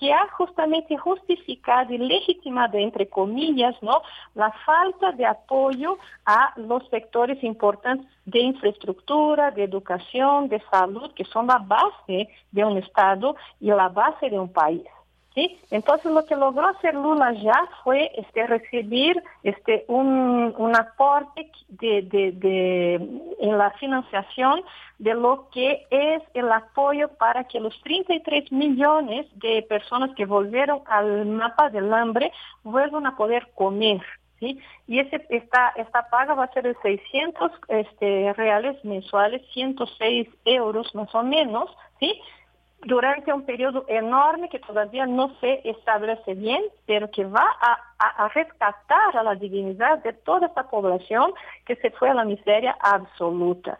[0.00, 4.02] que ha justamente justificado y legitimado, entre comillas, ¿no?
[4.34, 11.24] la falta de apoyo a los sectores importantes de infraestructura, de educación, de salud, que
[11.26, 14.82] son la base de un Estado y la base de un país.
[15.34, 15.58] ¿Sí?
[15.70, 22.02] Entonces lo que logró hacer Lula ya fue este, recibir este, un, un aporte de,
[22.02, 22.94] de,
[23.40, 24.62] en la financiación
[24.98, 30.82] de lo que es el apoyo para que los 33 millones de personas que volvieron
[30.86, 32.32] al mapa del hambre
[32.62, 34.00] vuelvan a poder comer.
[34.38, 34.58] ¿Sí?
[34.88, 40.92] Y ese, esta, esta paga va a ser de 600 este, reales mensuales, 106 euros
[40.96, 42.20] más o menos, ¿sí?
[42.84, 48.28] Durante un periodo enorme que todavía no se establece bien, pero que va a, a,
[48.28, 51.32] rescatar a la dignidad de toda esta población
[51.66, 53.78] que se fue a la miseria absoluta.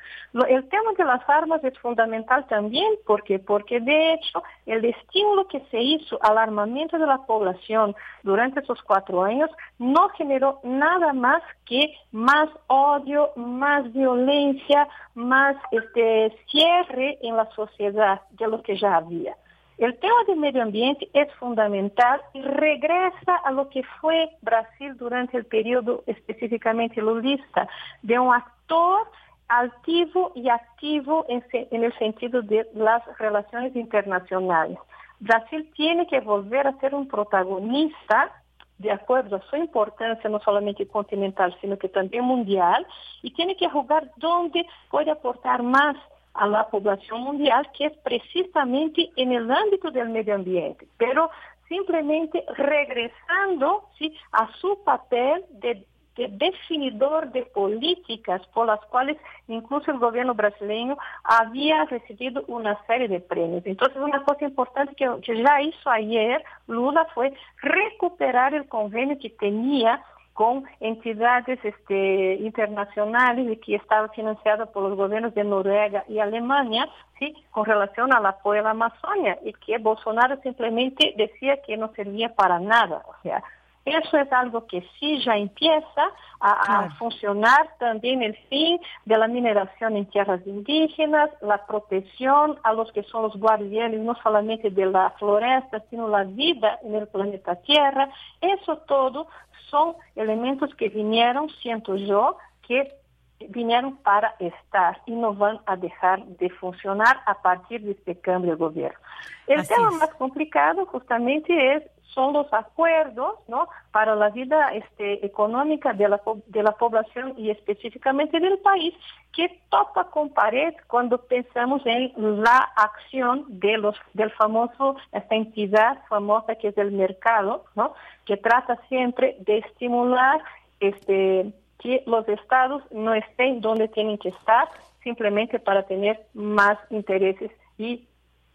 [0.49, 5.61] El tema de las armas es fundamental también porque, porque de hecho el estímulo que
[5.71, 11.43] se hizo al armamento de la población durante esos cuatro años no generó nada más
[11.65, 18.97] que más odio, más violencia, más este cierre en la sociedad de lo que ya
[18.97, 19.37] había.
[19.79, 25.37] El tema del medio ambiente es fundamental y regresa a lo que fue Brasil durante
[25.37, 27.69] el periodo específicamente lulista,
[28.03, 29.09] de un actor
[29.49, 34.79] altivo y activo en, en, el sentido de las relaciones internacionales.
[35.21, 38.33] Brasil tiene que volver a ser un protagonista
[38.79, 42.87] de acuerdo a su importancia no solamente continental, sino que también mundial,
[43.23, 45.97] y tiene que jugar donde puede aportar más
[46.35, 51.31] a la población mundial, que es precisamente en el ámbito del medio ambiente, pero
[51.69, 54.15] simplemente regresando ¿sí?
[54.33, 55.85] a su papel de,
[56.17, 59.17] de, definidor de políticas por las cuales
[59.49, 63.63] incluso el gobierno brasileño había recibido una serie de premios.
[63.65, 67.33] Entonces, una cosa importante que, que ya hizo ayer Lula fue
[67.63, 70.03] recuperar el convenio que tenía
[70.33, 76.89] con entidades este, internacionales y que estaba financiada por los gobiernos de Noruega y Alemania,
[77.19, 77.35] ¿sí?
[77.51, 82.35] con relación al apoyo a la Amazonia, y que Bolsonaro simplemente decía que no servía
[82.35, 83.03] para nada.
[83.07, 83.43] O sea,
[83.85, 86.11] Eso es algo que sí ya empieza
[86.41, 92.93] a, funcionar también el fin de la mineración en tierras indígenas, la protección a los
[92.93, 97.57] que son los guardianes no solamente de la floresta, sino la vida en el planeta
[97.57, 98.09] Tierra.
[98.41, 99.27] Eso todo
[99.71, 102.37] son elementos que vinieron, siento yo,
[102.67, 103.02] que
[103.51, 108.53] vinieron para estar y no van a dejar de funcionar a partir de este cambio
[108.53, 108.99] de gobierno.
[109.47, 109.97] El Así tema es.
[109.97, 111.83] más complicado justamente es
[112.15, 113.69] son los acuerdos ¿no?
[113.91, 118.95] para la vida este, económica de la, de la población y específicamente del país
[119.33, 122.13] que topa con pared cuando pensamos en
[122.43, 127.95] la acción de los, del famoso, esta entidad famosa que es el mercado, ¿no?
[128.27, 130.43] que trata siempre de estimular
[130.81, 131.53] este,
[131.83, 134.69] que los estados no estén donde tienen que estar
[135.03, 138.07] simplemente para tener más intereses y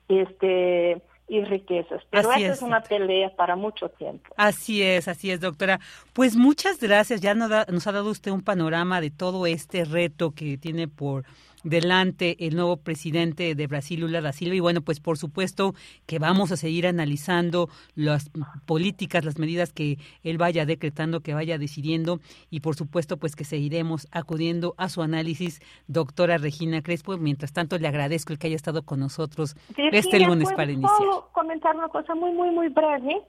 [0.08, 2.02] este y riquezas.
[2.10, 4.34] Pero Así esa es, es una pelea para mucho tiempo.
[4.38, 5.82] Así es, así es, doctora.
[6.14, 7.20] Pues muchas gracias.
[7.20, 10.88] Ya nos, da- nos ha dado usted un panorama de todo este reto que tiene
[10.88, 11.26] por
[11.64, 14.56] delante el nuevo presidente de Brasil, Lula da Silva.
[14.56, 15.74] Y bueno, pues por supuesto
[16.06, 18.30] que vamos a seguir analizando las
[18.66, 22.20] políticas, las medidas que él vaya decretando, que vaya decidiendo.
[22.50, 27.18] Y por supuesto, pues que seguiremos acudiendo a su análisis, doctora Regina Crespo.
[27.18, 30.72] Mientras tanto, le agradezco el que haya estado con nosotros este Virginia, lunes ¿puedo para
[30.72, 31.00] iniciar.
[31.32, 33.22] comentar una cosa muy, muy, muy breve.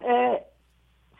[0.00, 0.42] Eh,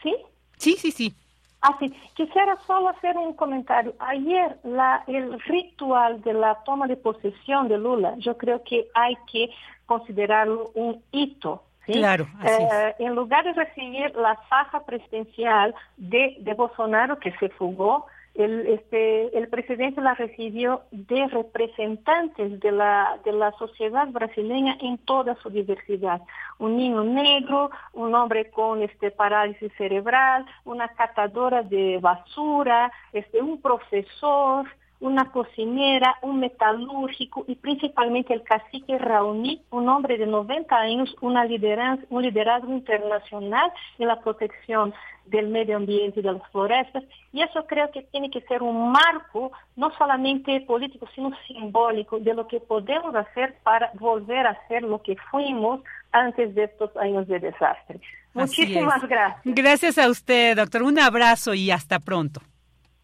[0.03, 0.15] ¿Sí?
[0.57, 1.15] Sí, sí, sí.
[1.63, 1.95] Ah, sí.
[2.15, 3.95] Quisiera solo hacer un comentario.
[3.99, 9.17] Ayer la, el ritual de la toma de posesión de Lula, yo creo que hay
[9.31, 9.51] que
[9.85, 11.63] considerarlo un hito.
[11.85, 11.93] ¿sí?
[11.93, 12.63] Claro, así.
[12.63, 18.67] Eh, en lugar de recibir la faja presidencial de, de Bolsonaro, que se fugó, el,
[18.67, 25.35] este, el presidente la recibió de representantes de la, de la sociedad brasileña en toda
[25.43, 26.23] su diversidad.
[26.59, 33.61] Un niño negro, un hombre con este, parálisis cerebral, una catadora de basura, este, un
[33.61, 34.67] profesor,
[35.01, 41.45] una cocinera, un metalúrgico y principalmente el cacique Raoni, un hombre de 90 años, una
[41.45, 44.93] lideranza, un liderazgo internacional en la protección
[45.27, 47.05] del medio ambiente y de las florestas.
[47.33, 52.35] Y eso creo que tiene que ser un marco, no solamente político, sino simbólico de
[52.35, 55.81] lo que podemos hacer para volver a ser lo que fuimos
[56.13, 58.01] antes de estos años de desastre.
[58.35, 59.09] Así Muchísimas es.
[59.09, 59.55] gracias.
[59.55, 60.83] Gracias a usted, doctor.
[60.83, 62.41] Un abrazo y hasta pronto.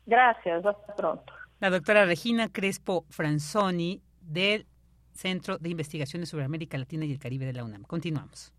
[0.05, 1.36] Gracias, hasta pronto.
[1.59, 4.67] La doctora Regina Crespo Franzoni del
[5.13, 7.83] Centro de Investigaciones sobre América Latina y el Caribe de la UNAM.
[7.85, 8.53] Continuamos.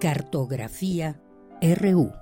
[0.00, 1.20] Cartografía
[1.62, 2.12] RU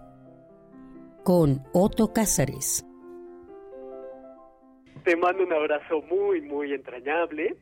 [1.25, 2.85] con Otto Cázares.
[5.03, 7.57] Te mando un abrazo muy, muy entrañable.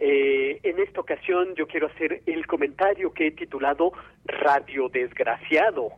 [0.00, 3.92] Eh, en esta ocasión yo quiero hacer el comentario que he titulado
[4.24, 5.90] Radio Desgraciado.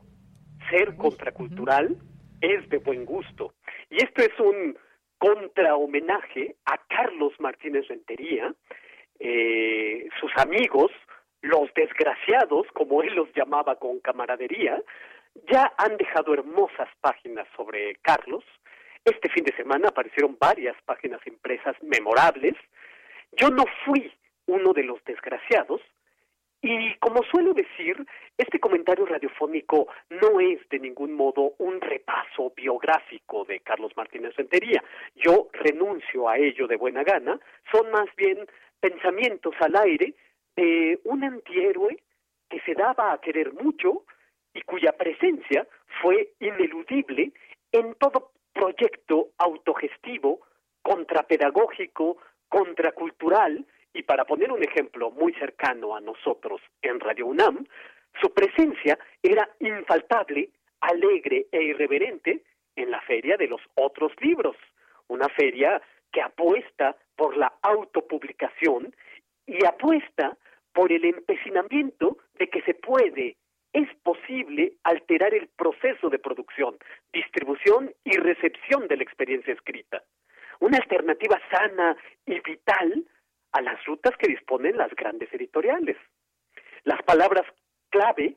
[0.70, 1.96] Ser contracultural
[2.40, 3.52] es de buen gusto.
[3.90, 4.78] Y esto es un
[5.18, 8.54] contra homenaje a Carlos Martínez Rentería,
[9.18, 10.90] eh, sus amigos,
[11.42, 14.82] los desgraciados, como él los llamaba con camaradería,
[15.50, 18.44] ya han dejado hermosas páginas sobre Carlos.
[19.04, 22.54] Este fin de semana aparecieron varias páginas impresas memorables.
[23.32, 24.12] Yo no fui
[24.46, 25.80] uno de los desgraciados
[26.62, 27.96] y como suelo decir,
[28.36, 34.84] este comentario radiofónico no es de ningún modo un repaso biográfico de Carlos Martínez Rentería.
[35.14, 37.40] Yo renuncio a ello de buena gana,
[37.72, 38.46] son más bien
[38.78, 40.14] pensamientos al aire
[40.54, 42.02] de un antihéroe
[42.50, 44.04] que se daba a querer mucho
[44.52, 45.66] y cuya presencia
[46.02, 47.32] fue ineludible
[47.72, 50.40] en todo proyecto autogestivo,
[50.82, 52.18] contrapedagógico,
[52.50, 53.64] contracultural,
[53.94, 57.66] y para poner un ejemplo muy cercano a nosotros en Radio UNAM,
[58.20, 60.50] su presencia era infaltable,
[60.80, 62.42] alegre e irreverente
[62.76, 64.56] en la Feria de los Otros Libros,
[65.08, 65.80] una feria
[66.12, 68.94] que apuesta por la autopublicación
[69.46, 70.36] y apuesta
[70.72, 73.36] por el empecinamiento de que se puede,
[73.72, 76.76] es posible alterar el proceso de producción,
[77.12, 80.02] distribución y recepción de la experiencia escrita.
[80.60, 81.96] Una alternativa sana
[82.26, 83.04] y vital
[83.52, 85.96] a las rutas que disponen las grandes editoriales.
[86.84, 87.44] Las palabras
[87.90, 88.36] clave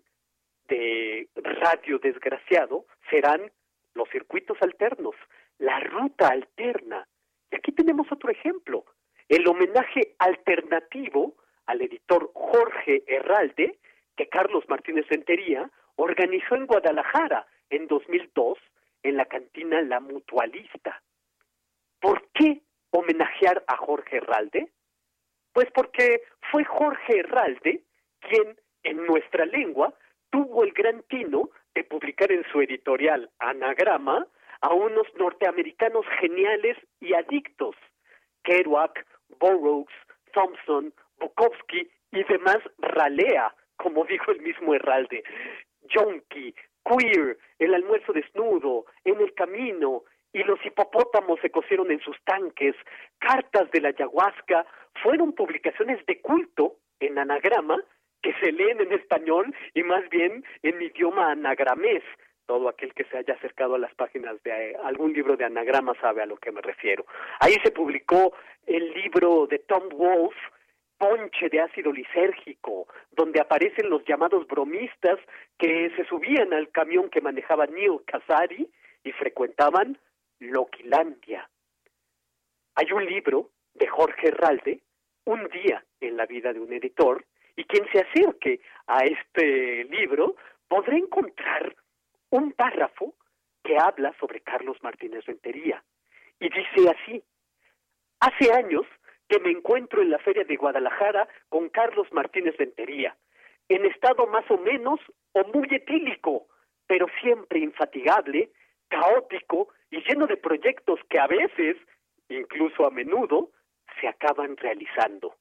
[0.67, 3.51] de Radio Desgraciado serán
[3.93, 5.15] los circuitos alternos,
[5.59, 7.07] la ruta alterna.
[7.51, 8.85] Y aquí tenemos otro ejemplo,
[9.29, 11.35] el homenaje alternativo
[11.65, 13.77] al editor Jorge Herralde,
[14.15, 18.57] que Carlos Martínez Rentería organizó en Guadalajara en 2002
[19.03, 21.01] en la cantina La Mutualista.
[22.03, 22.61] ¿Por qué
[22.91, 24.73] homenajear a Jorge Herralde?
[25.53, 26.21] Pues porque
[26.51, 27.81] fue Jorge Herralde
[28.19, 29.93] quien, en nuestra lengua,
[30.29, 34.27] tuvo el gran tino de publicar en su editorial Anagrama
[34.59, 37.77] a unos norteamericanos geniales y adictos,
[38.43, 39.07] Kerouac,
[39.39, 39.93] Burroughs,
[40.33, 45.23] Thompson, Bukowski y demás ralea, como dijo el mismo Herralde,
[45.89, 46.53] Junkie,
[46.83, 50.03] Queer, El almuerzo desnudo, En el camino,
[50.33, 52.75] y los hipopótamos se cosieron en sus tanques,
[53.19, 54.65] Cartas de la ayahuasca,
[55.01, 57.77] fueron publicaciones de culto en anagrama
[58.21, 62.03] que se leen en español y más bien en idioma anagramés.
[62.45, 65.93] Todo aquel que se haya acercado a las páginas de eh, algún libro de anagrama
[66.01, 67.05] sabe a lo que me refiero.
[67.39, 68.33] Ahí se publicó
[68.65, 70.39] el libro de Tom Wolfe,
[70.97, 75.19] Ponche de ácido lisérgico, donde aparecen los llamados bromistas
[75.57, 78.69] que se subían al camión que manejaba Neil Casari
[79.03, 79.97] y frecuentaban
[80.51, 81.49] Loquilandia.
[82.75, 84.81] Hay un libro de Jorge Herralde,
[85.25, 87.25] Un día en la vida de un editor,
[87.55, 90.35] y quien se acerque a este libro
[90.67, 91.75] podrá encontrar
[92.29, 93.13] un párrafo
[93.63, 95.83] que habla sobre Carlos Martínez Rentería.
[96.39, 97.23] Y dice así,
[98.19, 98.85] hace años
[99.29, 103.15] que me encuentro en la feria de Guadalajara con Carlos Martínez Rentería,
[103.69, 104.99] en estado más o menos
[105.31, 106.47] o muy etílico,
[106.87, 108.51] pero siempre infatigable,
[108.93, 111.77] caótico y lleno de proyectos que a veces,
[112.29, 113.49] incluso a menudo,
[113.99, 115.35] se acaban realizando.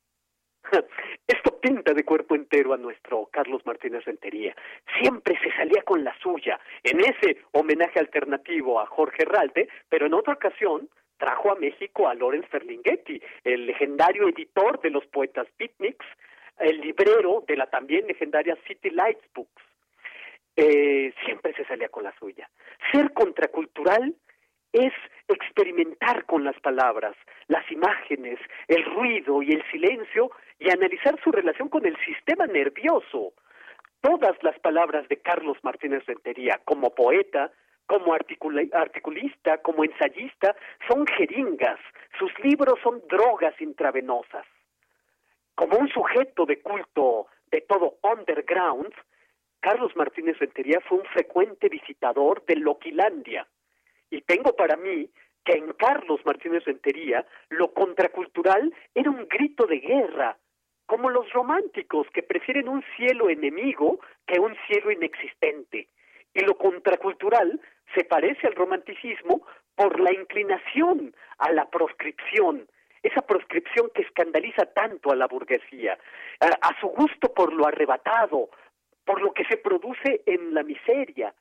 [1.27, 4.55] Esto pinta de cuerpo entero a nuestro Carlos Martínez Rentería.
[5.01, 10.15] Siempre se salía con la suya, en ese homenaje alternativo a Jorge Herralde, pero en
[10.15, 10.89] otra ocasión
[11.19, 16.07] trajo a México a Lorenz Ferlinghetti, el legendario editor de los poetas beatniks,
[16.59, 19.72] el librero de la también legendaria City Lights Books.
[20.57, 22.49] Eh, siempre se salía con la suya.
[22.93, 24.15] Ser contracultural
[24.73, 24.93] es
[25.29, 27.15] experimentar con las palabras,
[27.47, 28.39] las imágenes,
[28.69, 33.33] el ruido y el silencio y analizar su relación con el sistema nervioso.
[34.01, 37.53] Todas las palabras de Carlos Martínez Rentería, como poeta,
[37.87, 40.57] como articulista, como ensayista,
[40.89, 41.79] son jeringas,
[42.19, 44.47] sus libros son drogas intravenosas.
[45.55, 48.93] Como un sujeto de culto de todo underground,
[49.63, 53.47] Carlos Martínez Rentería fue un frecuente visitador de Loquilandia.
[54.11, 55.09] Y tengo para mí
[55.45, 60.37] que en Carlos Martínez Rentería lo contracultural era un grito de guerra,
[60.85, 65.89] como los románticos que prefieren un cielo enemigo que un cielo inexistente.
[66.35, 67.61] Y lo contracultural
[67.95, 72.69] se parece al romanticismo por la inclinación a la proscripción,
[73.05, 75.97] esa proscripción que escandaliza tanto a la burguesía,
[76.41, 78.51] a, su gusto por lo arrebatado,
[79.05, 81.35] por lo que se produce en la miseria,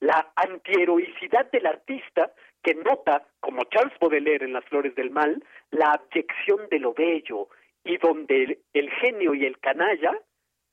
[0.00, 2.32] la antiheroicidad del artista
[2.62, 7.48] que nota, como Charles Baudelaire en Las Flores del Mal, la abyección de lo bello
[7.84, 10.18] y donde el, el genio y el canalla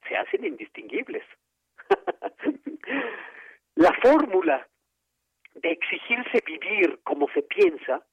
[0.07, 1.23] se hacen indistinguibles.
[3.75, 4.67] la fórmula
[5.55, 8.05] de exigirse vivir como se piensa,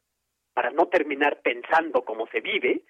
[0.54, 2.82] para no terminar pensando como se vive,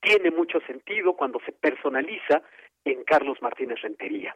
[0.00, 2.42] tiene mucho sentido cuando se personaliza
[2.84, 4.34] en Carlos Martínez Rentería.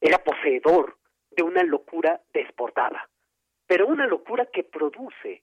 [0.00, 0.96] Era poseedor
[1.30, 3.08] de una locura desbordada,
[3.66, 5.42] pero una locura que produce,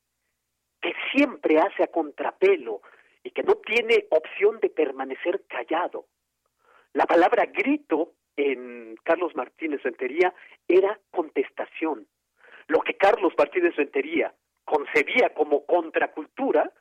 [0.82, 2.82] que siempre hace a contrapelo
[3.24, 6.06] y que no tiene opción de permanecer callado.
[6.94, 10.34] La palabra grito en Carlos Martínez Rentería
[10.68, 12.08] era contestación.
[12.68, 14.34] Lo que Carlos Martínez Rentería
[14.64, 16.72] concebía como contracultura,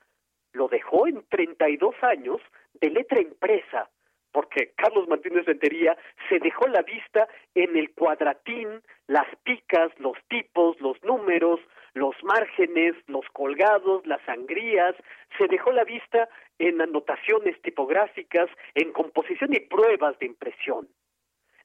[0.52, 2.40] lo dejó en 32 años
[2.74, 3.90] de letra impresa,
[4.34, 5.96] porque Carlos Martínez Rentería
[6.28, 11.60] se dejó la vista en el cuadratín, las picas, los tipos, los números,
[11.94, 14.96] los márgenes, los colgados, las sangrías,
[15.38, 16.28] se dejó la vista
[16.58, 20.88] en anotaciones tipográficas, en composición y pruebas de impresión.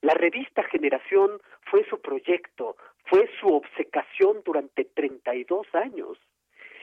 [0.02, 1.42] La revista Generación
[1.72, 6.20] fue su proyecto, fue su obsecación durante 32 años.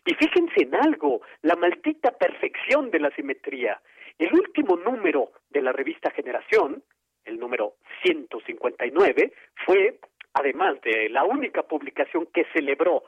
[0.04, 3.80] Y fíjense en algo, la maldita perfección de la simetría.
[4.18, 6.82] El último número de la revista Generación,
[7.24, 9.32] el número 159,
[9.66, 9.98] fue,
[10.32, 13.04] además de la única publicación que celebró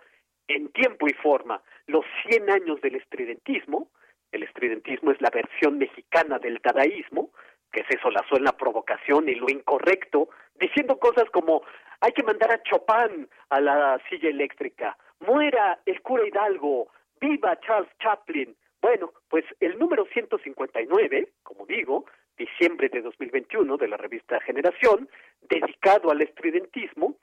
[0.49, 3.91] en tiempo y forma los 100 años del estridentismo,
[4.33, 7.31] el estridentismo es la versión mexicana del dadaísmo,
[7.73, 10.29] que se solazó en la provocación y lo incorrecto,
[10.59, 11.63] diciendo cosas como
[12.01, 16.89] hay que mandar a Chopin a la silla eléctrica, muera el cura Hidalgo,
[17.21, 18.57] viva Charles Chaplin.
[18.81, 22.05] Bueno, pues el número 159, como digo,
[22.37, 25.09] diciembre de 2021 de la revista Generación,
[25.43, 27.17] dedicado al estridentismo,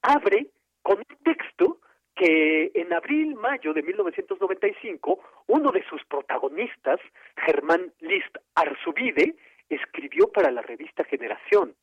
[0.00, 0.48] abre
[0.82, 1.78] con un texto
[2.14, 7.00] que en abril-mayo de 1995, uno de sus protagonistas,
[7.36, 9.34] Germán List Arzubide,
[9.68, 11.74] escribió para la revista Generación,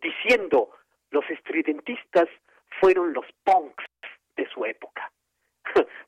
[0.00, 0.70] diciendo,
[1.10, 2.28] los estridentistas
[2.80, 3.84] fueron los punks
[4.36, 5.10] de su época.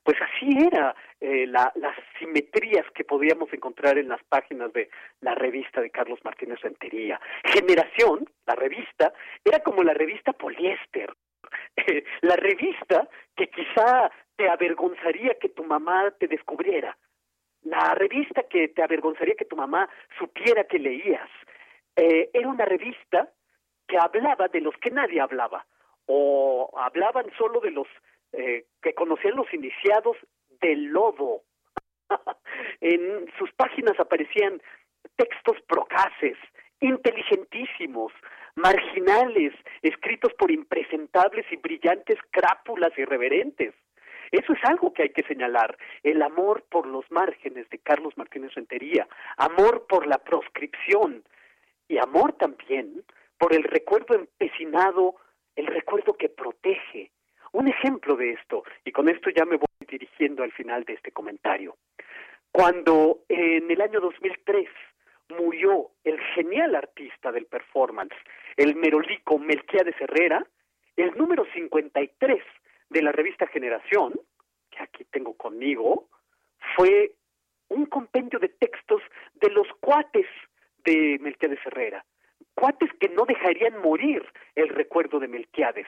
[0.07, 4.89] Pues así era eh, la, las simetrías que podíamos encontrar en las páginas de
[5.19, 7.19] la revista de Carlos Martínez Rentería.
[7.43, 9.11] Generación, la revista,
[9.43, 11.13] era como la revista poliéster,
[12.21, 16.97] la revista que quizá te avergonzaría que tu mamá te descubriera,
[17.63, 21.29] la revista que te avergonzaría que tu mamá supiera que leías.
[21.97, 23.29] Eh, era una revista
[23.85, 25.65] que hablaba de los que nadie hablaba,
[26.05, 27.87] o hablaban solo de los
[28.33, 30.17] eh, que conocían los iniciados
[30.61, 31.43] del lodo.
[32.81, 34.61] en sus páginas aparecían
[35.15, 36.37] textos procaces,
[36.79, 38.13] inteligentísimos,
[38.55, 43.73] marginales, escritos por impresentables y brillantes crápulas irreverentes.
[44.31, 48.53] Eso es algo que hay que señalar, el amor por los márgenes de Carlos Martínez
[48.55, 51.23] Rentería, amor por la proscripción
[51.87, 53.03] y amor también
[53.37, 55.15] por el recuerdo empecinado,
[55.55, 57.11] el recuerdo que protege.
[57.51, 61.11] Un ejemplo de esto, y con esto ya me voy dirigiendo al final de este
[61.11, 61.77] comentario.
[62.51, 64.67] Cuando en el año 2003
[65.29, 68.15] murió el genial artista del performance,
[68.55, 70.45] el merolico Melquiades Herrera,
[70.95, 72.43] el número 53
[72.89, 74.13] de la revista Generación,
[74.71, 76.09] que aquí tengo conmigo,
[76.75, 77.13] fue
[77.69, 79.01] un compendio de textos
[79.35, 80.27] de los cuates
[80.83, 82.05] de Melquiades Herrera,
[82.55, 84.25] cuates que no dejarían morir
[84.55, 85.87] el recuerdo de Melquiades,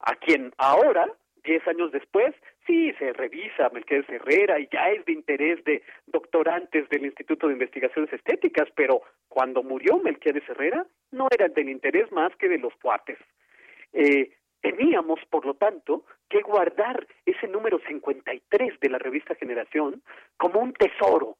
[0.00, 1.06] a quien ahora,
[1.44, 2.34] diez años después,
[2.66, 7.54] sí se revisa Melquiades Herrera y ya es de interés de doctorantes del Instituto de
[7.54, 12.74] Investigaciones Estéticas, pero cuando murió Melquiades Herrera no era del interés más que de los
[12.76, 13.18] cuates.
[13.92, 20.02] Eh, teníamos, por lo tanto, que guardar ese número 53 de la revista Generación
[20.36, 21.36] como un tesoro.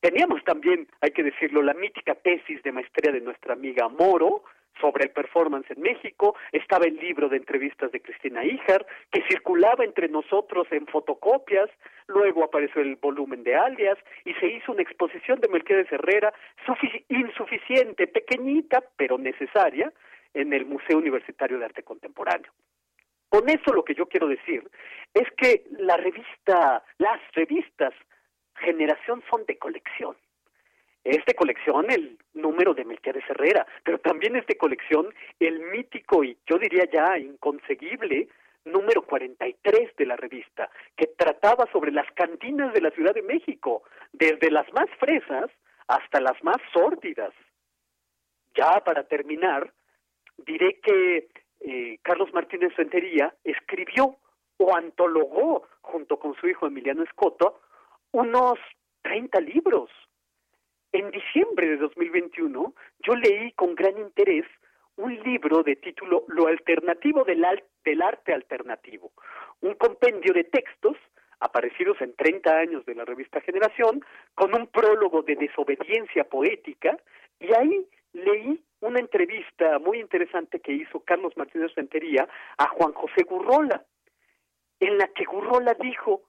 [0.00, 4.44] Teníamos también, hay que decirlo, la mítica tesis de maestría de nuestra amiga Moro
[4.80, 9.84] sobre el performance en México, estaba el libro de entrevistas de Cristina Ijar, que circulaba
[9.84, 11.70] entre nosotros en fotocopias,
[12.06, 16.32] luego apareció el volumen de alias y se hizo una exposición de Mercedes Herrera
[17.08, 19.92] insuficiente, pequeñita, pero necesaria,
[20.34, 22.52] en el Museo Universitario de Arte Contemporáneo.
[23.28, 24.68] Con eso lo que yo quiero decir
[25.14, 27.94] es que la revista, las revistas
[28.60, 30.16] Generación son de colección.
[31.04, 36.22] Es de colección el número de Melquiades Herrera, pero también es de colección el mítico
[36.24, 38.28] y yo diría ya inconseguible
[38.64, 43.82] número 43 de la revista, que trataba sobre las cantinas de la Ciudad de México,
[44.12, 45.50] desde las más fresas
[45.88, 47.32] hasta las más sórdidas.
[48.54, 49.72] Ya para terminar,
[50.36, 51.28] diré que
[51.60, 54.16] eh, Carlos Martínez Rentería escribió
[54.58, 57.60] o antologó junto con su hijo Emiliano Escoto
[58.12, 58.58] unos
[59.02, 59.90] 30 libros.
[60.92, 64.44] En diciembre de 2021 yo leí con gran interés
[64.96, 67.46] un libro de título Lo alternativo del,
[67.84, 69.12] del arte alternativo,
[69.60, 70.96] un compendio de textos
[71.38, 74.04] aparecidos en 30 años de la revista Generación,
[74.34, 76.98] con un prólogo de desobediencia poética,
[77.38, 83.22] y ahí leí una entrevista muy interesante que hizo Carlos Martínez Rentería a Juan José
[83.22, 83.84] Gurrola,
[84.80, 86.22] en la que Gurrola dijo,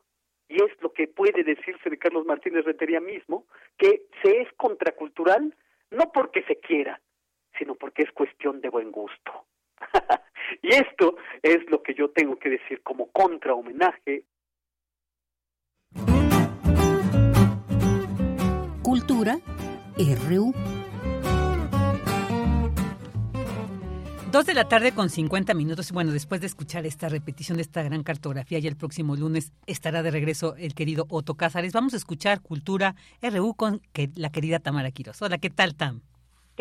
[0.51, 3.45] y es lo que puede decirse de Carlos Martínez Rentería mismo,
[3.77, 5.55] que se es contracultural
[5.91, 6.99] no porque se quiera,
[7.57, 9.45] sino porque es cuestión de buen gusto.
[10.61, 14.25] y esto es lo que yo tengo que decir como contra homenaje.
[18.83, 19.37] Cultura
[20.27, 20.80] RU.
[24.31, 25.91] Dos de la tarde con 50 minutos.
[25.91, 30.03] Bueno, después de escuchar esta repetición de esta gran cartografía, ya el próximo lunes estará
[30.03, 31.73] de regreso el querido Otto Cázares.
[31.73, 33.81] Vamos a escuchar Cultura RU con
[34.15, 35.21] la querida Tamara Quiroz.
[35.21, 35.99] Hola, ¿qué tal, Tam?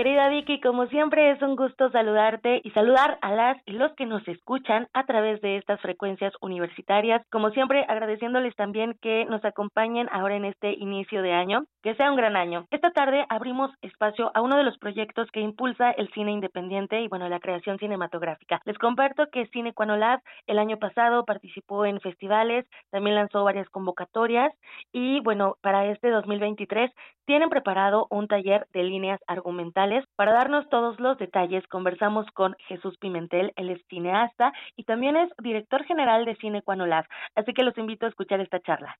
[0.00, 4.06] Querida Vicky, como siempre es un gusto saludarte y saludar a las y los que
[4.06, 7.20] nos escuchan a través de estas frecuencias universitarias.
[7.30, 11.66] Como siempre, agradeciéndoles también que nos acompañen ahora en este inicio de año.
[11.82, 12.66] Que sea un gran año.
[12.70, 17.08] Esta tarde abrimos espacio a uno de los proyectos que impulsa el cine independiente y
[17.08, 18.60] bueno, la creación cinematográfica.
[18.64, 24.52] Les comparto que Cine Cuanolab el año pasado participó en festivales, también lanzó varias convocatorias
[24.92, 26.90] y bueno, para este 2023
[27.30, 30.04] tienen preparado un taller de líneas argumentales.
[30.16, 35.30] Para darnos todos los detalles, conversamos con Jesús Pimentel, él es cineasta y también es
[35.40, 37.04] director general de Cine Cuanolab.
[37.36, 38.96] Así que los invito a escuchar esta charla.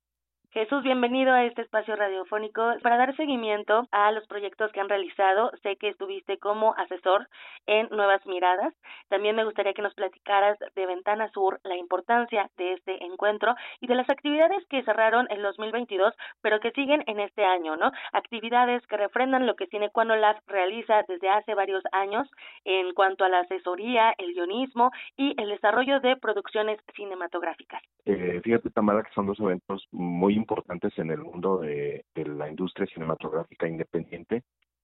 [0.53, 5.53] Jesús, bienvenido a este espacio radiofónico para dar seguimiento a los proyectos que han realizado.
[5.63, 7.29] Sé que estuviste como asesor
[7.67, 8.75] en Nuevas Miradas.
[9.09, 13.87] También me gustaría que nos platicaras de Ventana Sur, la importancia de este encuentro y
[13.87, 17.93] de las actividades que cerraron en 2022, pero que siguen en este año, ¿no?
[18.13, 22.29] Actividades que refrendan lo que Cine Cuando Lab realiza desde hace varios años
[22.65, 27.81] en cuanto a la asesoría, el guionismo y el desarrollo de producciones cinematográficas.
[28.05, 32.49] Eh, fíjate, Tamara, que son dos eventos muy importantes en el mundo de, de la
[32.49, 34.43] industria cinematográfica independiente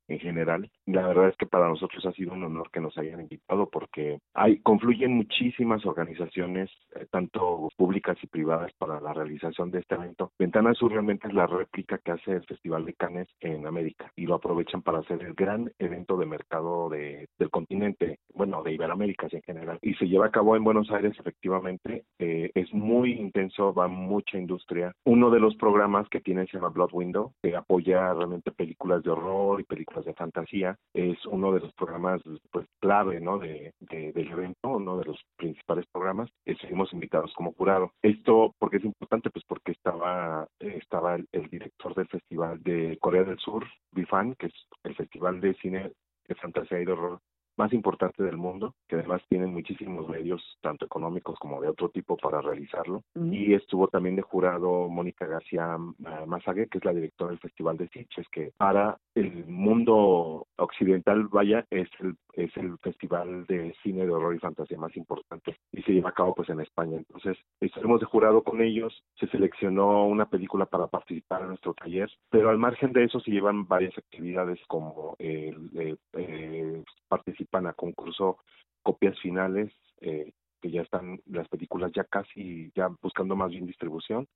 [0.08, 0.70] en general.
[0.86, 4.18] La verdad es que para nosotros ha sido un honor que nos hayan invitado porque
[4.34, 10.32] hay confluyen muchísimas organizaciones, eh, tanto públicas y privadas, para la realización de este evento.
[10.38, 14.26] Ventana Sur realmente es la réplica que hace el Festival de Cannes en América y
[14.26, 19.28] lo aprovechan para hacer el gran evento de mercado de, del continente, bueno, de Iberoamérica
[19.30, 19.78] en general.
[19.82, 22.04] Y se lleva a cabo en Buenos Aires, efectivamente.
[22.18, 24.92] Eh, es muy intenso, va mucha industria.
[25.04, 29.10] Uno de los programas que tiene se llama Blood Window, que apoya realmente películas de
[29.10, 32.20] horror y películas de fantasía es uno de los programas
[32.50, 37.32] pues clave no de, de del evento uno de los principales programas eh, seguimos invitados
[37.34, 37.92] como jurado.
[38.02, 43.38] Esto porque es importante pues porque estaba estaba el director del festival de Corea del
[43.38, 44.54] Sur Bifan que es
[44.84, 45.92] el festival de cine
[46.28, 47.20] de fantasía y de horror
[47.56, 52.16] más importante del mundo, que además tienen muchísimos medios, tanto económicos como de otro tipo,
[52.16, 53.02] para realizarlo.
[53.14, 57.76] Y estuvo también de jurado Mónica García uh, Mazague, que es la directora del Festival
[57.76, 64.04] de Sitges, que para el mundo occidental, vaya, es el, es el festival de cine
[64.04, 66.96] de horror y fantasía más importante y se lleva a cabo pues en España.
[66.96, 72.10] Entonces, estaremos de jurado con ellos, se seleccionó una película para participar en nuestro taller,
[72.30, 77.72] pero al margen de eso se llevan varias actividades como el, eh, eh, participan a
[77.72, 78.38] concurso
[78.82, 84.26] copias finales, eh, que ya están las películas ya casi, ya buscando más bien distribución,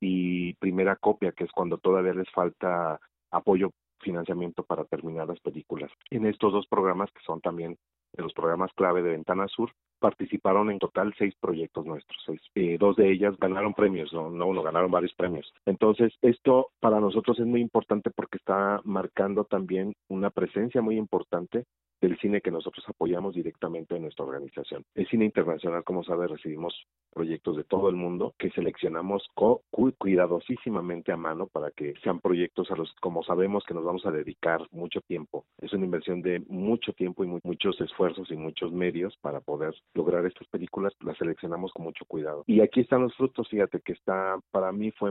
[0.00, 3.00] y primera copia, que es cuando todavía les falta
[3.30, 3.70] apoyo
[4.00, 5.90] financiamiento para terminar las películas.
[6.10, 7.76] En estos dos programas, que son también
[8.12, 12.22] de los programas clave de Ventana Sur, participaron en total seis proyectos nuestros.
[12.26, 12.40] Seis.
[12.54, 15.50] Eh, dos de ellas ganaron premios, no, no uno, ganaron varios premios.
[15.64, 21.64] Entonces, esto para nosotros es muy importante porque está marcando también una presencia muy importante
[22.04, 24.84] del cine que nosotros apoyamos directamente en nuestra organización.
[24.94, 26.74] El cine internacional, como sabe, recibimos
[27.12, 29.62] proyectos de todo el mundo que seleccionamos co
[29.98, 34.10] cuidadosísimamente a mano para que sean proyectos a los, como sabemos, que nos vamos a
[34.10, 35.46] dedicar mucho tiempo.
[35.58, 39.74] Es una inversión de mucho tiempo y mu muchos esfuerzos y muchos medios para poder
[39.94, 42.44] lograr estas películas, las seleccionamos con mucho cuidado.
[42.46, 45.10] Y aquí están los frutos, fíjate que está, para mí fue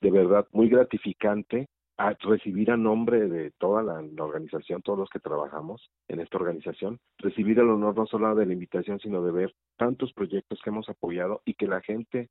[0.00, 1.68] de verdad muy gratificante
[2.00, 6.38] a recibir a nombre de toda la, la, organización, todos los que trabajamos en esta
[6.38, 10.70] organización, recibir el honor no solo de la invitación, sino de ver tantos proyectos que
[10.70, 12.30] hemos apoyado y que la gente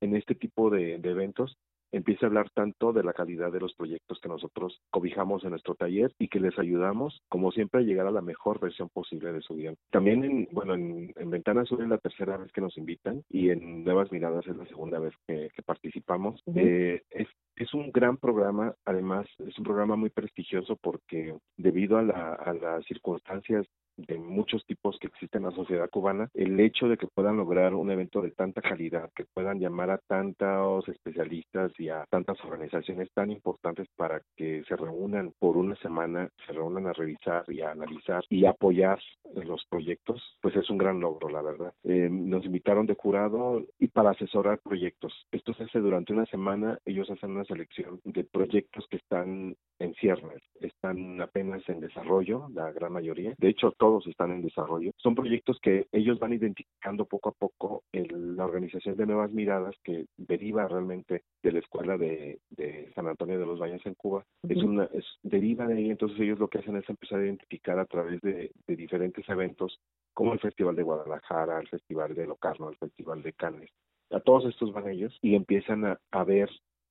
[0.00, 1.58] en este tipo de, de eventos
[1.92, 5.74] empiece a hablar tanto de la calidad de los proyectos que nosotros cobijamos en nuestro
[5.74, 9.40] taller y que les ayudamos, como siempre, a llegar a la mejor versión posible de
[9.42, 9.76] su guion.
[9.90, 13.50] También, en, bueno, en, en Ventana Sur es la tercera vez que nos invitan y
[13.50, 16.40] en Nuevas Miradas es la segunda vez que, que participamos.
[16.46, 16.60] Uh -huh.
[16.64, 17.28] eh, es,
[17.64, 22.54] es un gran programa, además es un programa muy prestigioso porque debido a, la, a
[22.54, 23.66] las circunstancias
[24.06, 27.74] de muchos tipos que existen en la sociedad cubana, el hecho de que puedan lograr
[27.74, 33.10] un evento de tanta calidad, que puedan llamar a tantos especialistas y a tantas organizaciones
[33.12, 37.72] tan importantes para que se reúnan por una semana, se reúnan a revisar y a
[37.72, 38.98] analizar y apoyar
[39.34, 41.72] los proyectos, pues es un gran logro, la verdad.
[41.84, 45.12] Eh, nos invitaron de jurado y para asesorar proyectos.
[45.30, 49.94] Esto se hace durante una semana, ellos hacen una selección de proyectos que están en
[49.94, 53.34] ciernes, están apenas en desarrollo, la gran mayoría.
[53.38, 54.92] De hecho, todos están en desarrollo.
[54.98, 59.74] Son proyectos que ellos van identificando poco a poco en la organización de Nuevas Miradas,
[59.82, 64.24] que deriva realmente de la escuela de, de San Antonio de los Valles en Cuba.
[64.42, 64.56] Uh -huh.
[64.56, 67.78] Es una, es, deriva de ahí, entonces ellos lo que hacen es empezar a identificar
[67.78, 69.80] a través de, de diferentes eventos,
[70.12, 73.70] como el Festival de Guadalajara, el Festival de Locarno, el Festival de Cannes.
[74.10, 76.50] A todos estos van ellos y empiezan a, a ver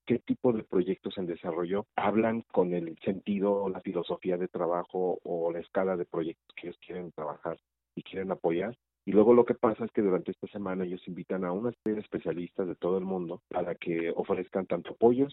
[0.09, 5.51] qué tipo de proyectos en desarrollo hablan con el sentido, la filosofía de trabajo o
[5.51, 7.59] la escala de proyectos que ellos quieren trabajar
[7.93, 8.75] y quieren apoyar.
[9.05, 11.97] Y luego lo que pasa es que durante esta semana ellos invitan a una serie
[11.97, 15.31] de especialistas de todo el mundo para que ofrezcan tanto apoyos,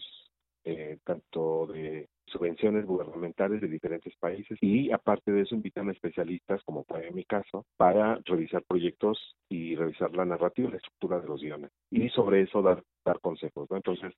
[0.63, 6.61] eh, tanto de subvenciones gubernamentales de diferentes países y aparte de eso invitan a especialistas,
[6.65, 9.17] como fue en mi caso, para revisar proyectos
[9.49, 13.67] y revisar la narrativa la estructura de los guiones y sobre eso dar, dar consejos.
[13.71, 13.77] ¿no?
[13.77, 14.13] Entonces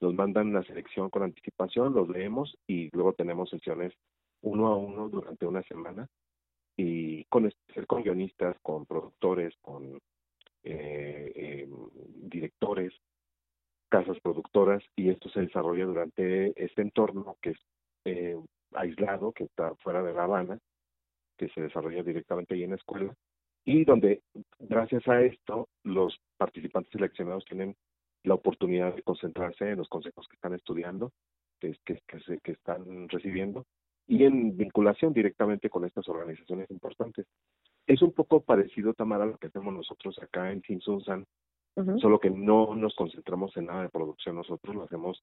[0.00, 3.92] nos mandan la selección con anticipación, los leemos y luego tenemos sesiones
[4.42, 6.08] uno a uno durante una semana
[6.76, 7.50] y con,
[7.86, 10.00] con guionistas, con productores, con
[10.64, 11.68] eh, eh,
[12.16, 12.92] directores,
[13.88, 17.58] casas productoras y esto se desarrolla durante este entorno que es
[18.04, 18.36] eh,
[18.72, 20.58] aislado, que está fuera de La Habana,
[21.38, 23.14] que se desarrolla directamente ahí en la escuela
[23.64, 24.22] y donde
[24.58, 27.76] gracias a esto los participantes seleccionados tienen
[28.24, 31.12] la oportunidad de concentrarse en los consejos que están estudiando,
[31.60, 33.64] que, que, que, que están recibiendo
[34.06, 37.26] y en vinculación directamente con estas organizaciones importantes.
[37.86, 41.24] Es un poco parecido, Tamara, a lo que hacemos nosotros acá en Sinsunsan,
[41.98, 45.22] solo que no nos concentramos en nada de producción, nosotros lo hacemos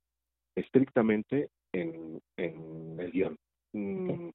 [0.55, 3.37] estrictamente en, en el guion.
[3.73, 4.29] Mm,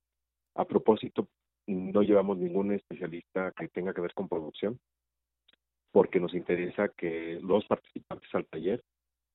[0.55, 1.29] a propósito,
[1.67, 4.79] no llevamos ningún especialista que tenga que ver con producción,
[5.97, 8.83] porque nos interesa que los participantes al taller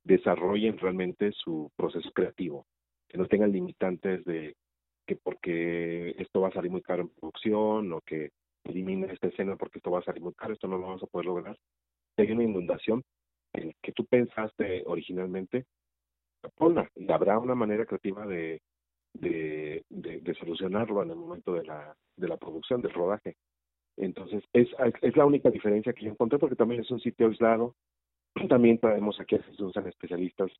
[0.03, 2.67] desarrollen realmente su proceso creativo,
[3.07, 4.55] que no tengan limitantes de
[5.07, 8.29] que porque esto va a salir muy caro en producción o que
[8.63, 11.07] elimina esta escena porque esto va a salir muy caro, esto no lo vamos a
[11.07, 11.57] poder lograr.
[12.15, 13.01] Si hay una inundación
[13.53, 15.65] en que tú pensaste originalmente,
[16.55, 18.61] ponla y habrá una manera creativa de,
[19.13, 23.33] de, de, solucionarlo en el momento de la, de la producción, del rodaje.
[23.97, 24.69] Entonces, es,
[25.01, 27.75] es la única diferencia que yo encontré porque también es un sitio aislado.
[28.49, 30.51] También traemos aquí a especialistas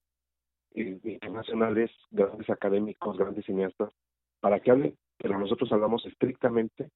[0.75, 3.93] eh, internacionales, grandes académicos, grandes cineastas,
[4.41, 6.89] para que hablen, pero nosotros hablamos estrictamente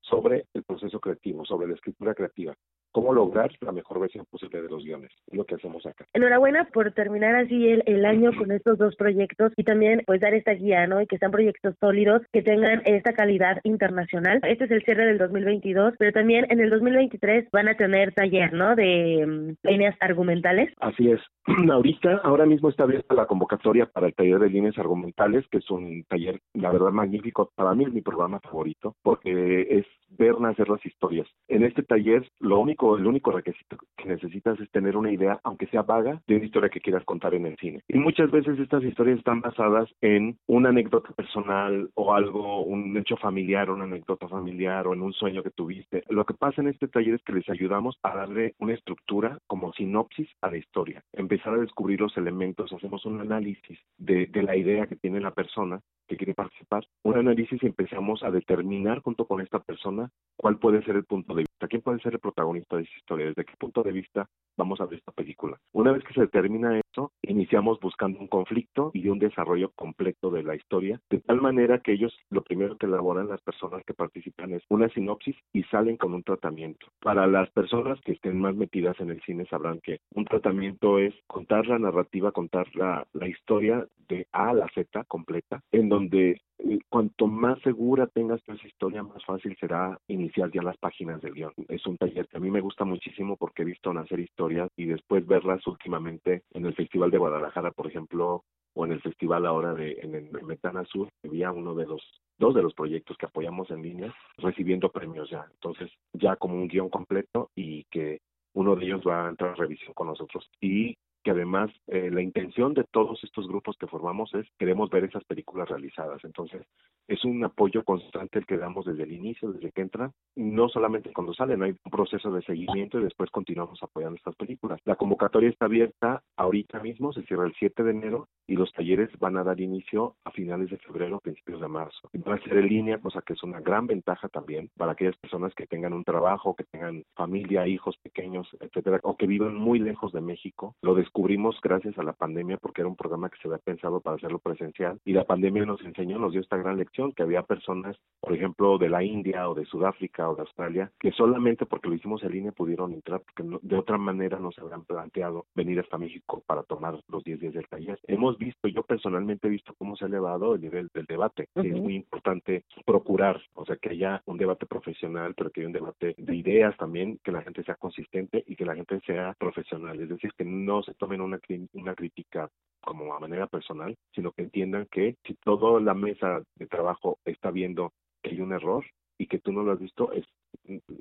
[0.00, 2.54] sobre el proceso creativo, sobre la escritura creativa
[2.94, 5.10] cómo lograr la mejor versión posible de los guiones.
[5.26, 6.06] Es lo que hacemos acá.
[6.14, 10.32] Enhorabuena por terminar así el, el, año con estos dos proyectos y también pues dar
[10.32, 11.02] esta guía, ¿no?
[11.02, 14.40] Y que sean proyectos sólidos, que tengan esta calidad internacional.
[14.44, 18.52] Este es el cierre del 2022, pero también en el 2023 van a tener taller,
[18.52, 18.76] ¿no?
[18.76, 20.72] De mm, líneas argumentales.
[20.78, 21.20] Así es.
[21.70, 25.68] Ahorita, ahora mismo está abierta la convocatoria para el taller de líneas argumentales, que es
[25.68, 27.50] un taller, la verdad, magnífico.
[27.56, 31.26] Para mí es mi programa favorito, porque es ver nacer las historias.
[31.48, 35.66] En este taller, lo único el único requisito que necesitas es tener una idea, aunque
[35.68, 37.82] sea vaga, de una historia que quieras contar en el cine.
[37.88, 43.16] Y muchas veces estas historias están basadas en una anécdota personal o algo, un hecho
[43.16, 46.04] familiar, una anécdota familiar o en un sueño que tuviste.
[46.08, 49.72] Lo que pasa en este taller es que les ayudamos a darle una estructura como
[49.72, 54.56] sinopsis a la historia, empezar a descubrir los elementos, hacemos un análisis de, de la
[54.56, 59.26] idea que tiene la persona que quiere participar, un análisis y empezamos a determinar junto
[59.26, 62.73] con esta persona cuál puede ser el punto de vista, quién puede ser el protagonista
[62.76, 65.58] de esa historia, desde qué punto de vista vamos a ver esta película.
[65.72, 70.42] Una vez que se determina eso, iniciamos buscando un conflicto y un desarrollo completo de
[70.42, 74.52] la historia, de tal manera que ellos lo primero que elaboran las personas que participan
[74.52, 76.86] es una sinopsis y salen con un tratamiento.
[77.00, 81.14] Para las personas que estén más metidas en el cine sabrán que un tratamiento es
[81.26, 86.40] contar la narrativa, contar la, la historia de A a la Z completa, en donde
[86.58, 91.34] eh, cuanto más segura tengas tu historia, más fácil será iniciar ya las páginas del
[91.34, 91.52] guion.
[91.68, 94.86] Es un taller que a mí me gusta muchísimo porque he visto nacer historias y
[94.86, 98.42] después verlas últimamente en el Festival de Guadalajara, por ejemplo,
[98.74, 102.02] o en el festival ahora de en el Metana Sur, había uno de los
[102.38, 105.46] dos de los proyectos que apoyamos en línea recibiendo premios ya.
[105.52, 108.18] Entonces, ya como un guion completo y que
[108.54, 110.48] uno de ellos va a entrar a revisión con nosotros.
[110.60, 115.04] Y que además eh, la intención de todos estos grupos que formamos es queremos ver
[115.04, 116.22] esas películas realizadas.
[116.22, 116.62] Entonces,
[117.08, 121.12] es un apoyo constante el que damos desde el inicio, desde que entran, no solamente
[121.12, 124.80] cuando salen, hay un proceso de seguimiento y después continuamos apoyando estas películas.
[124.84, 129.10] La convocatoria está abierta ahorita mismo, se cierra el 7 de enero y los talleres
[129.18, 132.10] van a dar inicio a finales de febrero, principios de marzo.
[132.28, 135.54] Va a ser en línea, cosa que es una gran ventaja también para aquellas personas
[135.54, 140.12] que tengan un trabajo, que tengan familia, hijos pequeños, etcétera, o que vivan muy lejos
[140.12, 140.74] de México.
[140.82, 144.16] Lo descubrimos gracias a la pandemia porque era un programa que se había pensado para
[144.16, 147.96] hacerlo presencial y la pandemia nos enseñó, nos dio esta gran lección que había personas,
[148.18, 151.94] por ejemplo, de la India o de Sudáfrica o de Australia, que solamente porque lo
[151.94, 155.98] hicimos en línea pudieron entrar porque de otra manera no se habrían planteado venir hasta
[155.98, 158.00] México para tomar los 10 días del taller.
[158.08, 161.48] Hemos visto, yo personalmente he visto cómo se ha elevado el nivel del debate.
[161.54, 165.74] Es muy importante procurar, o sea, que haya un debate profesional, pero que haya un
[165.74, 170.00] debate de ideas también, que la gente sea consistente y que la gente sea profesional.
[170.00, 171.38] Es decir, que no se tomen una,
[171.74, 172.48] una crítica
[172.80, 177.50] como a manera personal, sino que entiendan que si toda la mesa de trabajo está
[177.50, 178.84] viendo que hay un error
[179.18, 180.24] y que tú no lo has visto, es,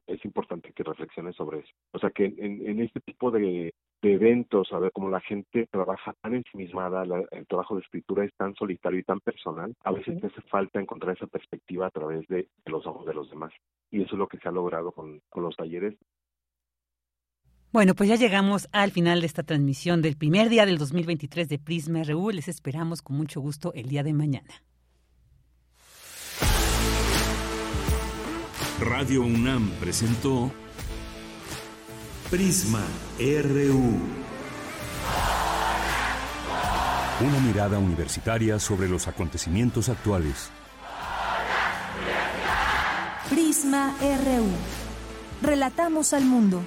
[0.07, 1.71] es importante que reflexiones sobre eso.
[1.93, 5.67] O sea que en, en este tipo de, de eventos, a ver cómo la gente
[5.71, 10.19] trabaja tan ensimismada, el trabajo de escritura es tan solitario y tan personal, a veces
[10.19, 13.53] te hace falta encontrar esa perspectiva a través de, de, los ojos de los demás.
[13.89, 15.95] Y eso es lo que se ha logrado con, con los talleres
[17.73, 21.57] bueno, pues ya llegamos al final de esta transmisión del primer día del 2023 de
[21.57, 22.29] Prisma RU.
[22.29, 24.63] Les esperamos con mucho gusto el día de mañana.
[28.79, 30.51] Radio UNAM presentó
[32.29, 32.85] Prisma
[33.19, 33.99] RU.
[37.25, 40.51] Una mirada universitaria sobre los acontecimientos actuales.
[43.29, 44.47] Prisma RU.
[45.41, 46.61] Relatamos al mundo.